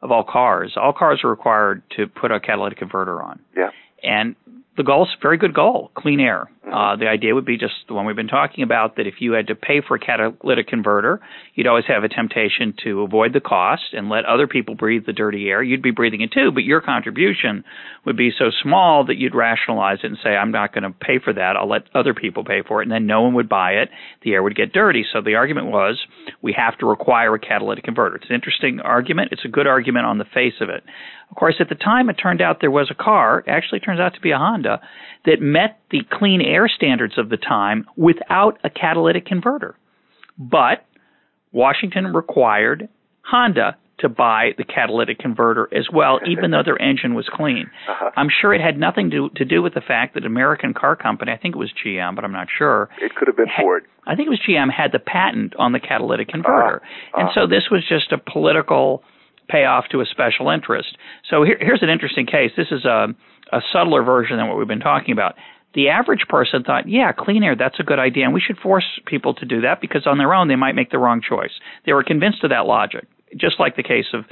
of 0.02 0.12
all 0.12 0.24
cars, 0.24 0.74
all 0.76 0.94
cars 0.94 1.22
are 1.24 1.30
required 1.30 1.84
to 1.96 2.08
put 2.08 2.32
a 2.32 2.40
catalytic 2.40 2.80
converter 2.80 3.22
on. 3.22 3.40
Yeah. 3.56 3.70
And 4.04 4.36
the 4.78 4.84
goal 4.84 5.04
is 5.04 5.10
a 5.18 5.22
very 5.22 5.38
good 5.38 5.54
goal, 5.54 5.92
clean 5.96 6.20
air. 6.20 6.50
Uh, 6.66 6.96
the 6.96 7.08
idea 7.08 7.36
would 7.36 7.46
be 7.46 7.58
just 7.58 7.74
the 7.88 7.94
one 7.94 8.06
we've 8.06 8.16
been 8.16 8.28
talking 8.28 8.64
about 8.64 8.96
that 8.96 9.06
if 9.06 9.16
you 9.20 9.34
had 9.34 9.48
to 9.48 9.56
pay 9.56 9.82
for 9.88 9.96
a 9.96 10.00
catalytic 10.00 10.68
converter, 10.68 11.22
you'd 11.54 11.68
always 11.68 11.86
have 11.88 12.04
a 12.04 12.10
temptation 12.10 12.74
to 12.84 13.02
avoid 13.02 13.34
the 13.34 13.40
cost 13.40 13.94
and 13.94 14.10
let 14.10 14.26
other 14.26 14.48
people 14.48 14.74
breathe 14.74 15.06
the 15.06 15.14
dirty 15.14 15.48
air. 15.48 15.62
You'd 15.62 15.84
be 15.84 15.92
breathing 15.92 16.22
it 16.22 16.32
too, 16.34 16.52
but 16.52 16.64
your 16.64 16.82
contribution 16.82 17.64
would 18.06 18.18
be 18.18 18.32
so 18.38 18.46
small 18.64 19.06
that 19.06 19.18
you'd 19.18 19.36
rationalize 19.36 20.00
it 20.04 20.08
and 20.08 20.18
say, 20.24 20.32
I'm 20.32 20.52
not 20.52 20.74
going 20.74 20.84
to 20.84 20.90
pay 20.90 21.20
for 21.24 21.34
that. 21.34 21.56
I'll 21.56 21.70
let 21.70 21.84
other 21.94 22.16
people 22.16 22.44
pay 22.44 22.64
for 22.68 22.82
it. 22.82 22.86
And 22.86 22.92
then 22.92 23.06
no 23.06 23.22
one 23.22 23.36
would 23.36 23.48
buy 23.48 23.74
it. 23.74 23.90
The 24.24 24.34
air 24.34 24.44
would 24.44 24.56
get 24.56 24.74
dirty. 24.74 25.06
So 25.14 25.22
the 25.22 25.36
argument 25.36 25.68
was 25.68 26.00
we 26.42 26.54
have 26.58 26.78
to 26.80 26.88
require 26.88 27.36
a 27.36 27.40
catalytic 27.40 27.84
converter. 27.84 28.16
It's 28.16 28.30
an 28.30 28.36
interesting 28.36 28.80
argument. 28.80 29.30
It's 29.32 29.46
a 29.46 29.50
good 29.50 29.68
argument 29.68 30.08
on 30.08 30.18
the 30.18 30.26
face 30.26 30.56
of 30.60 30.70
it. 30.70 30.84
Of 31.30 31.38
course, 31.38 31.56
at 31.60 31.70
the 31.70 31.76
time, 31.76 32.10
it 32.10 32.14
turned 32.14 32.42
out 32.42 32.58
there 32.62 32.72
was 32.72 32.92
a 32.92 33.04
car, 33.04 33.40
It 33.40 33.50
actually 33.50 33.80
turns 33.80 34.00
out 34.00 34.14
to 34.14 34.22
be 34.22 34.32
a 34.32 34.38
Honda, 34.38 34.65
that 35.26 35.42
met 35.42 35.80
the 35.92 36.02
clean 36.12 36.42
air 36.42 36.68
standards 36.68 37.18
of 37.18 37.30
the 37.30 37.38
time 37.38 37.86
without 37.96 38.60
a 38.64 38.70
catalytic 38.70 39.26
converter. 39.26 39.76
But 40.38 40.86
Washington 41.52 42.08
required 42.14 42.90
Honda 43.22 43.78
to 44.00 44.10
buy 44.10 44.52
the 44.58 44.64
catalytic 44.64 45.20
converter 45.20 45.70
as 45.74 45.88
well, 45.92 46.20
even 46.28 46.52
though 46.52 46.64
their 46.64 46.80
engine 46.82 47.14
was 47.14 47.30
clean. 47.32 47.72
Uh-huh. 47.90 48.12
I'm 48.18 48.28
sure 48.30 48.54
it 48.54 48.60
had 48.60 48.78
nothing 48.78 49.10
to, 49.12 49.30
to 49.38 49.46
do 49.46 49.62
with 49.62 49.74
the 49.74 49.82
fact 49.82 50.16
that 50.16 50.26
American 50.26 50.74
car 50.74 50.98
company, 50.98 51.32
I 51.32 51.38
think 51.38 51.56
it 51.56 51.58
was 51.58 51.72
GM, 51.84 52.16
but 52.16 52.26
I'm 52.26 52.34
not 52.34 52.48
sure. 52.56 52.90
It 53.02 53.16
could 53.16 53.28
have 53.28 53.38
been 53.38 53.48
Ford. 53.58 53.86
I 54.06 54.16
think 54.16 54.28
it 54.28 54.32
was 54.32 54.42
GM 54.48 54.70
had 54.70 54.92
the 54.92 55.00
patent 55.00 55.56
on 55.58 55.72
the 55.72 55.80
catalytic 55.80 56.28
converter, 56.28 56.82
uh-huh. 56.84 57.22
and 57.22 57.30
so 57.34 57.48
this 57.48 57.70
was 57.72 57.84
just 57.88 58.12
a 58.12 58.18
political 58.18 59.02
payoff 59.48 59.86
to 59.92 60.02
a 60.02 60.06
special 60.06 60.50
interest. 60.50 60.98
So 61.30 61.44
here, 61.44 61.58
here's 61.60 61.84
an 61.84 61.90
interesting 61.90 62.26
case. 62.26 62.52
This 62.58 62.68
is 62.72 62.84
a, 62.84 63.08
a 63.52 63.62
subtler 63.72 64.04
version 64.04 64.38
than 64.38 64.48
what 64.48 64.58
we've 64.58 64.68
been 64.68 64.80
talking 64.80 65.12
about 65.12 65.36
the 65.76 65.90
average 65.90 66.26
person 66.30 66.64
thought, 66.64 66.88
yeah, 66.88 67.12
clean 67.12 67.44
air, 67.44 67.56
that's 67.56 67.80
a 67.80 67.84
good 67.84 68.00
idea, 68.00 68.24
and 68.24 68.34
we 68.34 68.42
should 68.42 68.58
force 68.58 68.86
people 69.06 69.34
to 69.36 69.46
do 69.46 69.62
that 69.62 69.82
because 69.82 70.08
on 70.08 70.18
their 70.18 70.34
own 70.34 70.48
they 70.48 70.56
might 70.56 70.74
make 70.74 70.90
the 70.90 70.98
wrong 70.98 71.22
choice. 71.22 71.52
They 71.86 71.94
were 71.94 72.04
convinced 72.04 72.44
of 72.44 72.50
that 72.50 72.66
logic, 72.66 73.06
just 73.38 73.60
like 73.60 73.76
the 73.76 73.84
case 73.84 74.06
of, 74.14 74.24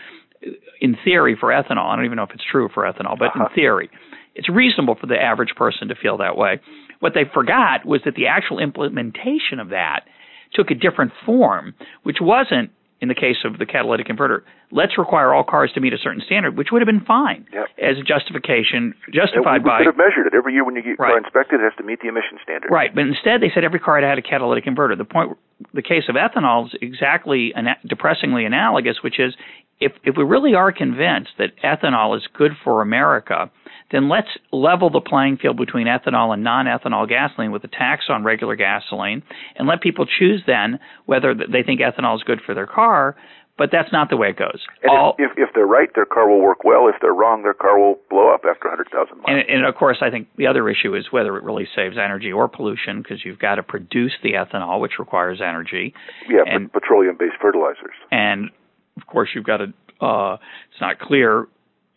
in 0.79 0.97
theory, 1.03 1.37
for 1.37 1.49
ethanol. 1.49 1.91
I 1.91 1.97
don't 1.97 2.05
even 2.05 2.15
know 2.15 2.23
if 2.23 2.31
it's 2.33 2.45
true 2.49 2.69
for 2.73 2.83
ethanol, 2.83 3.19
but 3.19 3.27
uh-huh. 3.27 3.47
in 3.49 3.55
theory, 3.55 3.89
it's 4.35 4.49
reasonable 4.49 4.95
for 4.95 5.07
the 5.07 5.21
average 5.21 5.53
person 5.55 5.89
to 5.89 5.95
feel 5.95 6.17
that 6.17 6.37
way. 6.37 6.61
What 7.01 7.13
they 7.13 7.25
forgot 7.31 7.85
was 7.85 8.01
that 8.05 8.15
the 8.15 8.27
actual 8.27 8.59
implementation 8.59 9.59
of 9.59 9.69
that 9.69 10.05
took 10.53 10.71
a 10.71 10.75
different 10.75 11.11
form, 11.25 11.73
which 12.03 12.17
wasn't 12.21 12.71
in 13.03 13.09
the 13.09 13.15
case 13.15 13.43
of 13.43 13.59
the 13.59 13.65
catalytic 13.65 14.07
converter, 14.07 14.45
let's 14.71 14.97
require 14.97 15.33
all 15.33 15.43
cars 15.43 15.69
to 15.75 15.81
meet 15.81 15.91
a 15.91 15.97
certain 15.97 16.23
standard, 16.25 16.55
which 16.57 16.69
would 16.71 16.81
have 16.81 16.87
been 16.87 17.03
fine 17.03 17.45
yep. 17.51 17.67
as 17.77 17.99
a 17.99 18.01
justification, 18.01 18.95
justified 19.11 19.61
we, 19.61 19.67
by. 19.67 19.79
We 19.79 19.91
could 19.91 19.91
have 19.91 19.99
measured 19.99 20.31
it 20.31 20.33
every 20.33 20.53
year 20.53 20.63
when 20.63 20.77
you 20.77 20.81
get 20.81 20.97
right. 20.97 21.11
car 21.11 21.17
inspected. 21.17 21.59
It 21.59 21.67
has 21.67 21.75
to 21.79 21.83
meet 21.83 21.99
the 21.99 22.07
emission 22.07 22.39
standard. 22.41 22.71
Right, 22.71 22.95
but 22.95 23.03
instead 23.03 23.43
they 23.43 23.51
said 23.53 23.65
every 23.65 23.83
car 23.83 23.99
had 23.99 24.17
a 24.17 24.21
catalytic 24.21 24.63
converter. 24.63 24.95
The 24.95 25.03
point, 25.03 25.37
the 25.73 25.81
case 25.81 26.07
of 26.07 26.15
ethanol 26.15 26.67
is 26.67 26.75
exactly 26.81 27.51
ana- 27.53 27.75
depressingly 27.85 28.45
analogous, 28.45 29.03
which 29.03 29.19
is 29.19 29.35
if 29.81 29.91
if 30.05 30.15
we 30.15 30.23
really 30.23 30.55
are 30.55 30.71
convinced 30.71 31.35
that 31.39 31.51
ethanol 31.59 32.15
is 32.15 32.23
good 32.33 32.53
for 32.63 32.81
America 32.81 33.51
then 33.93 34.09
let's 34.09 34.27
level 34.51 34.89
the 34.89 34.99
playing 34.99 35.37
field 35.37 35.55
between 35.55 35.87
ethanol 35.87 36.33
and 36.33 36.43
non-ethanol 36.43 37.07
gasoline 37.07 37.51
with 37.51 37.63
a 37.63 37.69
tax 37.69 38.05
on 38.09 38.23
regular 38.23 38.57
gasoline 38.57 39.23
and 39.55 39.67
let 39.67 39.79
people 39.81 40.05
choose 40.05 40.41
then 40.45 40.79
whether 41.05 41.33
they 41.33 41.63
think 41.63 41.79
ethanol 41.79 42.15
is 42.15 42.23
good 42.23 42.41
for 42.45 42.53
their 42.53 42.67
car 42.67 43.15
but 43.55 43.69
that's 43.71 43.91
not 43.91 44.09
the 44.09 44.17
way 44.17 44.29
it 44.29 44.37
goes. 44.37 44.65
All, 44.89 45.13
if, 45.19 45.31
if 45.37 45.49
they're 45.53 45.67
right, 45.67 45.89
their 45.93 46.05
car 46.05 46.27
will 46.27 46.41
work 46.41 46.63
well. 46.63 46.87
If 46.87 46.95
they're 47.01 47.13
wrong, 47.13 47.43
their 47.43 47.53
car 47.53 47.77
will 47.77 47.99
blow 48.09 48.33
up 48.33 48.41
after 48.49 48.67
100,000 48.67 49.17
miles. 49.17 49.25
And, 49.27 49.39
and 49.47 49.65
of 49.65 49.75
course, 49.75 49.97
I 50.01 50.09
think 50.09 50.27
the 50.37 50.47
other 50.47 50.67
issue 50.69 50.95
is 50.95 51.11
whether 51.11 51.37
it 51.37 51.43
really 51.43 51.67
saves 51.75 51.95
energy 51.95 52.31
or 52.31 52.47
pollution 52.47 53.03
because 53.03 53.23
you've 53.23 53.37
got 53.37 53.55
to 53.55 53.63
produce 53.63 54.13
the 54.23 54.33
ethanol, 54.33 54.81
which 54.81 54.93
requires 54.97 55.39
energy. 55.39 55.93
Yeah, 56.27 56.41
and, 56.47 56.73
petroleum-based 56.73 57.35
fertilizers. 57.39 57.93
And 58.09 58.49
of 58.97 59.05
course, 59.05 59.29
you've 59.35 59.45
got 59.45 59.57
to. 59.57 59.65
Uh, 60.03 60.37
it's 60.71 60.81
not 60.81 60.99
clear 60.99 61.47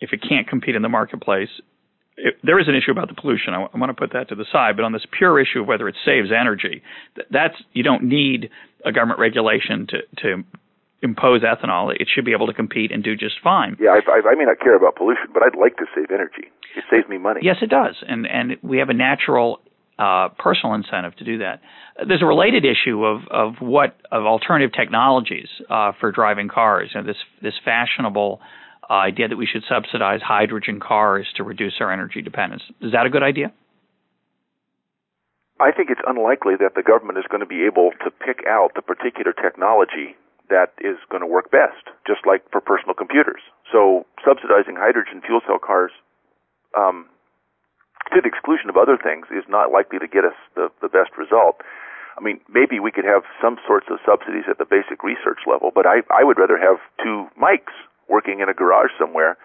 if 0.01 0.13
it 0.13 0.21
can't 0.29 0.47
compete 0.47 0.77
in 0.77 0.83
the 0.83 0.91
marketplace 0.91 1.49
it, 2.17 2.37
there 2.43 2.59
is 2.59 2.69
an 2.69 2.75
issue 2.75 2.91
about 2.91 3.09
the 3.09 3.14
pollution. 3.14 3.55
I, 3.55 3.67
I 3.73 3.79
want 3.79 3.91
to 3.91 3.95
put 3.95 4.12
that 4.12 4.29
to 4.31 4.35
the 4.35 4.47
side, 4.51 4.77
but 4.77 4.85
on 4.85 4.93
this 4.93 5.07
pure 5.17 5.41
issue 5.41 5.61
of 5.61 5.67
whether 5.67 5.89
it 5.89 5.97
saves 6.05 6.31
energy, 6.33 6.83
that's 7.31 7.55
you 7.73 7.83
don't 7.83 8.05
need 8.05 8.51
a 8.85 8.93
government 8.93 9.21
regulation 9.21 9.87
to 9.89 9.99
to 10.23 10.45
impose 11.03 11.43
ethanol. 11.43 11.95
It 11.95 12.09
should 12.12 12.25
be 12.25 12.33
able 12.33 12.47
to 12.47 12.55
compete 12.55 12.91
and 12.91 13.05
do 13.05 13.17
just 13.17 13.37
fine. 13.45 13.77
Yeah, 13.79 13.91
I, 13.91 14.01
I, 14.11 14.33
I 14.33 14.35
may 14.35 14.45
not 14.45 14.61
care 14.61 14.75
about 14.75 14.97
pollution, 14.97 15.27
but 15.33 15.43
I'd 15.43 15.59
like 15.59 15.77
to 15.77 15.85
save 15.95 16.11
energy. 16.11 16.49
It 16.77 16.85
saves 16.91 17.09
me 17.09 17.19
money. 17.19 17.41
Yes, 17.43 17.57
it 17.62 17.71
does, 17.71 17.97
and 18.07 18.27
and 18.27 18.57
we 18.62 18.79
have 18.79 18.89
a 18.89 18.95
natural 18.95 19.61
uh, 19.99 20.29
personal 20.39 20.75
incentive 20.75 21.17
to 21.17 21.25
do 21.25 21.39
that. 21.39 21.61
There's 22.07 22.23
a 22.23 22.27
related 22.27 22.64
issue 22.64 23.05
of 23.05 23.23
of 23.31 23.55
what 23.61 23.97
of 24.11 24.25
alternative 24.25 24.73
technologies 24.75 25.49
uh, 25.71 25.93
for 26.01 26.12
driving 26.12 26.49
cars. 26.49 26.91
You 26.95 27.01
know, 27.01 27.07
this 27.07 27.17
this 27.43 27.55
fashionable 27.64 28.41
uh, 28.89 28.95
idea 28.95 29.28
that 29.28 29.37
we 29.37 29.47
should 29.47 29.64
subsidize 29.68 30.20
hydrogen 30.22 30.80
cars 30.80 31.26
to 31.37 31.43
reduce 31.43 31.74
our 31.80 31.93
energy 31.93 32.22
dependence. 32.22 32.62
Is 32.80 32.93
that 32.93 33.07
a 33.07 33.11
good 33.11 33.22
idea? 33.22 33.53
I 35.59 35.72
think 35.72 35.89
it's 35.89 36.05
unlikely 36.07 36.55
that 36.61 36.76
the 36.76 36.84
government 36.84 37.18
is 37.18 37.24
going 37.30 37.41
to 37.41 37.49
be 37.49 37.64
able 37.64 37.91
to 38.05 38.11
pick 38.11 38.45
out 38.47 38.76
the 38.76 38.82
particular 38.82 39.32
technology 39.32 40.14
that 40.51 40.76
is 40.78 41.01
going 41.11 41.22
to 41.22 41.26
work 41.26 41.51
best, 41.51 41.91
just 42.07 42.22
like 42.26 42.45
for 42.53 42.61
personal 42.61 42.95
computers. 42.95 43.41
So 43.72 44.07
subsidizing 44.22 44.76
hydrogen 44.76 45.22
fuel 45.24 45.41
cell 45.47 45.59
cars, 45.59 45.91
um, 46.76 47.09
to 48.14 48.20
the 48.20 48.28
exclusion 48.28 48.68
of 48.70 48.76
other 48.76 49.01
things, 49.01 49.26
is 49.32 49.49
not 49.49 49.72
likely 49.72 49.99
to 49.99 50.07
get 50.07 50.24
us 50.24 50.37
the, 50.55 50.68
the 50.84 50.93
best 50.93 51.16
result. 51.18 51.64
I 52.16 52.22
mean, 52.22 52.39
maybe 52.49 52.78
we 52.78 52.93
could 52.93 53.05
have 53.05 53.24
some 53.43 53.59
sorts 53.66 53.89
of 53.91 53.99
subsidies 54.07 54.45
at 54.49 54.59
the 54.61 54.68
basic 54.68 55.03
research 55.03 55.45
level, 55.49 55.72
but 55.74 55.84
I, 55.89 56.07
I 56.12 56.22
would 56.22 56.39
rather 56.39 56.57
have 56.57 56.78
two 57.03 57.26
mics 57.34 57.74
working 58.09 58.41
in 58.41 58.49
a 58.49 58.55
garage 58.55 58.91
somewhere 58.99 59.37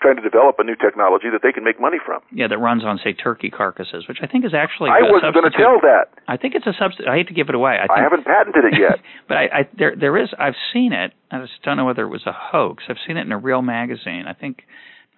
trying 0.00 0.16
to 0.16 0.22
develop 0.22 0.56
a 0.58 0.64
new 0.64 0.76
technology 0.76 1.26
that 1.30 1.42
they 1.42 1.52
can 1.52 1.64
make 1.64 1.80
money 1.80 1.98
from. 2.04 2.22
Yeah, 2.30 2.46
that 2.48 2.58
runs 2.58 2.84
on 2.84 2.98
say 3.02 3.12
turkey 3.12 3.50
carcasses, 3.50 4.06
which 4.08 4.18
I 4.22 4.26
think 4.26 4.44
is 4.44 4.54
actually. 4.54 4.90
I 4.90 5.02
wasn't 5.02 5.34
going 5.34 5.50
to 5.50 5.56
tell 5.56 5.78
that. 5.82 6.14
I 6.26 6.36
think 6.36 6.54
it's 6.54 6.66
a 6.66 6.72
substitute. 6.78 7.08
I 7.08 7.16
hate 7.16 7.28
to 7.28 7.34
give 7.34 7.48
it 7.48 7.54
away. 7.54 7.76
I, 7.76 7.86
think, 7.86 7.98
I 7.98 8.02
haven't 8.02 8.24
patented 8.24 8.64
it 8.64 8.74
yet. 8.78 8.98
but 9.28 9.36
I, 9.36 9.44
I 9.44 9.68
there 9.76 9.94
there 9.98 10.16
is. 10.16 10.28
I've 10.38 10.58
seen 10.72 10.92
it. 10.92 11.12
I 11.30 11.40
just 11.40 11.62
don't 11.64 11.76
know 11.76 11.84
whether 11.84 12.02
it 12.02 12.10
was 12.10 12.26
a 12.26 12.34
hoax. 12.34 12.84
I've 12.88 13.02
seen 13.06 13.16
it 13.16 13.26
in 13.26 13.32
a 13.32 13.38
real 13.38 13.62
magazine. 13.62 14.24
I 14.26 14.34
think. 14.34 14.62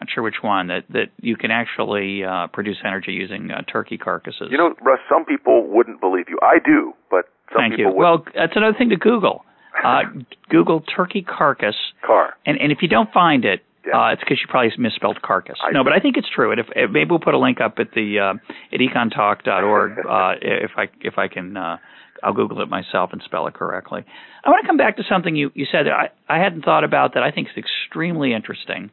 Not 0.00 0.08
sure 0.08 0.24
which 0.24 0.40
one 0.40 0.68
that 0.68 0.84
that 0.88 1.12
you 1.20 1.36
can 1.36 1.50
actually 1.50 2.24
uh, 2.24 2.46
produce 2.46 2.78
energy 2.86 3.12
using 3.12 3.50
uh, 3.50 3.60
turkey 3.70 3.98
carcasses. 3.98 4.48
You 4.50 4.56
know, 4.56 4.72
Russ. 4.80 4.98
Some 5.10 5.26
people 5.26 5.68
wouldn't 5.68 6.00
believe 6.00 6.24
you. 6.30 6.38
I 6.40 6.56
do, 6.64 6.94
but 7.10 7.26
some 7.52 7.60
Thank 7.60 7.72
people 7.76 7.92
you. 7.92 7.98
Wouldn't. 7.98 8.24
Well, 8.24 8.32
that's 8.34 8.56
another 8.56 8.78
thing 8.78 8.88
to 8.88 8.96
Google. 8.96 9.44
Uh, 9.84 10.02
Google 10.48 10.80
turkey 10.80 11.22
carcass. 11.22 11.76
Car. 12.04 12.34
And 12.46 12.60
and 12.60 12.72
if 12.72 12.78
you 12.82 12.88
don't 12.88 13.12
find 13.12 13.44
it, 13.44 13.62
yeah. 13.86 13.98
uh, 13.98 14.12
it's 14.12 14.20
because 14.20 14.38
you 14.40 14.46
probably 14.48 14.70
misspelled 14.78 15.22
carcass. 15.22 15.58
I 15.62 15.72
no, 15.72 15.84
but 15.84 15.92
I 15.92 16.00
think 16.00 16.16
it's 16.16 16.28
true. 16.34 16.50
And 16.50 16.60
if, 16.60 16.66
if 16.74 16.90
maybe 16.90 17.10
we'll 17.10 17.20
put 17.20 17.34
a 17.34 17.38
link 17.38 17.60
up 17.60 17.74
at 17.78 17.92
the 17.94 18.18
uh, 18.18 18.74
at 18.74 18.80
econtalk.org 18.80 19.98
uh, 20.08 20.34
if 20.40 20.72
I 20.76 20.88
if 21.00 21.18
I 21.18 21.28
can. 21.28 21.56
Uh, 21.56 21.76
I'll 22.22 22.34
Google 22.34 22.60
it 22.60 22.68
myself 22.68 23.10
and 23.14 23.22
spell 23.24 23.46
it 23.46 23.54
correctly. 23.54 24.04
I 24.44 24.50
want 24.50 24.62
to 24.62 24.66
come 24.66 24.76
back 24.76 24.96
to 24.98 25.02
something 25.08 25.36
you, 25.36 25.50
you 25.54 25.66
said 25.70 25.86
that 25.86 25.92
I, 25.92 26.10
I 26.28 26.38
hadn't 26.42 26.66
thought 26.66 26.84
about 26.84 27.14
that 27.14 27.22
I 27.22 27.30
think 27.30 27.48
is 27.48 27.56
extremely 27.56 28.34
interesting. 28.34 28.90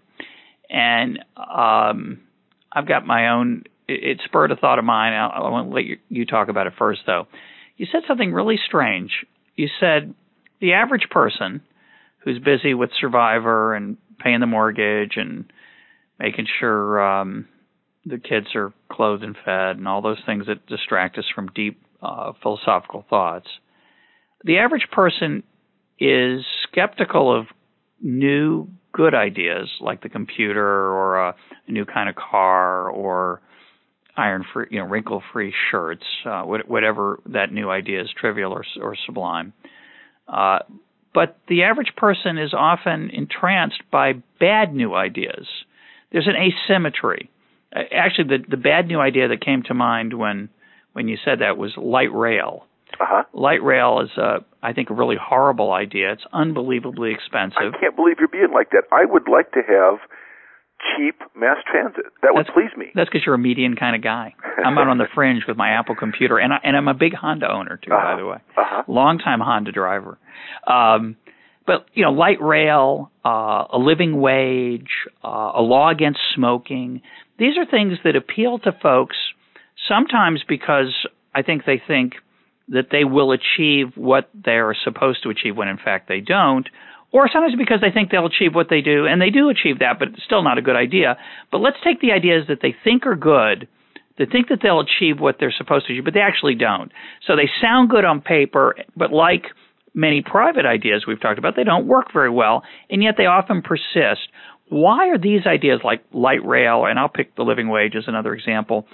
And 0.70 1.20
um, 1.36 2.22
I've 2.72 2.88
got 2.88 3.06
my 3.06 3.30
own, 3.30 3.64
it, 3.88 4.20
it 4.20 4.22
spurred 4.26 4.52
a 4.52 4.56
thought 4.56 4.80
of 4.80 4.86
mine. 4.86 5.14
I, 5.14 5.28
I 5.28 5.50
want 5.50 5.70
to 5.70 5.76
let 5.76 5.86
you, 5.86 5.98
you 6.10 6.26
talk 6.26 6.50
about 6.50 6.68
it 6.68 6.74
first, 6.78 7.02
though. 7.06 7.28
You 7.78 7.86
said 7.92 8.02
something 8.08 8.34
really 8.34 8.60
strange. 8.66 9.12
You 9.56 9.68
said 9.80 10.14
the 10.60 10.74
average 10.74 11.08
person 11.10 11.62
who's 12.20 12.40
busy 12.40 12.74
with 12.74 12.90
Survivor 13.00 13.74
and 13.74 13.98
paying 14.20 14.40
the 14.40 14.48
mortgage 14.48 15.14
and 15.16 15.52
making 16.20 16.48
sure 16.60 17.02
um, 17.02 17.48
the 18.06 18.18
kids 18.18 18.48
are 18.56 18.74
clothed 18.92 19.24
and 19.24 19.36
fed 19.46 19.78
and 19.78 19.88
all 19.88 20.02
those 20.02 20.22
things 20.26 20.48
that 20.48 20.66
distract 20.68 21.18
us 21.18 21.26
from 21.34 21.48
deep 21.54 21.82
uh, 22.02 22.34
philosophical 22.42 23.06
thoughts. 23.10 23.48
The 24.44 24.60
average 24.60 24.88
person 24.92 25.44
is 26.00 26.42
skeptical 26.70 27.38
of 27.38 27.48
new 28.02 28.68
good 28.94 29.14
ideas 29.14 29.70
like 29.80 30.02
the 30.02 30.10
computer 30.10 30.66
or 30.66 31.30
a, 31.30 31.36
a 31.68 31.72
new 31.72 31.86
kind 31.86 32.10
of 32.10 32.16
car 32.16 32.90
or 32.90 33.42
iron 34.16 34.44
free, 34.52 34.68
you 34.72 34.80
know, 34.80 34.86
wrinkle 34.86 35.22
free 35.32 35.54
shirts, 35.70 36.04
uh, 36.26 36.42
whatever 36.42 37.20
that 37.28 37.52
new 37.52 37.70
idea 37.70 38.02
is, 38.02 38.10
trivial 38.20 38.52
or, 38.52 38.66
or 38.82 38.96
sublime. 39.06 39.54
Uh, 40.28 40.60
but 41.14 41.38
the 41.48 41.64
average 41.64 41.94
person 41.96 42.38
is 42.38 42.54
often 42.54 43.10
entranced 43.10 43.82
by 43.92 44.14
bad 44.40 44.74
new 44.74 44.94
ideas. 44.94 45.48
There's 46.12 46.28
an 46.28 46.36
asymmetry. 46.36 47.30
Uh, 47.76 47.82
actually, 47.94 48.38
the, 48.38 48.46
the 48.50 48.58
bad 48.58 48.88
new 48.88 49.00
idea 49.00 49.28
that 49.30 49.42
came 49.42 49.64
to 49.64 49.74
mind 49.74 50.14
when 50.14 50.50
when 50.94 51.08
you 51.08 51.18
said 51.24 51.40
that 51.40 51.58
was 51.58 51.74
light 51.78 52.14
rail. 52.14 52.66
Uh-huh. 53.00 53.24
Light 53.34 53.62
rail 53.62 54.00
is, 54.02 54.10
a, 54.18 54.44
I 54.64 54.74
think, 54.74 54.90
a 54.90 54.94
really 54.94 55.18
horrible 55.22 55.72
idea. 55.72 56.14
It's 56.14 56.24
unbelievably 56.34 57.12
expensive. 57.12 57.74
I 57.76 57.80
can't 57.80 57.96
believe 57.96 58.16
you're 58.20 58.30
being 58.30 58.52
like 58.54 58.72
that. 58.72 58.84
I 58.92 59.06
would 59.06 59.28
like 59.28 59.52
to 59.52 59.62
have 59.68 60.00
cheap 60.96 61.20
mass 61.36 61.58
transit. 61.70 62.06
That 62.22 62.34
would 62.34 62.46
that's, 62.46 62.54
please 62.54 62.76
me. 62.78 62.88
That's 62.96 63.10
because 63.10 63.26
you're 63.26 63.36
a 63.36 63.40
median 63.40 63.76
kind 63.76 63.96
of 63.96 64.04
guy. 64.04 64.34
I'm 64.64 64.78
out 64.78 64.88
on 64.88 64.98
the 64.98 65.08
fringe 65.16 65.44
with 65.48 65.58
my 65.58 65.72
Apple 65.72 65.96
computer, 65.96 66.38
and 66.38 66.54
I, 66.54 66.58
and 66.64 66.78
I'm 66.78 66.88
a 66.88 66.94
big 66.94 67.14
Honda 67.14 67.52
owner 67.52 67.78
too, 67.78 67.92
uh-huh. 67.92 68.16
by 68.16 68.20
the 68.20 68.26
way. 68.26 68.38
Uh-huh. 68.58 68.84
Long 68.88 69.20
time 69.20 69.40
Honda 69.40 69.72
driver. 69.72 70.18
Um, 70.66 71.16
but 71.66 71.86
you 71.94 72.04
know, 72.04 72.12
light 72.12 72.42
rail, 72.42 73.12
uh, 73.26 73.66
a 73.74 73.78
living 73.78 74.20
wage, 74.20 74.90
uh, 75.24 75.52
a 75.56 75.62
law 75.62 75.90
against 75.90 76.20
smoking. 76.34 77.02
These 77.38 77.58
are 77.58 77.66
things 77.66 78.00
that 78.04 78.16
appeal 78.16 78.60
to 78.60 78.72
folks 78.82 79.18
sometimes 79.88 80.44
because 80.48 81.08
I 81.36 81.44
think 81.44 81.66
they 81.66 81.82
think 81.86 82.14
that 82.70 82.88
they 82.92 83.04
will 83.04 83.32
achieve 83.32 83.96
what 83.96 84.30
they're 84.34 84.76
supposed 84.84 85.24
to 85.24 85.30
achieve 85.30 85.56
when 85.56 85.68
in 85.68 85.78
fact 85.78 86.08
they 86.08 86.20
don't, 86.20 86.68
or 87.12 87.30
sometimes 87.32 87.56
because 87.58 87.80
they 87.82 87.92
think 87.92 88.12
they'll 88.12 88.26
achieve 88.26 88.54
what 88.54 88.68
they 88.70 88.82
do, 88.82 89.06
and 89.06 89.22
they 89.22 89.30
do 89.30 89.50
achieve 89.50 89.80
that, 89.80 90.00
but 90.00 90.10
it's 90.10 90.24
still 90.26 90.44
not 90.44 90.58
a 90.58 90.62
good 90.62 90.76
idea. 90.76 91.18
But 91.52 91.60
let's 91.60 91.78
take 91.84 92.02
the 92.02 92.12
ideas 92.12 92.46
that 92.48 92.60
they 92.62 92.76
think 92.84 93.06
are 93.06 93.16
good, 93.16 93.68
they 94.18 94.26
think 94.26 94.50
that 94.50 94.60
they'll 94.62 94.80
achieve 94.82 95.20
what 95.20 95.38
they're 95.40 95.54
supposed 95.56 95.88
to 95.88 95.94
achieve, 95.94 96.06
but 96.06 96.14
they 96.14 96.22
actually 96.22 96.56
don't. 96.56 96.92
So 97.26 97.36
they 97.36 97.50
sound 97.62 97.90
good 97.90 98.04
on 98.04 98.20
paper, 98.22 98.76
but 98.96 99.12
like 99.12 99.46
many 99.94 100.22
private 100.22 100.66
ideas 100.66 101.06
we've 101.08 101.22
talked 101.22 101.40
about, 101.40 101.56
they 101.56 101.64
don't 101.64 101.88
work 101.88 102.12
very 102.12 102.30
well, 102.30 102.64
and 102.90 103.04
yet 103.04 103.16
they 103.18 103.26
often 103.26 103.62
persist. 103.62 104.28
Why 104.70 105.10
are 105.10 105.18
these 105.18 105.46
ideas 105.46 105.82
like 105.84 106.04
light 106.12 106.46
rail, 106.46 106.86
and 106.86 107.00
I'll 107.00 107.10
pick 107.10 107.36
the 107.36 107.44
living 107.44 107.70
wage 107.70 107.96
as 107.96 108.04
another 108.08 108.34
example, 108.34 108.88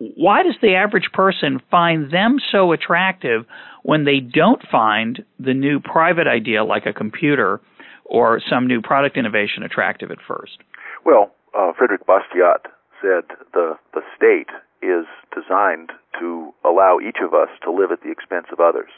why 0.00 0.42
does 0.42 0.54
the 0.62 0.74
average 0.74 1.10
person 1.12 1.60
find 1.70 2.10
them 2.10 2.38
so 2.50 2.72
attractive 2.72 3.44
when 3.82 4.04
they 4.04 4.18
don't 4.20 4.62
find 4.70 5.22
the 5.38 5.52
new 5.52 5.78
private 5.78 6.26
idea 6.26 6.64
like 6.64 6.86
a 6.86 6.92
computer 6.92 7.60
or 8.06 8.40
some 8.48 8.66
new 8.66 8.80
product 8.80 9.18
innovation 9.18 9.62
attractive 9.62 10.10
at 10.10 10.18
first? 10.26 10.58
Well, 11.04 11.32
uh, 11.56 11.72
Frederick 11.76 12.06
Bastiat 12.06 12.64
said 13.00 13.36
the 13.52 13.76
the 13.92 14.00
state 14.16 14.48
is 14.82 15.04
designed 15.34 15.92
to 16.18 16.52
allow 16.64 16.98
each 16.98 17.18
of 17.22 17.34
us 17.34 17.48
to 17.64 17.70
live 17.70 17.92
at 17.92 18.00
the 18.02 18.10
expense 18.10 18.46
of 18.52 18.58
others. 18.60 18.90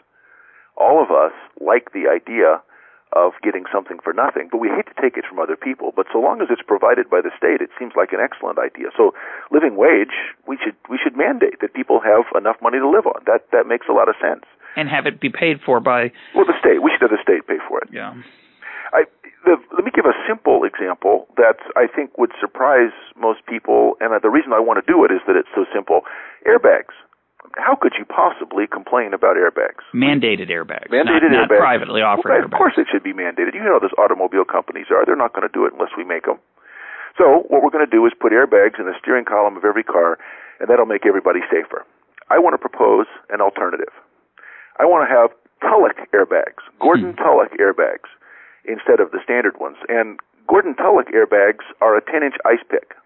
All 0.77 1.03
of 1.03 1.11
us 1.11 1.33
like 1.61 1.93
the 1.93 2.07
idea 2.09 2.63
of 3.13 3.33
getting 3.43 3.65
something 3.73 3.99
for 4.03 4.13
nothing, 4.13 4.49
but 4.51 4.59
we 4.59 4.69
hate 4.69 4.87
to 4.89 4.97
take 5.01 5.17
it 5.17 5.25
from 5.29 5.39
other 5.39 5.57
people. 5.57 5.93
But 5.95 6.07
so 6.13 6.19
long 6.19 6.41
as 6.41 6.49
it's 6.51 6.63
provided 6.63 7.09
by 7.09 7.21
the 7.21 7.31
state, 7.37 7.61
it 7.61 7.71
seems 7.79 7.93
like 7.97 8.13
an 8.13 8.21
excellent 8.21 8.59
idea. 8.59 8.89
So, 8.97 9.15
living 9.51 9.77
wage, 9.77 10.17
we 10.47 10.59
should 10.63 10.77
we 10.89 10.99
should 11.03 11.17
mandate 11.17 11.61
that 11.61 11.75
people 11.75 12.01
have 12.01 12.25
enough 12.37 12.57
money 12.63 12.79
to 12.79 12.89
live 12.89 13.07
on. 13.07 13.21
That 13.27 13.47
that 13.53 13.67
makes 13.67 13.87
a 13.89 13.93
lot 13.93 14.09
of 14.09 14.17
sense. 14.21 14.45
And 14.77 14.89
have 14.89 15.07
it 15.07 15.21
be 15.21 15.29
paid 15.29 15.61
for 15.61 15.81
by 15.81 16.13
well, 16.35 16.47
the 16.49 16.57
state. 16.59 16.81
We 16.83 16.91
should 16.91 17.05
have 17.05 17.13
the 17.13 17.23
state 17.23 17.47
pay 17.47 17.61
for 17.69 17.81
it. 17.85 17.89
Yeah. 17.93 18.17
I, 18.93 19.05
the, 19.45 19.57
let 19.75 19.85
me 19.85 19.91
give 19.93 20.05
a 20.05 20.17
simple 20.29 20.65
example 20.65 21.27
that 21.37 21.61
I 21.77 21.87
think 21.89 22.17
would 22.17 22.33
surprise 22.41 22.93
most 23.17 23.45
people, 23.47 23.97
and 24.01 24.13
the 24.23 24.31
reason 24.31 24.53
I 24.53 24.61
want 24.61 24.85
to 24.85 24.87
do 24.87 25.05
it 25.05 25.11
is 25.11 25.21
that 25.27 25.37
it's 25.37 25.51
so 25.55 25.65
simple. 25.73 26.03
Airbags 26.47 26.95
how 27.57 27.77
could 27.77 27.93
you 27.99 28.05
possibly 28.05 28.67
complain 28.67 29.13
about 29.13 29.37
airbags? 29.37 29.85
Mandated 29.93 30.49
airbags. 30.49 30.89
Mandated 30.89 31.31
not, 31.31 31.51
airbags. 31.51 31.59
Not 31.59 31.63
privately 31.63 32.01
offered 32.01 32.31
well, 32.31 32.41
airbags. 32.41 32.53
Of 32.53 32.59
course 32.59 32.75
it 32.79 32.87
should 32.91 33.03
be 33.03 33.13
mandated. 33.13 33.55
You 33.55 33.65
know 33.65 33.79
those 33.81 33.95
automobile 33.99 34.45
companies 34.45 34.87
are. 34.91 35.05
They're 35.05 35.19
not 35.19 35.35
going 35.35 35.47
to 35.47 35.53
do 35.53 35.67
it 35.67 35.75
unless 35.75 35.93
we 35.97 36.05
make 36.05 36.25
them. 36.25 36.39
So 37.19 37.45
what 37.53 37.63
we're 37.63 37.75
going 37.75 37.85
to 37.85 37.91
do 37.91 38.05
is 38.07 38.13
put 38.17 38.33
airbags 38.33 38.81
in 38.81 38.87
the 38.87 38.97
steering 38.97 39.27
column 39.27 39.57
of 39.57 39.65
every 39.65 39.85
car, 39.85 40.17
and 40.61 40.71
that'll 40.71 40.89
make 40.89 41.05
everybody 41.05 41.41
safer. 41.53 41.85
I 42.31 42.39
want 42.39 42.55
to 42.55 42.63
propose 42.63 43.07
an 43.29 43.43
alternative. 43.43 43.93
I 44.81 44.89
want 44.89 45.05
to 45.05 45.13
have 45.13 45.29
Tullock 45.61 46.09
airbags, 46.17 46.65
Gordon 46.81 47.13
hmm. 47.13 47.21
Tullock 47.21 47.53
airbags, 47.61 48.09
instead 48.65 49.01
of 49.01 49.11
the 49.11 49.21
standard 49.23 49.61
ones. 49.61 49.77
And 49.89 50.19
Gordon 50.49 50.75
Tullock 50.75 51.13
airbags 51.13 51.69
are 51.81 51.97
a 51.97 52.03
10-inch 52.03 52.35
ice 52.47 52.65
pick. 52.71 52.97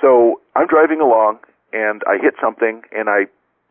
So 0.00 0.40
I'm 0.56 0.66
driving 0.66 1.00
along, 1.00 1.38
and 1.72 2.02
I 2.06 2.20
hit 2.20 2.34
something 2.40 2.82
and 2.92 3.08
I 3.08 3.26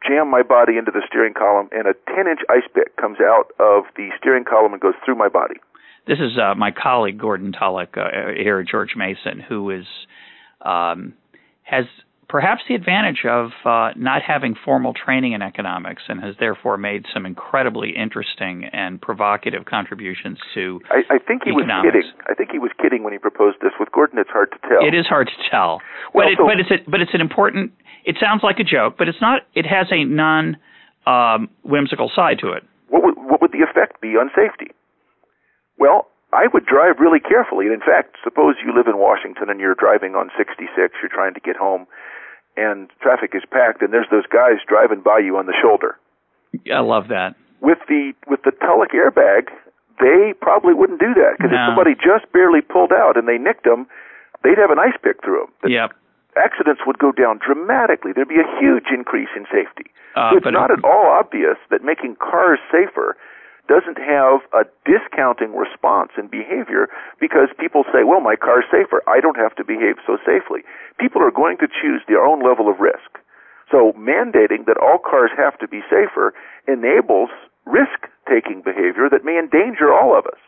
jam 0.07 0.29
my 0.29 0.41
body 0.41 0.77
into 0.77 0.91
the 0.91 1.01
steering 1.07 1.33
column 1.33 1.69
and 1.71 1.87
a 1.87 1.93
10 2.15 2.27
inch 2.27 2.41
ice 2.49 2.67
pick 2.73 2.95
comes 2.97 3.17
out 3.21 3.53
of 3.59 3.85
the 3.95 4.09
steering 4.17 4.45
column 4.45 4.73
and 4.73 4.81
goes 4.81 4.95
through 5.05 5.15
my 5.15 5.29
body. 5.29 5.55
This 6.07 6.17
is 6.19 6.37
uh, 6.37 6.55
my 6.55 6.71
colleague 6.71 7.19
Gordon 7.19 7.51
Tullock 7.51 7.95
uh, 7.95 8.33
here 8.35 8.59
at 8.59 8.67
George 8.67 8.95
Mason, 8.95 9.39
who 9.39 9.69
is 9.69 9.85
um, 10.65 11.13
has 11.63 11.85
perhaps 12.31 12.61
the 12.67 12.75
advantage 12.75 13.25
of 13.29 13.51
uh, 13.65 13.91
not 13.97 14.21
having 14.23 14.55
formal 14.63 14.93
training 14.93 15.33
in 15.33 15.41
economics 15.41 16.01
and 16.07 16.23
has 16.23 16.33
therefore 16.39 16.77
made 16.77 17.05
some 17.13 17.25
incredibly 17.25 17.91
interesting 17.95 18.63
and 18.71 19.01
provocative 19.01 19.65
contributions 19.65 20.39
to 20.55 20.79
I, 20.89 21.15
I 21.15 21.17
think 21.19 21.43
he 21.43 21.51
economics. 21.51 21.93
was 21.93 22.03
kidding. 22.03 22.11
I 22.31 22.33
think 22.33 22.51
he 22.51 22.57
was 22.57 22.71
kidding 22.81 23.03
when 23.03 23.11
he 23.11 23.19
proposed 23.19 23.57
this. 23.61 23.71
With 23.79 23.91
Gordon, 23.91 24.17
it's 24.17 24.29
hard 24.31 24.49
to 24.53 24.59
tell. 24.67 24.79
It 24.79 24.95
is 24.95 25.05
hard 25.05 25.27
to 25.27 25.49
tell, 25.51 25.81
well, 26.15 26.25
but, 26.25 26.31
it, 26.31 26.37
so, 26.39 26.47
but 26.47 26.59
it's 26.59 26.71
a, 26.71 26.89
but 26.89 27.01
it's 27.01 27.13
an 27.13 27.21
important. 27.21 27.73
It 28.05 28.17
sounds 28.19 28.41
like 28.43 28.59
a 28.59 28.63
joke, 28.63 28.95
but 28.97 29.07
it's 29.07 29.21
not. 29.21 29.41
It 29.53 29.65
has 29.65 29.87
a 29.91 30.03
non 30.03 30.57
um, 31.05 31.49
whimsical 31.63 32.11
side 32.13 32.39
to 32.39 32.51
it. 32.53 32.63
What 32.89 33.03
would, 33.03 33.15
what 33.17 33.41
would 33.41 33.51
the 33.51 33.63
effect 33.63 34.01
be 34.01 34.19
on 34.19 34.29
safety? 34.35 34.73
Well, 35.77 36.07
I 36.33 36.47
would 36.53 36.65
drive 36.65 36.99
really 36.99 37.19
carefully. 37.19 37.65
And 37.65 37.73
in 37.73 37.81
fact, 37.81 38.15
suppose 38.23 38.55
you 38.63 38.75
live 38.75 38.87
in 38.87 38.97
Washington 38.97 39.49
and 39.49 39.59
you're 39.59 39.75
driving 39.75 40.15
on 40.15 40.31
66, 40.37 40.71
you're 40.75 41.11
trying 41.11 41.33
to 41.33 41.39
get 41.39 41.55
home, 41.55 41.87
and 42.55 42.89
traffic 43.01 43.31
is 43.33 43.43
packed, 43.49 43.81
and 43.81 43.93
there's 43.93 44.09
those 44.11 44.27
guys 44.27 44.59
driving 44.67 45.01
by 45.01 45.19
you 45.19 45.37
on 45.37 45.45
the 45.45 45.55
shoulder. 45.61 45.97
I 46.73 46.79
love 46.79 47.07
that. 47.09 47.35
With 47.61 47.79
the 47.87 48.13
with 48.27 48.41
the 48.43 48.51
Tullock 48.51 48.91
airbag, 48.91 49.47
they 49.99 50.33
probably 50.41 50.73
wouldn't 50.73 50.99
do 50.99 51.13
that 51.13 51.37
because 51.37 51.51
no. 51.51 51.57
if 51.57 51.67
somebody 51.69 51.93
just 51.95 52.31
barely 52.33 52.59
pulled 52.61 52.91
out 52.91 53.15
and 53.15 53.27
they 53.27 53.37
nicked 53.37 53.63
them, 53.63 53.87
they'd 54.43 54.57
have 54.57 54.71
an 54.71 54.79
ice 54.79 54.97
pick 55.03 55.23
through 55.23 55.45
them. 55.45 55.53
The 55.63 55.69
yep. 55.69 55.91
Accidents 56.37 56.81
would 56.87 56.97
go 56.97 57.11
down 57.11 57.39
dramatically. 57.43 58.11
There'd 58.15 58.31
be 58.31 58.39
a 58.39 58.51
huge 58.59 58.87
increase 58.93 59.29
in 59.35 59.43
safety. 59.51 59.91
Uh, 60.15 60.31
so 60.31 60.37
it's 60.37 60.51
not 60.51 60.71
at 60.71 60.83
all 60.83 61.07
obvious 61.07 61.59
that 61.69 61.83
making 61.83 62.15
cars 62.19 62.59
safer 62.71 63.17
doesn't 63.67 63.99
have 63.99 64.43
a 64.51 64.67
discounting 64.83 65.55
response 65.55 66.11
in 66.17 66.27
behavior 66.27 66.87
because 67.19 67.47
people 67.59 67.83
say, 67.93 68.03
well, 68.03 68.19
my 68.19 68.35
car's 68.35 68.65
safer. 68.71 69.03
I 69.07 69.19
don't 69.19 69.37
have 69.37 69.55
to 69.55 69.63
behave 69.63 69.95
so 70.05 70.17
safely. 70.25 70.67
People 70.99 71.21
are 71.21 71.31
going 71.31 71.57
to 71.59 71.67
choose 71.67 72.01
their 72.07 72.23
own 72.23 72.43
level 72.43 72.67
of 72.67 72.79
risk. 72.79 73.19
So 73.71 73.93
mandating 73.95 74.67
that 74.67 74.75
all 74.75 74.99
cars 74.99 75.31
have 75.37 75.57
to 75.59 75.67
be 75.67 75.79
safer 75.87 76.33
enables 76.67 77.29
risk 77.65 78.11
taking 78.27 78.61
behavior 78.61 79.07
that 79.09 79.23
may 79.23 79.39
endanger 79.39 79.93
all 79.93 80.17
of 80.17 80.25
us. 80.25 80.39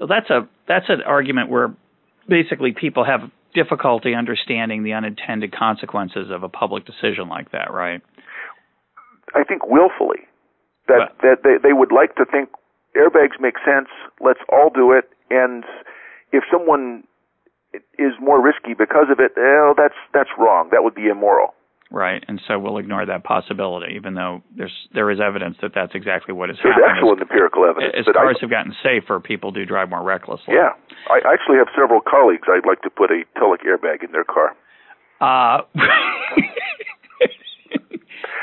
Well, 0.00 0.08
that's 0.08 0.30
a 0.30 0.48
that's 0.66 0.88
an 0.88 1.02
argument 1.02 1.50
where 1.50 1.74
basically 2.28 2.72
people 2.72 3.04
have 3.04 3.30
difficulty 3.58 4.14
understanding 4.14 4.84
the 4.84 4.92
unintended 4.92 5.52
consequences 5.52 6.30
of 6.30 6.42
a 6.42 6.48
public 6.48 6.84
decision 6.86 7.28
like 7.28 7.50
that, 7.50 7.72
right? 7.72 8.00
I 9.34 9.42
think 9.44 9.66
willfully 9.66 10.22
that 10.86 11.12
that 11.22 11.42
they 11.42 11.56
they 11.62 11.72
would 11.72 11.92
like 11.92 12.14
to 12.16 12.24
think 12.24 12.48
airbags 12.96 13.40
make 13.40 13.56
sense. 13.64 13.88
Let's 14.20 14.40
all 14.48 14.70
do 14.74 14.92
it. 14.92 15.10
And 15.30 15.64
if 16.32 16.44
someone 16.50 17.04
is 17.98 18.12
more 18.20 18.40
risky 18.40 18.74
because 18.74 19.06
of 19.10 19.18
it, 19.20 19.32
well, 19.36 19.74
that's 19.76 19.98
that's 20.14 20.30
wrong. 20.38 20.68
That 20.72 20.82
would 20.84 20.94
be 20.94 21.08
immoral. 21.08 21.54
Right, 21.90 22.22
and 22.28 22.38
so 22.46 22.58
we'll 22.58 22.76
ignore 22.76 23.06
that 23.06 23.24
possibility, 23.24 23.94
even 23.96 24.12
though 24.12 24.42
there's 24.54 24.76
there 24.92 25.10
is 25.10 25.20
evidence 25.24 25.56
that 25.62 25.72
that's 25.74 25.94
exactly 25.94 26.34
what 26.34 26.50
is 26.50 26.56
there's 26.62 26.76
happening. 26.76 26.84
There's 26.84 27.00
excellent 27.00 27.20
empirical 27.22 27.64
evidence. 27.64 27.94
As 27.96 28.04
cars 28.12 28.36
I, 28.36 28.44
have 28.44 28.50
gotten 28.50 28.76
safer, 28.84 29.20
people 29.20 29.52
do 29.52 29.64
drive 29.64 29.88
more 29.88 30.04
recklessly. 30.04 30.52
Yeah, 30.52 30.76
I 31.08 31.24
actually 31.24 31.56
have 31.56 31.72
several 31.72 32.04
colleagues 32.04 32.44
I'd 32.44 32.68
like 32.68 32.82
to 32.82 32.90
put 32.90 33.08
a 33.10 33.24
Tullock 33.40 33.64
airbag 33.64 34.04
in 34.04 34.12
their 34.12 34.28
car. 34.28 34.52
Uh, 35.24 35.64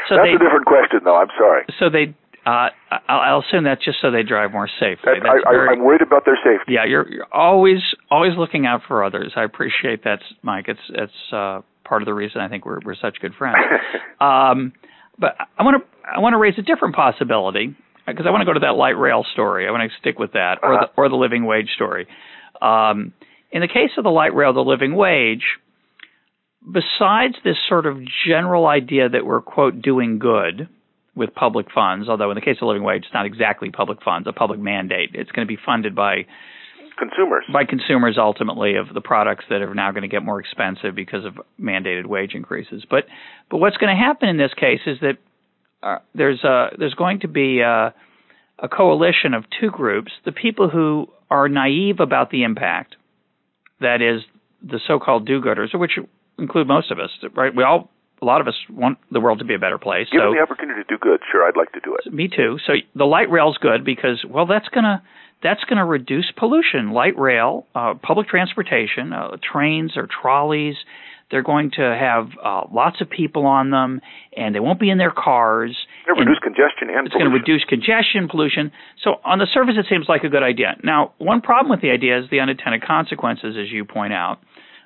so 0.10 0.18
that's 0.18 0.26
they, 0.26 0.34
a 0.34 0.42
different 0.42 0.66
question, 0.66 1.06
though. 1.06 1.22
I'm 1.22 1.30
sorry. 1.38 1.70
So 1.78 1.94
they 1.94 2.18
uh, 2.46 2.70
I'll 3.10 3.42
assume 3.42 3.64
that's 3.64 3.84
just 3.84 3.98
so 4.02 4.12
they 4.12 4.22
drive 4.22 4.52
more 4.52 4.70
safely. 4.80 5.14
I, 5.22 5.42
very, 5.50 5.70
I'm 5.70 5.84
worried 5.84 6.04
about 6.04 6.26
their 6.26 6.38
safety. 6.44 6.74
Yeah, 6.74 6.86
you're, 6.86 7.10
you're 7.12 7.28
always 7.34 7.82
always 8.12 8.34
looking 8.38 8.68
out 8.68 8.82
for 8.88 9.04
others. 9.04 9.34
I 9.36 9.44
appreciate 9.44 10.04
that, 10.04 10.20
Mike. 10.44 10.66
It's 10.68 10.80
it's 10.90 11.34
uh, 11.34 11.62
part 11.86 12.02
of 12.02 12.06
the 12.06 12.14
reason 12.14 12.42
I 12.42 12.50
think 12.50 12.66
we're 12.66 12.80
we're 12.84 12.96
such 12.96 13.20
good 13.22 13.34
friends. 13.36 13.58
um, 14.20 14.74
but 15.18 15.36
I 15.58 15.64
want 15.64 15.84
to 15.84 16.10
I 16.10 16.20
want 16.20 16.34
to 16.34 16.38
raise 16.38 16.56
a 16.58 16.62
different 16.62 16.96
possibility 16.96 17.76
because 18.06 18.26
I 18.28 18.32
want 18.32 18.42
to 18.42 18.46
go 18.46 18.54
to 18.54 18.60
that 18.62 18.76
light 18.76 18.98
rail 18.98 19.26
story. 19.34 19.68
I 19.68 19.72
want 19.72 19.90
to 19.90 19.98
stick 20.00 20.20
with 20.20 20.34
that, 20.34 20.60
or 20.62 20.74
uh-huh. 20.74 20.88
the 20.96 21.02
or 21.02 21.10
the 21.10 21.16
living 21.16 21.46
wage 21.46 21.70
story. 21.76 22.08
Um, 22.62 23.14
in 23.52 23.62
the 23.62 23.68
case 23.68 23.92
of 23.98 24.04
the 24.04 24.10
light 24.10 24.36
rail, 24.36 24.54
the 24.54 24.62
living 24.62 24.96
wage, 24.96 25.44
besides 26.66 27.36
this 27.44 27.58
sort 27.70 27.86
of 27.86 28.00
general 28.28 28.66
idea 28.68 29.10
that 29.10 29.26
we're 29.26 29.42
quote 29.42 29.82
doing 29.82 30.20
good 30.20 30.68
with 31.16 31.34
public 31.34 31.68
funds, 31.74 32.10
although 32.10 32.32
in 32.32 32.36
the 32.36 32.42
case 32.42 32.58
of 32.62 32.68
living 32.68 32.84
wage, 32.84 33.04
it's 33.06 33.14
not 33.14 33.26
exactly 33.26 33.70
public 33.70 34.04
funds, 34.04 34.28
a 34.28 34.34
public 34.34 34.60
mandate. 34.60 35.12
It's 35.14 35.32
going 35.32 35.48
to 35.48 35.52
be 35.52 35.60
funded 35.64 35.96
by 35.96 36.26
consumers. 36.98 37.46
By 37.52 37.66
consumers 37.66 38.18
ultimately 38.18 38.76
of 38.76 38.94
the 38.94 39.02
products 39.02 39.46
that 39.50 39.62
are 39.62 39.74
now 39.74 39.92
going 39.92 40.04
to 40.04 40.08
get 40.08 40.24
more 40.24 40.40
expensive 40.40 40.96
because 40.96 41.26
of 41.26 41.36
mandated 41.60 42.06
wage 42.06 42.34
increases. 42.34 42.84
But 42.90 43.06
but 43.50 43.58
what's 43.58 43.78
going 43.78 43.96
to 43.96 44.02
happen 44.02 44.30
in 44.30 44.38
this 44.38 44.54
case 44.54 44.82
is 44.86 44.98
that 45.02 45.18
uh, 45.84 46.00
there's 46.14 46.44
a 46.44 46.70
there's 46.78 46.94
going 46.94 47.20
to 47.22 47.28
be 47.28 47.60
a, 47.60 47.94
a 48.60 48.68
coalition 48.68 49.34
of 49.34 49.46
two 49.60 49.70
groups: 49.70 50.12
the 50.26 50.32
people 50.32 50.70
who 50.70 51.08
are 51.30 51.50
naive 51.50 52.00
about 52.00 52.32
the 52.32 52.44
impact, 52.44 52.96
that 53.82 54.02
is 54.02 54.22
the 54.62 54.80
so-called 54.88 55.28
do-gooders, 55.28 55.78
which 55.78 56.00
include 56.40 56.68
most 56.68 56.92
of 56.92 57.00
us. 57.00 57.10
Right? 57.36 57.56
We 57.56 57.64
all 57.64 57.90
a 58.22 58.26
lot 58.26 58.42
of 58.42 58.48
us 58.48 58.56
want 58.70 58.98
the 59.12 59.20
world 59.20 59.40
to 59.40 59.46
be 59.46 59.54
a 59.54 59.60
better 59.60 59.78
place. 59.78 60.08
Given 60.12 60.30
so, 60.30 60.34
the 60.34 60.42
opportunity 60.42 60.82
to 60.82 60.88
do 60.88 60.98
good, 61.00 61.20
sure, 61.32 61.46
I'd 61.46 61.58
like 61.58 61.72
to 61.74 61.80
do 61.82 61.96
it. 61.96 62.12
Me 62.14 62.28
too. 62.28 62.58
So 62.66 62.74
the 62.96 63.06
light 63.06 63.30
rail's 63.30 63.58
good 63.58 63.84
because 63.84 64.24
well, 64.28 64.46
that's 64.46 64.68
gonna 64.70 65.04
that's 65.44 65.64
going 65.66 65.78
to 65.78 65.86
reduce 65.86 66.32
pollution. 66.38 66.92
Light 66.92 67.18
rail, 67.18 67.68
uh, 67.76 67.94
public 68.02 68.28
transportation, 68.28 69.14
uh, 69.14 69.38
trains 69.42 69.94
or 69.96 70.08
trolleys, 70.08 70.76
they're 71.32 71.44
going 71.44 71.72
to 71.72 71.82
have 71.82 72.30
uh, 72.44 72.68
lots 72.72 73.02
of 73.02 73.10
people 73.10 73.48
on 73.48 73.72
them, 73.72 74.00
and 74.38 74.54
they 74.54 74.60
won't 74.60 74.80
be 74.80 74.92
in 74.92 75.00
their 75.00 75.12
cars. 75.12 75.76
It'll 76.06 76.20
reduce 76.20 76.38
congestion 76.40 76.90
and 76.90 77.08
it's 77.08 77.14
pollution. 77.14 77.32
going 77.32 77.32
to 77.32 77.52
reduce 77.52 77.64
congestion, 77.66 78.28
pollution. 78.30 78.72
So 79.04 79.16
on 79.26 79.40
the 79.40 79.48
surface, 79.52 79.74
it 79.78 79.88
seems 79.90 80.06
like 80.08 80.24
a 80.24 80.30
good 80.30 80.44
idea. 80.44 80.78
Now, 80.84 81.14
one 81.18 81.42
problem 81.42 81.72
with 81.72 81.82
the 81.82 81.90
idea 81.90 82.20
is 82.20 82.30
the 82.30 82.42
unintended 82.42 82.84
consequences, 82.84 83.56
as 83.60 83.72
you 83.72 83.86
point 83.86 84.14
out 84.14 84.40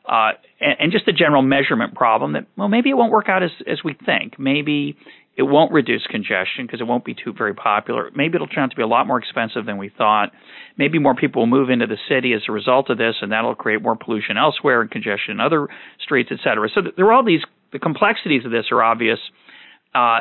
uh, 0.09 0.31
and, 0.59 0.75
and 0.79 0.91
just 0.91 1.05
the 1.05 1.13
general 1.13 1.41
measurement 1.41 1.93
problem 1.93 2.33
that 2.33 2.45
well 2.57 2.67
maybe 2.67 2.89
it 2.89 2.93
won't 2.93 3.11
work 3.11 3.29
out 3.29 3.43
as 3.43 3.51
as 3.67 3.79
we 3.83 3.95
think. 4.05 4.39
Maybe 4.39 4.97
It 5.39 5.47
won't 5.47 5.71
reduce 5.71 6.05
congestion 6.05 6.65
because 6.65 6.81
it 6.81 6.83
won't 6.83 7.05
be 7.05 7.15
too 7.15 7.31
very 7.31 7.53
popular. 7.53 8.11
Maybe 8.13 8.35
it'll 8.35 8.47
turn 8.47 8.65
out 8.65 8.71
to 8.71 8.75
be 8.75 8.81
a 8.81 8.87
lot 8.87 9.07
more 9.07 9.17
expensive 9.17 9.65
than 9.65 9.77
we 9.77 9.87
thought. 9.87 10.33
Maybe 10.77 10.99
more 10.99 11.15
people 11.15 11.43
will 11.43 11.47
move 11.47 11.69
into 11.69 11.87
the 11.87 11.95
city 12.09 12.33
as 12.33 12.41
a 12.49 12.51
result 12.51 12.89
of 12.89 12.97
this, 12.97 13.15
and 13.21 13.31
that'll 13.31 13.55
create 13.55 13.81
more 13.81 13.95
pollution 13.95 14.35
elsewhere 14.35 14.81
and 14.81 14.91
congestion 14.91 15.31
in 15.31 15.39
other 15.39 15.69
streets, 16.03 16.29
et 16.33 16.39
cetera. 16.43 16.67
So 16.75 16.81
there 16.93 17.05
are 17.05 17.13
all 17.13 17.23
these 17.23 17.39
the 17.71 17.79
complexities 17.79 18.43
of 18.43 18.51
this 18.51 18.65
are 18.69 18.83
obvious. 18.83 19.19
Uh, 19.95 20.19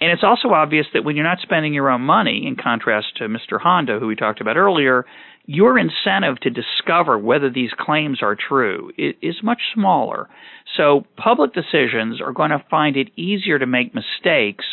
and 0.00 0.12
it's 0.12 0.22
also 0.22 0.50
obvious 0.50 0.86
that 0.94 1.02
when 1.02 1.16
you're 1.16 1.26
not 1.26 1.40
spending 1.42 1.74
your 1.74 1.90
own 1.90 2.02
money, 2.02 2.46
in 2.46 2.54
contrast 2.54 3.16
to 3.16 3.24
Mr. 3.24 3.60
Honda, 3.60 3.98
who 3.98 4.06
we 4.06 4.14
talked 4.14 4.40
about 4.40 4.56
earlier, 4.56 5.04
your 5.46 5.78
incentive 5.78 6.38
to 6.40 6.50
discover 6.50 7.18
whether 7.18 7.50
these 7.50 7.70
claims 7.78 8.22
are 8.22 8.36
true 8.36 8.92
is 8.96 9.36
much 9.42 9.60
smaller. 9.74 10.28
So 10.76 11.04
public 11.16 11.52
decisions 11.52 12.20
are 12.20 12.32
going 12.32 12.50
to 12.50 12.64
find 12.70 12.96
it 12.96 13.10
easier 13.16 13.58
to 13.58 13.66
make 13.66 13.94
mistakes 13.94 14.64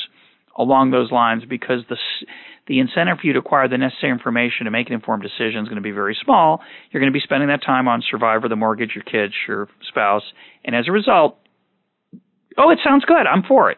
along 0.57 0.91
those 0.91 1.11
lines 1.11 1.43
because 1.47 1.82
the 1.89 1.97
the 2.68 2.80
incentive 2.80 3.20
for 3.22 3.28
you 3.28 3.34
to 3.34 3.39
acquire 3.39 3.70
the 3.70 3.78
necessary 3.78 4.11
information 4.11 4.65
to 4.65 4.72
make 4.72 4.88
an 4.88 4.93
informed 4.93 5.24
decision 5.24 5.61
is 5.61 5.70
going 5.70 5.78
to 5.78 5.82
be 5.82 5.91
very 5.91 6.18
small. 6.22 6.59
You're 6.91 6.99
going 6.99 7.11
to 7.11 7.18
be 7.18 7.24
spending 7.24 7.47
that 7.47 7.63
time 7.63 7.88
on 7.88 8.03
Survivor, 8.11 8.49
the 8.49 8.57
mortgage, 8.57 8.91
your 8.93 9.05
kids, 9.05 9.34
your 9.47 9.70
spouse, 9.88 10.24
and 10.65 10.76
as 10.76 10.86
a 10.89 10.91
result, 10.91 11.38
oh, 12.57 12.70
it 12.70 12.80
sounds 12.84 13.05
good. 13.05 13.26
I'm 13.26 13.43
for 13.43 13.72
it. 13.72 13.78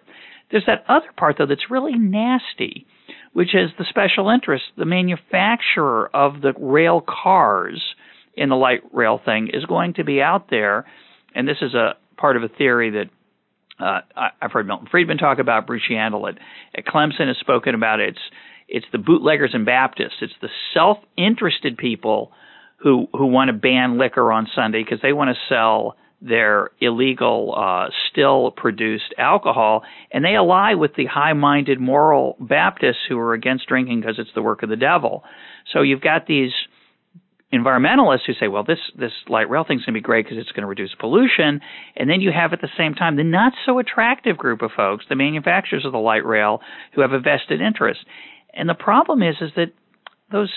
There's 0.50 0.66
that 0.66 0.86
other 0.88 1.12
part 1.16 1.36
though 1.38 1.46
that's 1.46 1.70
really 1.70 1.94
nasty, 1.98 2.88
which 3.34 3.56
is 3.56 3.70
the 3.78 3.86
special 3.90 4.30
interest. 4.30 4.66
The 4.78 4.86
manufacturer 4.86 6.10
of 6.14 6.42
the 6.42 6.54
rail 6.58 7.02
cars 7.02 7.82
in 8.36 8.50
the 8.50 8.56
light 8.56 8.82
rail 8.94 9.20
thing 9.24 9.50
is 9.54 9.66
going 9.66 9.96
to 9.96 10.04
be 10.04 10.22
out 10.22 10.50
there, 10.50 10.86
and 11.36 11.48
this 11.48 11.58
is 11.62 11.74
a 11.74 11.96
part 12.18 12.38
of 12.38 12.44
a 12.44 12.50
theory 12.50 12.92
that 12.92 13.10
uh, 13.80 14.02
I've 14.42 14.52
heard 14.52 14.68
Milton 14.68 14.88
Friedman 14.92 15.18
talk 15.18 15.40
about. 15.40 15.68
Bruce 15.68 15.84
Yandle 15.90 16.30
at, 16.30 16.38
at 16.78 16.86
Clemson 16.86 17.28
has 17.28 17.38
spoken 17.40 17.76
about 17.76 18.00
it. 18.00 18.10
It's 18.10 18.20
it's 18.72 18.86
the 18.92 19.00
bootleggers 19.00 19.52
and 19.54 19.66
Baptists. 19.66 20.18
It's 20.22 20.34
the 20.42 20.50
self-interested 20.74 21.78
people 21.78 22.32
who 22.78 23.08
who 23.14 23.26
want 23.28 23.50
to 23.50 23.54
ban 23.54 23.98
liquor 23.98 24.32
on 24.32 24.48
Sunday 24.54 24.84
because 24.84 25.00
they 25.02 25.14
want 25.14 25.30
to 25.30 25.54
sell 25.54 25.96
their 26.22 26.72
illegal 26.82 27.54
uh, 27.56 27.90
still 28.12 28.52
produced 28.52 29.14
alcohol, 29.18 29.84
and 30.12 30.24
they 30.24 30.36
ally 30.36 30.74
with 30.74 30.96
the 30.96 31.06
high 31.06 31.34
minded 31.34 31.80
moral 31.80 32.36
Baptists 32.40 33.06
who 33.08 33.18
are 33.18 33.34
against 33.34 33.68
drinking 33.68 34.02
because 34.02 34.20
it's 34.20 34.34
the 34.36 34.42
work 34.42 34.64
of 34.64 34.70
the 34.70 34.76
devil. 34.76 35.24
So 35.72 35.82
you've 35.82 36.02
got 36.02 36.28
these 36.28 36.52
environmentalists 37.54 38.26
who 38.28 38.34
say, 38.34 38.48
well, 38.48 38.64
this, 38.64 38.80
this 38.98 39.12
light 39.28 39.50
rail 39.50 39.64
thing's 39.68 39.84
going 39.84 39.94
to 39.94 39.98
be 39.98 40.04
great 40.04 40.26
because 40.26 40.38
it's 40.38 40.52
going 40.52 40.62
to 40.62 40.68
reduce 40.68 40.94
pollution. 41.00 41.62
And 41.96 42.10
then 42.10 42.22
you 42.22 42.32
have 42.32 42.54
at 42.54 42.62
the 42.62 42.70
same 42.78 42.94
time 42.94 43.16
the 43.16 43.24
not 43.24 43.54
so 43.66 43.80
attractive 43.80 44.38
group 44.38 44.62
of 44.62 44.72
folks, 44.76 45.06
the 45.10 45.16
manufacturers 45.16 45.86
of 45.86 45.92
the 45.92 45.98
light 45.98 46.26
rail, 46.26 46.62
who 46.94 47.02
have 47.02 47.12
a 47.12 47.20
vested 47.20 47.62
interest. 47.62 48.02
And 48.54 48.70
the 48.70 48.76
problem 48.76 49.24
is, 49.24 49.36
is 49.42 49.52
that 49.56 49.74
those, 50.32 50.52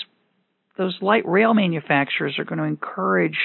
those 0.77 0.99
light 1.01 1.27
rail 1.27 1.55
manufacturers 1.55 2.39
are 2.39 2.45
going 2.45 2.59
to 2.59 2.65
encourage 2.65 3.39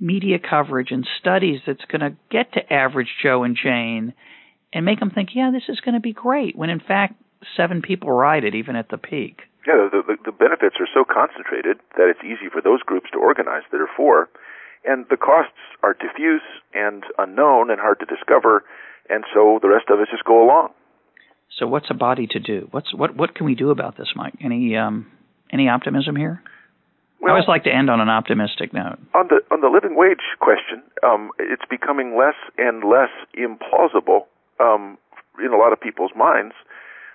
media 0.00 0.38
coverage 0.38 0.90
and 0.90 1.06
studies 1.20 1.60
that's 1.66 1.84
going 1.84 2.00
to 2.00 2.16
get 2.30 2.52
to 2.54 2.72
average 2.72 3.14
Joe 3.22 3.44
and 3.44 3.56
Jane 3.56 4.14
and 4.72 4.84
make 4.84 5.00
them 5.00 5.10
think, 5.10 5.30
yeah, 5.34 5.50
this 5.52 5.68
is 5.68 5.80
going 5.80 5.94
to 5.94 6.00
be 6.00 6.12
great, 6.12 6.56
when 6.56 6.70
in 6.70 6.80
fact, 6.80 7.14
seven 7.56 7.82
people 7.82 8.10
ride 8.10 8.44
it 8.44 8.54
even 8.54 8.76
at 8.76 8.88
the 8.88 8.98
peak. 8.98 9.42
Yeah, 9.66 9.88
the, 9.92 10.02
the, 10.06 10.16
the 10.24 10.32
benefits 10.32 10.76
are 10.80 10.88
so 10.92 11.04
concentrated 11.04 11.78
that 11.96 12.08
it's 12.08 12.24
easy 12.24 12.48
for 12.50 12.62
those 12.62 12.80
groups 12.82 13.10
to 13.12 13.18
organize 13.18 13.62
that 13.70 13.80
are 13.80 13.90
for, 13.94 14.30
and 14.84 15.04
the 15.10 15.16
costs 15.16 15.60
are 15.82 15.94
diffuse 15.94 16.42
and 16.72 17.04
unknown 17.18 17.70
and 17.70 17.78
hard 17.80 18.00
to 18.00 18.06
discover, 18.06 18.64
and 19.10 19.24
so 19.34 19.58
the 19.60 19.68
rest 19.68 19.86
of 19.90 20.00
us 20.00 20.08
just 20.10 20.24
go 20.24 20.42
along. 20.42 20.70
So, 21.58 21.66
what's 21.66 21.90
a 21.90 21.94
body 21.94 22.26
to 22.28 22.38
do? 22.38 22.68
What's 22.70 22.94
what? 22.94 23.16
What 23.16 23.34
can 23.34 23.44
we 23.44 23.54
do 23.54 23.70
about 23.70 23.98
this, 23.98 24.08
Mike? 24.14 24.34
Any 24.42 24.76
um, 24.76 25.10
any 25.52 25.68
optimism 25.68 26.16
here? 26.16 26.42
Well, 27.20 27.32
I 27.32 27.36
always 27.36 27.48
like 27.48 27.64
to 27.64 27.74
end 27.74 27.90
on 27.90 28.00
an 28.00 28.08
optimistic 28.08 28.72
note. 28.72 28.96
On 29.14 29.28
the 29.28 29.44
on 29.52 29.60
the 29.60 29.68
living 29.68 29.94
wage 29.96 30.24
question, 30.40 30.82
um, 31.04 31.30
it's 31.38 31.64
becoming 31.68 32.16
less 32.16 32.36
and 32.56 32.82
less 32.82 33.12
implausible 33.36 34.24
um, 34.58 34.96
in 35.38 35.52
a 35.52 35.58
lot 35.58 35.72
of 35.72 35.80
people's 35.80 36.12
minds. 36.16 36.54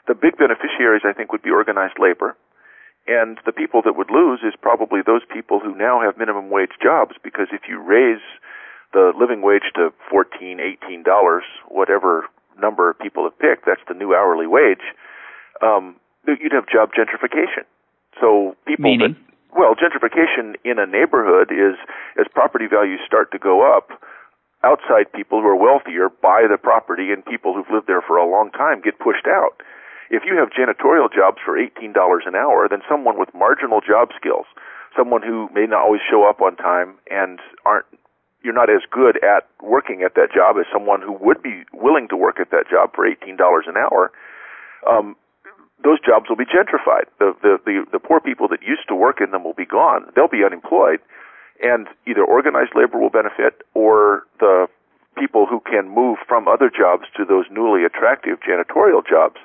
The 0.08 0.14
big 0.14 0.38
beneficiaries, 0.38 1.02
I 1.04 1.14
think, 1.14 1.32
would 1.32 1.42
be 1.42 1.50
organized 1.50 1.98
labor, 1.98 2.38
and 3.08 3.40
the 3.48 3.52
people 3.52 3.82
that 3.82 3.98
would 3.98 4.12
lose 4.12 4.42
is 4.46 4.54
probably 4.62 5.02
those 5.02 5.26
people 5.26 5.60
who 5.60 5.76
now 5.76 6.00
have 6.02 6.18
minimum 6.20 6.52
wage 6.52 6.78
jobs. 6.82 7.16
Because 7.24 7.48
if 7.52 7.62
you 7.68 7.82
raise 7.82 8.22
the 8.94 9.12
living 9.18 9.42
wage 9.42 9.74
to 9.74 9.90
fourteen, 10.08 10.60
eighteen 10.60 11.02
dollars, 11.02 11.44
whatever 11.68 12.30
number 12.62 12.94
people 12.94 13.24
have 13.24 13.38
picked, 13.40 13.66
that's 13.66 13.82
the 13.88 13.96
new 13.96 14.14
hourly 14.14 14.46
wage. 14.46 14.86
Um, 15.64 15.96
you'd 16.28 16.54
have 16.54 16.68
job 16.70 16.92
gentrification. 16.94 17.66
So 18.22 18.56
people 18.68 18.84
Meaning? 18.84 19.14
that 19.14 19.35
well, 19.56 19.74
gentrification 19.74 20.60
in 20.68 20.78
a 20.78 20.86
neighborhood 20.86 21.50
is 21.50 21.80
as 22.20 22.28
property 22.36 22.68
values 22.68 23.00
start 23.08 23.32
to 23.32 23.40
go 23.40 23.64
up, 23.64 23.90
outside 24.64 25.08
people 25.16 25.40
who 25.40 25.48
are 25.48 25.56
wealthier 25.56 26.10
buy 26.10 26.44
the 26.50 26.58
property 26.58 27.12
and 27.16 27.24
people 27.24 27.56
who've 27.56 27.72
lived 27.72 27.88
there 27.88 28.02
for 28.02 28.18
a 28.18 28.28
long 28.30 28.52
time 28.52 28.82
get 28.82 29.00
pushed 29.00 29.26
out. 29.28 29.64
If 30.12 30.24
you 30.28 30.38
have 30.38 30.52
janitorial 30.52 31.08
jobs 31.08 31.40
for 31.44 31.58
$18 31.58 31.96
an 32.28 32.36
hour, 32.36 32.68
then 32.70 32.82
someone 32.90 33.18
with 33.18 33.34
marginal 33.34 33.82
job 33.82 34.10
skills, 34.20 34.46
someone 34.96 35.24
who 35.24 35.50
may 35.54 35.66
not 35.66 35.82
always 35.82 36.02
show 36.04 36.28
up 36.28 36.42
on 36.42 36.56
time 36.58 36.96
and 37.10 37.40
aren't 37.66 37.86
you're 38.44 38.54
not 38.54 38.70
as 38.70 38.86
good 38.92 39.18
at 39.24 39.50
working 39.64 40.04
at 40.06 40.14
that 40.14 40.30
job 40.30 40.58
as 40.60 40.70
someone 40.72 41.02
who 41.02 41.14
would 41.14 41.42
be 41.42 41.64
willing 41.74 42.08
to 42.08 42.16
work 42.16 42.40
at 42.40 42.52
that 42.52 42.70
job 42.70 42.94
for 42.94 43.02
$18 43.10 43.34
an 43.66 43.74
hour. 43.76 44.12
Um, 44.86 45.16
those 45.86 46.02
jobs 46.02 46.26
will 46.28 46.36
be 46.36 46.50
gentrified. 46.50 47.06
The, 47.22 47.38
the, 47.46 47.62
the, 47.64 47.86
the 47.94 48.02
poor 48.02 48.20
people 48.20 48.50
that 48.50 48.66
used 48.66 48.90
to 48.90 48.96
work 48.98 49.22
in 49.22 49.30
them 49.30 49.46
will 49.46 49.54
be 49.54 49.70
gone. 49.70 50.10
They'll 50.16 50.28
be 50.28 50.44
unemployed. 50.44 51.00
And 51.62 51.88
either 52.10 52.26
organized 52.26 52.74
labor 52.74 52.98
will 52.98 53.14
benefit 53.14 53.62
or 53.78 54.26
the 54.42 54.68
people 55.16 55.46
who 55.46 55.62
can 55.62 55.88
move 55.88 56.18
from 56.28 56.50
other 56.50 56.74
jobs 56.74 57.06
to 57.16 57.24
those 57.24 57.46
newly 57.54 57.86
attractive 57.86 58.42
janitorial 58.42 59.06
jobs. 59.08 59.38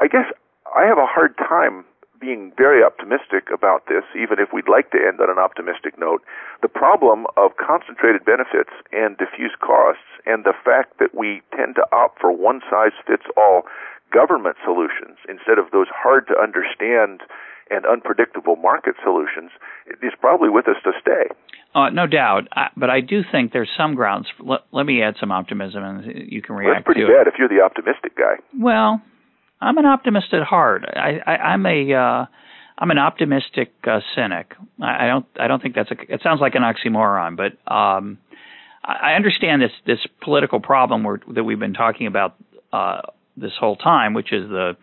I 0.00 0.06
guess 0.06 0.30
I 0.74 0.86
have 0.86 0.96
a 0.96 1.10
hard 1.10 1.36
time 1.36 1.84
being 2.22 2.52
very 2.56 2.86
optimistic 2.86 3.50
about 3.52 3.90
this, 3.90 4.06
even 4.14 4.38
if 4.38 4.54
we'd 4.54 4.70
like 4.70 4.94
to 4.94 4.96
end 5.02 5.20
on 5.20 5.28
an 5.28 5.42
optimistic 5.42 5.98
note. 5.98 6.22
The 6.62 6.70
problem 6.70 7.26
of 7.36 7.58
concentrated 7.58 8.24
benefits 8.24 8.70
and 8.94 9.18
diffuse 9.18 9.58
costs 9.58 10.06
and 10.24 10.44
the 10.44 10.54
fact 10.64 11.02
that 11.02 11.18
we 11.18 11.42
tend 11.50 11.74
to 11.74 11.84
opt 11.90 12.20
for 12.22 12.30
one 12.30 12.62
size 12.70 12.94
fits 13.04 13.26
all 13.36 13.66
government 14.12 14.56
solutions 14.64 15.18
instead 15.28 15.58
of 15.58 15.70
those 15.72 15.88
hard 15.90 16.26
to 16.28 16.34
understand 16.38 17.20
and 17.70 17.86
unpredictable 17.86 18.56
market 18.56 18.94
solutions 19.02 19.50
is 20.02 20.12
probably 20.20 20.48
with 20.48 20.68
us 20.68 20.76
to 20.84 20.92
stay. 21.00 21.32
Uh, 21.74 21.88
no 21.88 22.06
doubt, 22.06 22.48
I, 22.52 22.68
but 22.76 22.90
I 22.90 23.00
do 23.00 23.22
think 23.30 23.52
there's 23.52 23.70
some 23.76 23.94
grounds. 23.94 24.26
For, 24.36 24.44
let, 24.44 24.60
let, 24.72 24.84
me 24.84 25.02
add 25.02 25.14
some 25.18 25.32
optimism, 25.32 25.82
and 25.82 26.30
you 26.30 26.42
can 26.42 26.54
react. 26.54 26.66
Well, 26.66 26.74
that's 26.74 26.84
pretty 26.84 27.04
bad 27.04 27.26
it. 27.26 27.32
if 27.32 27.34
you're 27.38 27.48
the 27.48 27.64
optimistic 27.64 28.14
guy. 28.16 28.36
Well, 28.58 29.00
I'm 29.60 29.78
an 29.78 29.86
optimist 29.86 30.26
at 30.34 30.42
heart. 30.42 30.84
I, 30.86 31.20
I, 31.26 31.36
I'm 31.36 31.64
a 31.64 31.94
uh, 31.94 32.26
I'm 32.76 32.90
an 32.90 32.98
optimistic 32.98 33.72
uh, 33.84 34.00
cynic. 34.14 34.54
I, 34.82 35.04
I 35.04 35.06
don't 35.06 35.26
I 35.40 35.46
don't 35.46 35.62
think 35.62 35.74
that's 35.74 35.90
a. 35.90 35.96
It 36.12 36.20
sounds 36.22 36.42
like 36.42 36.54
an 36.56 36.62
oxymoron, 36.62 37.38
but 37.38 37.72
um, 37.72 38.18
I 38.84 39.14
understand 39.14 39.62
this 39.62 39.72
this 39.86 40.00
political 40.20 40.60
problem 40.60 41.06
that 41.34 41.44
we've 41.44 41.58
been 41.58 41.74
talking 41.74 42.06
about 42.06 42.34
uh, 42.72 43.00
this 43.36 43.52
whole 43.58 43.76
time, 43.76 44.14
which 44.14 44.32
is 44.32 44.48
the 44.48 44.76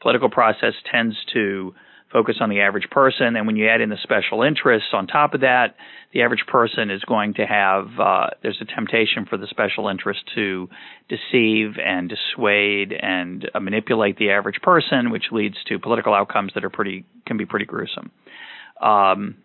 political 0.00 0.30
process 0.30 0.74
tends 0.90 1.16
to 1.32 1.74
focus 2.12 2.36
on 2.40 2.48
the 2.48 2.60
average 2.60 2.88
person. 2.90 3.36
And 3.36 3.46
when 3.46 3.56
you 3.56 3.68
add 3.68 3.80
in 3.80 3.90
the 3.90 3.96
special 4.02 4.42
interests 4.42 4.90
on 4.92 5.06
top 5.06 5.34
of 5.34 5.40
that, 5.40 5.74
the 6.12 6.22
average 6.22 6.44
person 6.46 6.90
is 6.90 7.02
going 7.02 7.34
to 7.34 7.46
have, 7.46 7.88
uh, 7.98 8.26
there's 8.42 8.58
a 8.60 8.64
temptation 8.64 9.26
for 9.28 9.36
the 9.36 9.46
special 9.48 9.88
interest 9.88 10.20
to 10.34 10.68
deceive 11.08 11.74
and 11.84 12.08
dissuade 12.08 12.92
and 12.92 13.50
uh, 13.54 13.60
manipulate 13.60 14.16
the 14.18 14.30
average 14.30 14.60
person, 14.62 15.10
which 15.10 15.24
leads 15.32 15.56
to 15.68 15.78
political 15.78 16.14
outcomes 16.14 16.52
that 16.54 16.64
are 16.64 16.70
pretty, 16.70 17.04
can 17.26 17.36
be 17.36 17.44
pretty 17.44 17.66
gruesome. 17.66 18.10
Um, 18.80 19.36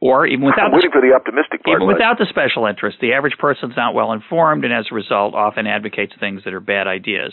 or 0.00 0.26
even 0.26 0.44
without 0.44 0.72
I'm 0.72 0.72
the, 0.72 0.88
for 0.92 1.00
the 1.00 1.14
optimistic 1.14 1.64
part. 1.64 1.82
Even 1.82 1.88
without 1.88 2.18
the 2.18 2.26
special 2.28 2.66
interest, 2.66 2.98
the 3.00 3.12
average 3.12 3.36
person's 3.38 3.74
not 3.76 3.94
well 3.94 4.12
informed, 4.12 4.64
and 4.64 4.72
as 4.72 4.86
a 4.90 4.94
result, 4.94 5.34
often 5.34 5.66
advocates 5.66 6.12
things 6.20 6.42
that 6.44 6.54
are 6.54 6.60
bad 6.60 6.86
ideas. 6.86 7.32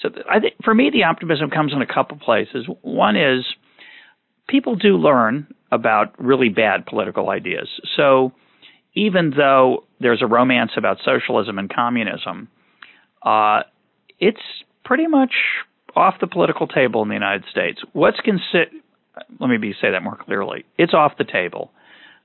So, 0.00 0.10
I 0.30 0.40
think 0.40 0.54
for 0.62 0.74
me, 0.74 0.90
the 0.92 1.04
optimism 1.04 1.50
comes 1.50 1.72
in 1.72 1.80
a 1.80 1.86
couple 1.86 2.18
places. 2.18 2.66
One 2.82 3.16
is 3.16 3.44
people 4.48 4.76
do 4.76 4.96
learn 4.96 5.46
about 5.70 6.14
really 6.22 6.50
bad 6.50 6.84
political 6.84 7.30
ideas. 7.30 7.68
So, 7.96 8.32
even 8.94 9.32
though 9.34 9.84
there's 10.00 10.20
a 10.20 10.26
romance 10.26 10.72
about 10.76 10.98
socialism 11.02 11.58
and 11.58 11.72
communism, 11.72 12.48
uh, 13.22 13.60
it's 14.18 14.42
pretty 14.84 15.06
much 15.06 15.32
off 15.96 16.16
the 16.20 16.26
political 16.26 16.66
table 16.66 17.02
in 17.02 17.08
the 17.08 17.14
United 17.14 17.44
States. 17.50 17.80
What's 17.94 18.20
considered? 18.20 18.68
Let 19.40 19.48
me 19.48 19.56
be, 19.56 19.72
say 19.72 19.90
that 19.92 20.02
more 20.02 20.16
clearly. 20.16 20.64
It's 20.76 20.92
off 20.92 21.12
the 21.16 21.24
table 21.24 21.70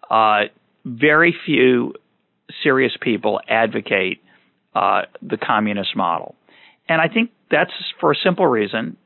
uh, 0.10 0.44
very 0.86 1.36
few 1.46 1.94
serious 2.64 2.94
people 3.02 3.42
advocate 3.48 4.22
uh, 4.76 5.02
the 5.22 5.38
communist 5.38 5.96
model. 5.96 6.36
And 6.88 7.02
I 7.02 7.08
think 7.08 7.32
that's 7.52 7.72
for 8.00 8.12
a 8.12 8.16
simple 8.16 8.48
reason. 8.48 8.98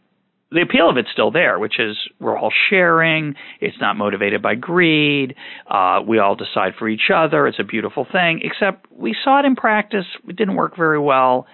The 0.51 0.61
appeal 0.61 0.89
of 0.89 0.97
it's 0.97 1.09
still 1.13 1.31
there, 1.31 1.59
which 1.59 1.79
is 1.79 1.95
we're 2.19 2.37
all 2.37 2.51
sharing. 2.69 3.35
It's 3.61 3.77
not 3.79 3.95
motivated 3.95 4.41
by 4.41 4.55
greed. 4.55 5.35
Uh, 5.65 6.01
we 6.05 6.19
all 6.19 6.35
decide 6.35 6.73
for 6.77 6.89
each 6.89 7.09
other. 7.13 7.47
It's 7.47 7.59
a 7.59 7.63
beautiful 7.63 8.05
thing. 8.11 8.41
Except 8.43 8.85
we 8.91 9.15
saw 9.23 9.39
it 9.39 9.45
in 9.45 9.55
practice. 9.55 10.05
It 10.27 10.35
didn't 10.35 10.55
work 10.55 10.75
very 10.75 10.99
well. 10.99 11.47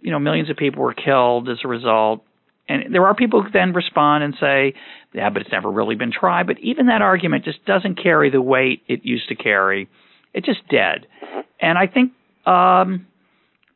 You 0.00 0.10
know, 0.10 0.18
millions 0.18 0.48
of 0.48 0.56
people 0.56 0.82
were 0.82 0.94
killed 0.94 1.50
as 1.50 1.58
a 1.64 1.68
result. 1.68 2.24
And 2.68 2.94
there 2.94 3.06
are 3.06 3.14
people 3.14 3.42
who 3.42 3.50
then 3.50 3.72
respond 3.72 4.24
and 4.24 4.34
say, 4.40 4.74
yeah, 5.12 5.30
but 5.30 5.42
it's 5.42 5.52
never 5.52 5.70
really 5.70 5.96
been 5.96 6.12
tried. 6.12 6.46
But 6.46 6.58
even 6.60 6.86
that 6.86 7.02
argument 7.02 7.44
just 7.44 7.64
doesn't 7.64 8.02
carry 8.02 8.30
the 8.30 8.40
weight 8.40 8.82
it 8.88 9.04
used 9.04 9.28
to 9.28 9.34
carry. 9.34 9.88
It's 10.32 10.46
just 10.46 10.66
dead. 10.68 11.06
And 11.60 11.76
I 11.76 11.86
think 11.86 12.12
um, 12.46 13.06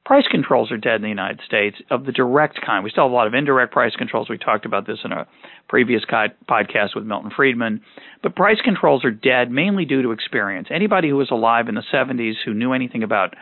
price 0.07 0.25
controls 0.31 0.73
are 0.73 0.79
dead 0.79 0.97
in 0.97 1.03
the 1.03 1.09
United 1.09 1.41
States 1.47 1.77
of 1.91 2.07
the 2.07 2.13
direct 2.13 2.61
kind. 2.65 2.83
We 2.83 2.91
still 2.91 3.05
have 3.05 3.13
a 3.13 3.15
lot 3.15 3.27
of 3.27 3.35
indirect 3.35 3.73
price 3.73 3.95
controls. 3.95 4.31
We 4.31 4.39
talked 4.39 4.65
about 4.65 4.87
this 4.87 4.99
in 5.05 5.13
a 5.13 5.27
previous 5.69 6.03
podcast 6.05 6.95
with 6.95 7.05
Milton 7.05 7.31
Friedman. 7.35 7.83
But 8.23 8.37
price 8.37 8.61
controls 8.65 9.05
are 9.05 9.11
dead 9.11 9.51
mainly 9.51 9.85
due 9.85 10.03
to 10.03 10.13
experience. 10.13 10.69
Anybody 10.71 11.11
who 11.11 11.17
was 11.17 11.31
alive 11.31 11.69
in 11.69 11.75
the 11.75 11.85
70s 11.93 12.35
who 12.45 12.55
knew 12.55 12.73
anything 12.73 13.03
about 13.03 13.35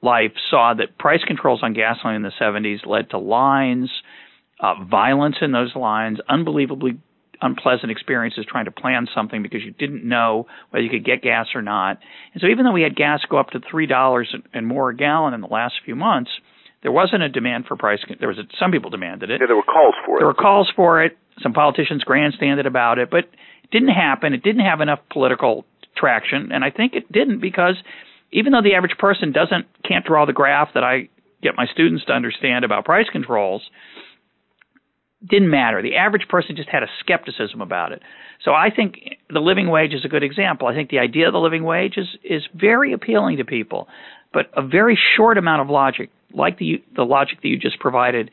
life 0.00 0.32
saw 0.50 0.72
that 0.74 0.98
price 0.98 1.22
controls 1.26 1.60
on 1.62 1.74
gasoline 1.74 2.16
in 2.16 2.22
the 2.22 2.32
70s 2.40 2.86
led 2.86 3.10
to 3.10 3.18
lines– 3.18 3.90
uh, 4.64 4.82
violence 4.82 5.36
in 5.42 5.52
those 5.52 5.76
lines, 5.76 6.18
unbelievably 6.28 6.98
unpleasant 7.42 7.90
experiences 7.90 8.46
trying 8.48 8.64
to 8.64 8.70
plan 8.70 9.06
something 9.14 9.42
because 9.42 9.60
you 9.62 9.72
didn't 9.72 10.08
know 10.08 10.46
whether 10.70 10.82
you 10.82 10.88
could 10.88 11.04
get 11.04 11.20
gas 11.20 11.48
or 11.54 11.60
not. 11.60 11.98
And 12.32 12.40
so 12.40 12.46
even 12.46 12.64
though 12.64 12.72
we 12.72 12.80
had 12.80 12.96
gas 12.96 13.20
go 13.28 13.36
up 13.36 13.50
to 13.50 13.60
three 13.70 13.86
dollars 13.86 14.34
and 14.54 14.66
more 14.66 14.90
a 14.90 14.96
gallon 14.96 15.34
in 15.34 15.42
the 15.42 15.48
last 15.48 15.74
few 15.84 15.94
months, 15.94 16.30
there 16.82 16.92
wasn't 16.92 17.22
a 17.22 17.28
demand 17.28 17.66
for 17.66 17.76
price. 17.76 17.98
There 18.18 18.28
was 18.28 18.38
a, 18.38 18.44
some 18.58 18.70
people 18.70 18.88
demanded 18.88 19.30
it. 19.30 19.40
Yeah, 19.40 19.48
there 19.48 19.56
were 19.56 19.62
calls 19.62 19.94
for 20.06 20.16
it. 20.16 20.20
There 20.20 20.26
were 20.26 20.34
calls 20.34 20.72
for 20.74 21.04
it. 21.04 21.18
Some 21.42 21.52
politicians 21.52 22.02
grandstanded 22.04 22.64
about 22.64 22.98
it, 22.98 23.10
but 23.10 23.24
it 23.64 23.70
didn't 23.70 23.88
happen. 23.88 24.32
It 24.32 24.42
didn't 24.42 24.64
have 24.64 24.80
enough 24.80 25.00
political 25.10 25.66
traction, 25.96 26.52
and 26.52 26.64
I 26.64 26.70
think 26.70 26.94
it 26.94 27.10
didn't 27.12 27.40
because 27.40 27.76
even 28.32 28.52
though 28.52 28.62
the 28.62 28.74
average 28.74 28.96
person 28.98 29.32
doesn't 29.32 29.66
can't 29.86 30.06
draw 30.06 30.24
the 30.24 30.32
graph 30.32 30.68
that 30.72 30.84
I 30.84 31.08
get 31.42 31.52
my 31.56 31.66
students 31.66 32.06
to 32.06 32.12
understand 32.12 32.64
about 32.64 32.86
price 32.86 33.06
controls, 33.12 33.62
didn't 35.28 35.50
matter. 35.50 35.82
The 35.82 35.96
average 35.96 36.28
person 36.28 36.56
just 36.56 36.68
had 36.68 36.82
a 36.82 36.88
skepticism 37.00 37.60
about 37.60 37.92
it. 37.92 38.02
So 38.44 38.52
I 38.52 38.70
think 38.74 39.18
the 39.30 39.40
living 39.40 39.68
wage 39.70 39.94
is 39.94 40.04
a 40.04 40.08
good 40.08 40.22
example. 40.22 40.68
I 40.68 40.74
think 40.74 40.90
the 40.90 40.98
idea 40.98 41.26
of 41.26 41.32
the 41.32 41.38
living 41.38 41.64
wage 41.64 41.96
is 41.96 42.06
is 42.22 42.42
very 42.54 42.92
appealing 42.92 43.38
to 43.38 43.44
people, 43.44 43.88
but 44.32 44.50
a 44.54 44.62
very 44.66 44.98
short 45.16 45.38
amount 45.38 45.62
of 45.62 45.70
logic, 45.70 46.10
like 46.32 46.58
the 46.58 46.82
the 46.94 47.04
logic 47.04 47.40
that 47.42 47.48
you 47.48 47.58
just 47.58 47.80
provided, 47.80 48.30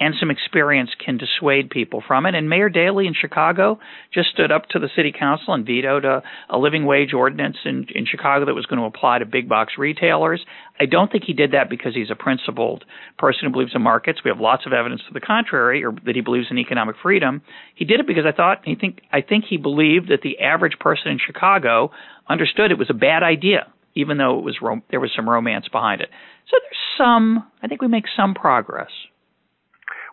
and 0.00 0.14
some 0.18 0.30
experience 0.30 0.90
can 1.02 1.18
dissuade 1.18 1.70
people 1.70 2.02
from 2.06 2.26
it. 2.26 2.34
And 2.34 2.48
Mayor 2.48 2.68
Daley 2.68 3.06
in 3.06 3.14
Chicago 3.14 3.78
just 4.12 4.30
stood 4.30 4.50
up 4.50 4.66
to 4.70 4.80
the 4.80 4.88
city 4.96 5.12
council 5.16 5.54
and 5.54 5.64
vetoed 5.64 6.04
a, 6.04 6.22
a 6.50 6.58
living 6.58 6.84
wage 6.84 7.12
ordinance 7.14 7.56
in, 7.64 7.86
in 7.94 8.04
Chicago 8.04 8.46
that 8.46 8.54
was 8.54 8.66
going 8.66 8.80
to 8.80 8.86
apply 8.86 9.20
to 9.20 9.26
big 9.26 9.48
box 9.48 9.74
retailers. 9.78 10.44
I 10.80 10.86
don't 10.86 11.12
think 11.12 11.24
he 11.24 11.32
did 11.32 11.52
that 11.52 11.70
because 11.70 11.94
he's 11.94 12.10
a 12.10 12.16
principled 12.16 12.84
person 13.18 13.40
who 13.44 13.52
believes 13.52 13.72
in 13.74 13.82
markets. 13.82 14.20
We 14.24 14.30
have 14.30 14.40
lots 14.40 14.66
of 14.66 14.72
evidence 14.72 15.02
to 15.06 15.14
the 15.14 15.20
contrary, 15.20 15.84
or 15.84 15.92
that 16.04 16.16
he 16.16 16.20
believes 16.20 16.48
in 16.50 16.58
economic 16.58 16.96
freedom. 17.00 17.42
He 17.76 17.84
did 17.84 18.00
it 18.00 18.06
because 18.06 18.24
I 18.26 18.32
thought 18.32 18.62
he 18.64 18.74
think 18.74 19.00
I 19.12 19.20
think 19.20 19.44
he 19.48 19.58
believed 19.58 20.08
that 20.08 20.22
the 20.22 20.40
average 20.40 20.78
person 20.80 21.12
in 21.12 21.18
Chicago 21.24 21.92
understood 22.28 22.72
it 22.72 22.78
was 22.78 22.90
a 22.90 22.94
bad 22.94 23.22
idea, 23.22 23.72
even 23.94 24.18
though 24.18 24.38
it 24.38 24.44
was 24.44 24.56
rom- 24.60 24.82
there 24.90 25.00
was 25.00 25.12
some 25.14 25.28
romance 25.28 25.68
behind 25.70 26.00
it. 26.00 26.08
So 26.50 26.56
there's 26.60 26.98
some. 26.98 27.48
I 27.62 27.68
think 27.68 27.80
we 27.80 27.88
make 27.88 28.06
some 28.16 28.34
progress. 28.34 28.90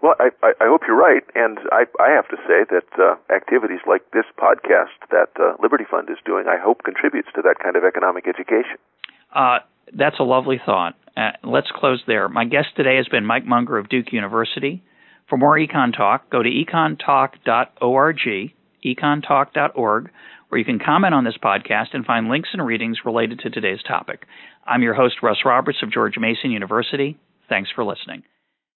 Well, 0.02 0.16
I, 0.20 0.30
I, 0.42 0.66
hope 0.66 0.82
you're 0.88 0.98
right, 0.98 1.22
and 1.36 1.60
I, 1.72 1.86
I 2.02 2.10
have 2.10 2.28
to 2.30 2.38
say 2.48 2.66
that 2.72 2.88
uh, 2.98 3.16
activities 3.34 3.82
like 3.88 4.02
this 4.12 4.26
podcast 4.36 4.98
that 5.12 5.30
uh, 5.40 5.54
Liberty 5.62 5.84
Fund 5.90 6.10
is 6.10 6.18
doing, 6.26 6.46
I 6.48 6.58
hope 6.58 6.84
contributes 6.84 7.30
to 7.36 7.42
that 7.44 7.60
kind 7.62 7.76
of 7.76 7.84
economic 7.84 8.28
education. 8.28 8.78
Uh, 9.34 9.60
that's 9.96 10.20
a 10.20 10.24
lovely 10.24 10.60
thought. 10.66 10.96
Uh, 11.16 11.32
let's 11.44 11.70
close 11.72 12.02
there. 12.08 12.28
My 12.30 12.46
guest 12.46 12.70
today 12.76 12.96
has 12.98 13.08
been 13.08 13.26
Mike 13.26 13.46
Munger 13.46 13.78
of 13.78 13.90
Duke 13.90 14.12
University. 14.12 14.82
For 15.30 15.38
more 15.38 15.56
Econ 15.58 15.96
Talk, 15.96 16.32
go 16.32 16.42
to 16.42 16.50
econtalk.org, 16.50 18.18
econtalk.org, 18.84 20.12
where 20.50 20.60
you 20.60 20.66
can 20.66 20.80
comment 20.80 21.14
on 21.14 21.26
this 21.26 21.38
podcast 21.42 21.94
and 21.94 22.06
find 22.06 22.28
links 22.28 22.50
and 22.54 22.66
readings 22.66 23.06
related 23.06 23.40
to 23.40 23.52
today's 23.52 23.84
topic. 23.88 24.26
I'm 24.66 24.82
your 24.82 24.96
host, 24.96 25.18
Russ 25.22 25.38
Roberts 25.46 25.84
of 25.84 25.92
George 25.92 26.18
Mason 26.18 26.50
University. 26.50 27.20
Thanks 27.48 27.70
for 27.76 27.84
listening. 27.84 28.24